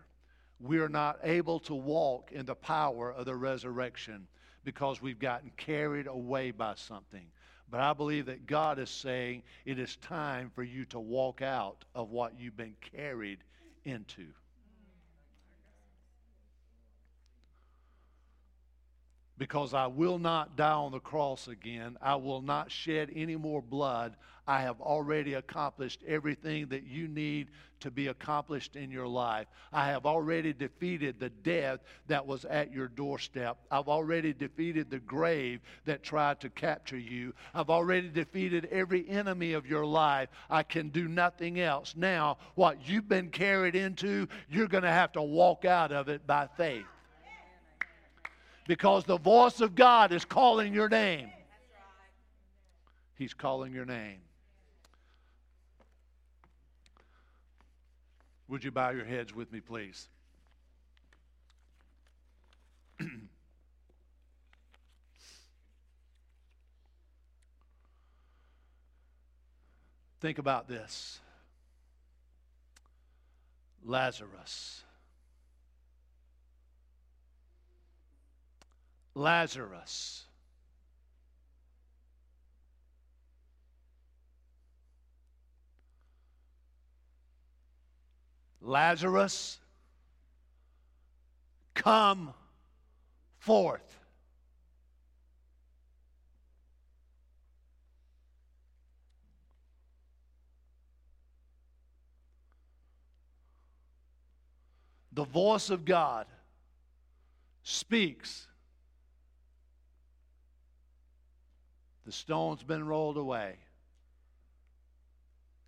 we 0.61 0.79
are 0.79 0.89
not 0.89 1.19
able 1.23 1.61
to 1.61 1.75
walk 1.75 2.33
in 2.33 2.47
the 2.47 2.55
power 2.55 3.13
of 3.13 3.27
the 3.27 3.35
resurrection 3.35 4.27
because 4.65 5.03
we've 5.03 5.19
gotten 5.19 5.51
carried 5.57 6.07
away 6.07 6.51
by 6.51 6.75
something. 6.75 7.27
But 7.71 7.81
I 7.81 7.93
believe 7.93 8.27
that 8.27 8.47
God 8.47 8.79
is 8.79 8.91
saying 8.91 9.43
it 9.65 9.79
is 9.79 9.97
time 9.97 10.51
for 10.55 10.63
you 10.63 10.85
to 10.87 11.01
walk 11.01 11.43
out 11.43 11.85
of 11.95 12.11
what 12.11 12.39
you've 12.39 12.57
been 12.57 12.77
carried 12.93 13.39
into. 13.85 14.27
because 19.39 19.75
I 19.75 19.87
will 19.87 20.19
not 20.19 20.57
die 20.57 20.73
on 20.73 20.93
the 20.93 21.01
cross 21.01 21.49
again. 21.49 21.97
I 22.01 22.17
will 22.17 22.41
not 22.41 22.71
shed 22.71 23.11
any 23.15 23.37
more 23.37 23.61
blood. 23.61 24.17
I 24.47 24.63
have 24.63 24.81
already 24.81 25.35
accomplished 25.35 26.03
everything 26.07 26.69
that 26.69 26.85
you 26.85 27.09
need 27.09 27.49
to 27.81 27.91
be 27.91 28.09
accomplished 28.09 28.77
in 28.77 28.91
your 28.91 29.07
life. 29.07 29.47
I 29.73 29.87
have 29.89 30.07
already 30.07 30.53
defeated 30.53 31.19
the 31.19 31.31
death 31.31 31.81
that 32.09 32.27
was 32.27 32.45
at 32.45 32.73
your 32.73 32.89
doorstep. 32.89 33.59
I've 33.71 33.89
already 33.89 34.33
defeated 34.33 34.91
the 34.91 34.99
grave 34.99 35.61
that 35.85 36.03
tried 36.03 36.41
to 36.41 36.51
capture 36.51 36.99
you. 36.99 37.35
I've 37.55 37.71
already 37.71 38.09
defeated 38.09 38.67
every 38.73 39.09
enemy 39.09 39.53
of 39.53 39.67
your 39.67 39.85
life. 39.85 40.29
I 40.51 40.63
can 40.63 40.89
do 40.89 41.09
nothing 41.09 41.61
else. 41.61 41.95
Now, 41.97 42.39
what 42.55 42.89
you've 42.89 43.09
been 43.09 43.31
carried 43.31 43.75
into, 43.75 44.29
you're 44.49 44.69
going 44.69 44.85
to 44.85 44.91
have 44.91 45.13
to 45.13 45.23
walk 45.23 45.65
out 45.65 45.93
of 45.93 46.09
it 46.09 46.27
by 46.27 46.49
faith 46.57 46.87
because 48.67 49.05
the 49.05 49.19
voice 49.19 49.61
of 49.61 49.75
God 49.75 50.13
is 50.13 50.25
calling 50.25 50.75
your 50.75 50.89
name. 50.89 51.31
He's 53.15 53.35
calling 53.35 53.73
your 53.73 53.87
name. 53.87 54.19
Would 58.49 58.65
you 58.65 58.71
bow 58.71 58.91
your 58.91 59.05
heads 59.05 59.35
with 59.35 59.53
me, 59.53 59.61
please? 59.61 60.09
Think 70.21 70.39
about 70.39 70.69
this 70.69 71.21
Lazarus 73.85 74.83
Lazarus. 79.17 80.25
Lazarus, 88.67 89.61
come 91.75 92.35
forth. 93.39 94.01
The 105.13 105.25
voice 105.25 105.71
of 105.71 105.85
God 105.85 106.27
speaks. 107.63 108.49
The 112.05 112.13
stone's 112.13 112.63
been 112.63 112.85
rolled 112.87 113.17
away. 113.17 113.57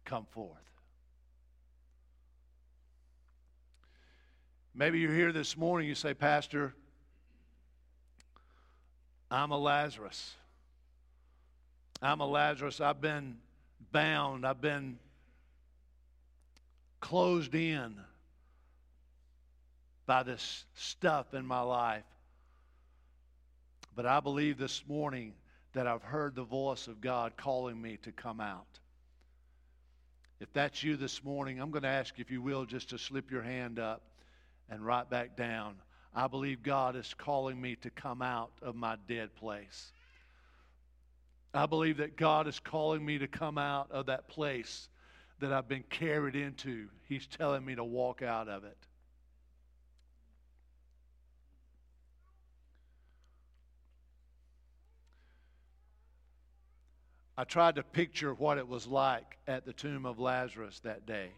Come 0.05 0.26
forth. 0.26 0.59
Maybe 4.79 5.01
you're 5.01 5.12
here 5.12 5.33
this 5.33 5.57
morning, 5.57 5.89
you 5.89 5.97
say, 5.97 6.14
Pastor, 6.14 6.72
I'm 9.29 9.51
a 9.51 9.59
Lazarus. 9.59 10.37
I'm 12.01 12.20
a 12.20 12.26
Lazarus. 12.26 12.81
I've 12.81 13.01
been 13.01 13.39
bound. 13.91 14.47
I've 14.47 14.61
been 14.61 15.01
closed 17.01 17.57
in 17.57 17.97
by 20.07 20.22
this 20.22 20.64
stuff 20.76 21.35
in 21.35 21.45
my 21.45 21.62
life. 21.62 22.05
But 23.97 24.07
I 24.07 24.20
believe 24.20 24.59
this 24.59 24.85
morning 24.87 25.33
that 25.72 25.89
I've 25.89 26.05
heard 26.05 26.37
the 26.37 26.45
voice 26.45 26.87
of 26.87 27.01
God 27.01 27.33
calling 27.37 27.83
me 27.83 27.99
to 28.05 28.12
come 28.12 28.41
out. 28.41 28.79
If 30.39 30.53
that's 30.53 30.85
you 30.85 30.97
this 30.97 31.24
morning, 31.24 31.61
I'm 31.61 31.72
going 31.72 31.83
to 31.83 31.89
ask 31.89 32.20
if 32.20 32.31
you 32.31 32.41
will 32.41 32.64
just 32.64 32.91
to 32.91 32.99
slip 32.99 33.29
your 33.33 33.43
hand 33.43 33.81
up 33.81 34.03
and 34.71 34.85
right 34.85 35.09
back 35.09 35.37
down. 35.37 35.77
I 36.14 36.27
believe 36.27 36.62
God 36.62 36.97
is 36.97 37.14
calling 37.16 37.61
me 37.61 37.77
to 37.77 37.91
come 37.91 38.23
out 38.23 38.51
of 38.62 38.75
my 38.75 38.97
dead 39.09 39.35
place. 39.37 39.93
I 41.55 41.66
believe 41.66 41.99
that 41.99 42.16
God 42.16 42.47
is 42.47 42.59
calling 42.61 43.05
me 43.05 43.19
to 43.19 43.29
come 43.29 43.59
out 43.59 43.91
of 43.91 44.07
that 44.07 44.29
place 44.29 44.89
that 45.41 45.53
I've 45.53 45.69
been 45.69 45.85
carried 45.89 46.37
into. 46.37 46.89
He's 47.09 47.27
telling 47.27 47.64
me 47.64 47.75
to 47.75 47.85
walk 47.85 48.23
out 48.23 48.49
of 48.49 48.64
it. 48.64 48.77
I 57.37 57.45
tried 57.45 57.77
to 57.77 57.85
picture 57.85 58.35
what 58.35 58.59
it 58.59 58.66
was 58.66 58.89
like 58.89 59.39
at 59.47 59.64
the 59.64 59.73
tomb 59.73 60.07
of 60.07 60.19
Lazarus 60.19 60.81
that 60.81 61.07
day. 61.07 61.31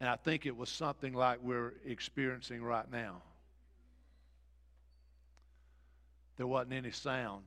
And 0.00 0.08
I 0.08 0.16
think 0.16 0.46
it 0.46 0.56
was 0.56 0.68
something 0.68 1.14
like 1.14 1.38
we're 1.42 1.74
experiencing 1.84 2.62
right 2.62 2.90
now. 2.90 3.22
There 6.36 6.46
wasn't 6.46 6.74
any 6.74 6.90
sound, 6.90 7.44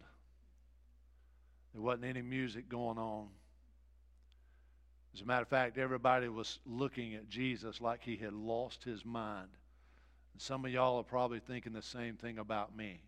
there 1.74 1.82
wasn't 1.82 2.06
any 2.06 2.22
music 2.22 2.70
going 2.70 2.97
on. 2.97 3.28
As 5.14 5.22
a 5.22 5.26
matter 5.26 5.41
of 5.41 5.47
fact, 5.47 5.78
everybody 5.78 6.28
was 6.28 6.60
looking 6.66 7.16
at 7.16 7.30
Jesus 7.30 7.82
like 7.82 8.02
he 8.04 8.16
had 8.16 8.34
lost 8.34 8.84
his 8.84 9.04
mind. 9.06 9.50
And 10.34 10.41
some 10.41 10.66
of 10.66 10.72
y'all 10.72 11.00
are 11.00 11.04
probably 11.04 11.39
thinking 11.39 11.74
the 11.74 11.82
same 11.82 12.16
thing 12.16 12.38
about 12.38 12.76
me 12.76 13.02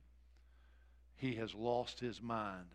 he 1.21 1.35
has 1.35 1.53
lost 1.53 1.99
his 1.99 2.19
mind. 2.19 2.65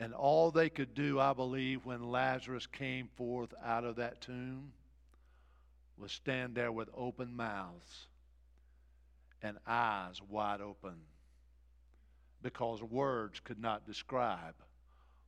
And 0.00 0.14
all 0.14 0.50
they 0.50 0.70
could 0.70 0.94
do, 0.94 1.20
I 1.20 1.34
believe, 1.34 1.84
when 1.84 2.10
Lazarus 2.10 2.66
came 2.66 3.08
forth 3.16 3.52
out 3.62 3.84
of 3.84 3.96
that 3.96 4.22
tomb 4.22 4.72
was 5.98 6.10
stand 6.10 6.54
there 6.54 6.72
with 6.72 6.88
open 6.96 7.36
mouths 7.36 8.06
and 9.42 9.58
eyes 9.66 10.20
wide 10.30 10.62
open 10.62 10.94
because 12.42 12.82
words 12.82 13.40
could 13.40 13.60
not 13.60 13.86
describe 13.86 14.54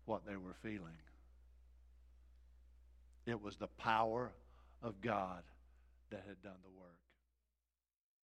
what 0.06 0.26
they 0.26 0.36
were 0.36 0.54
feeling. 0.62 0.96
It 3.26 3.42
was 3.42 3.56
the 3.56 3.68
power 3.68 4.32
of 4.82 5.02
God 5.02 5.42
that 6.10 6.24
had 6.26 6.42
done 6.42 6.58
the 6.62 6.80
work. 6.80 7.01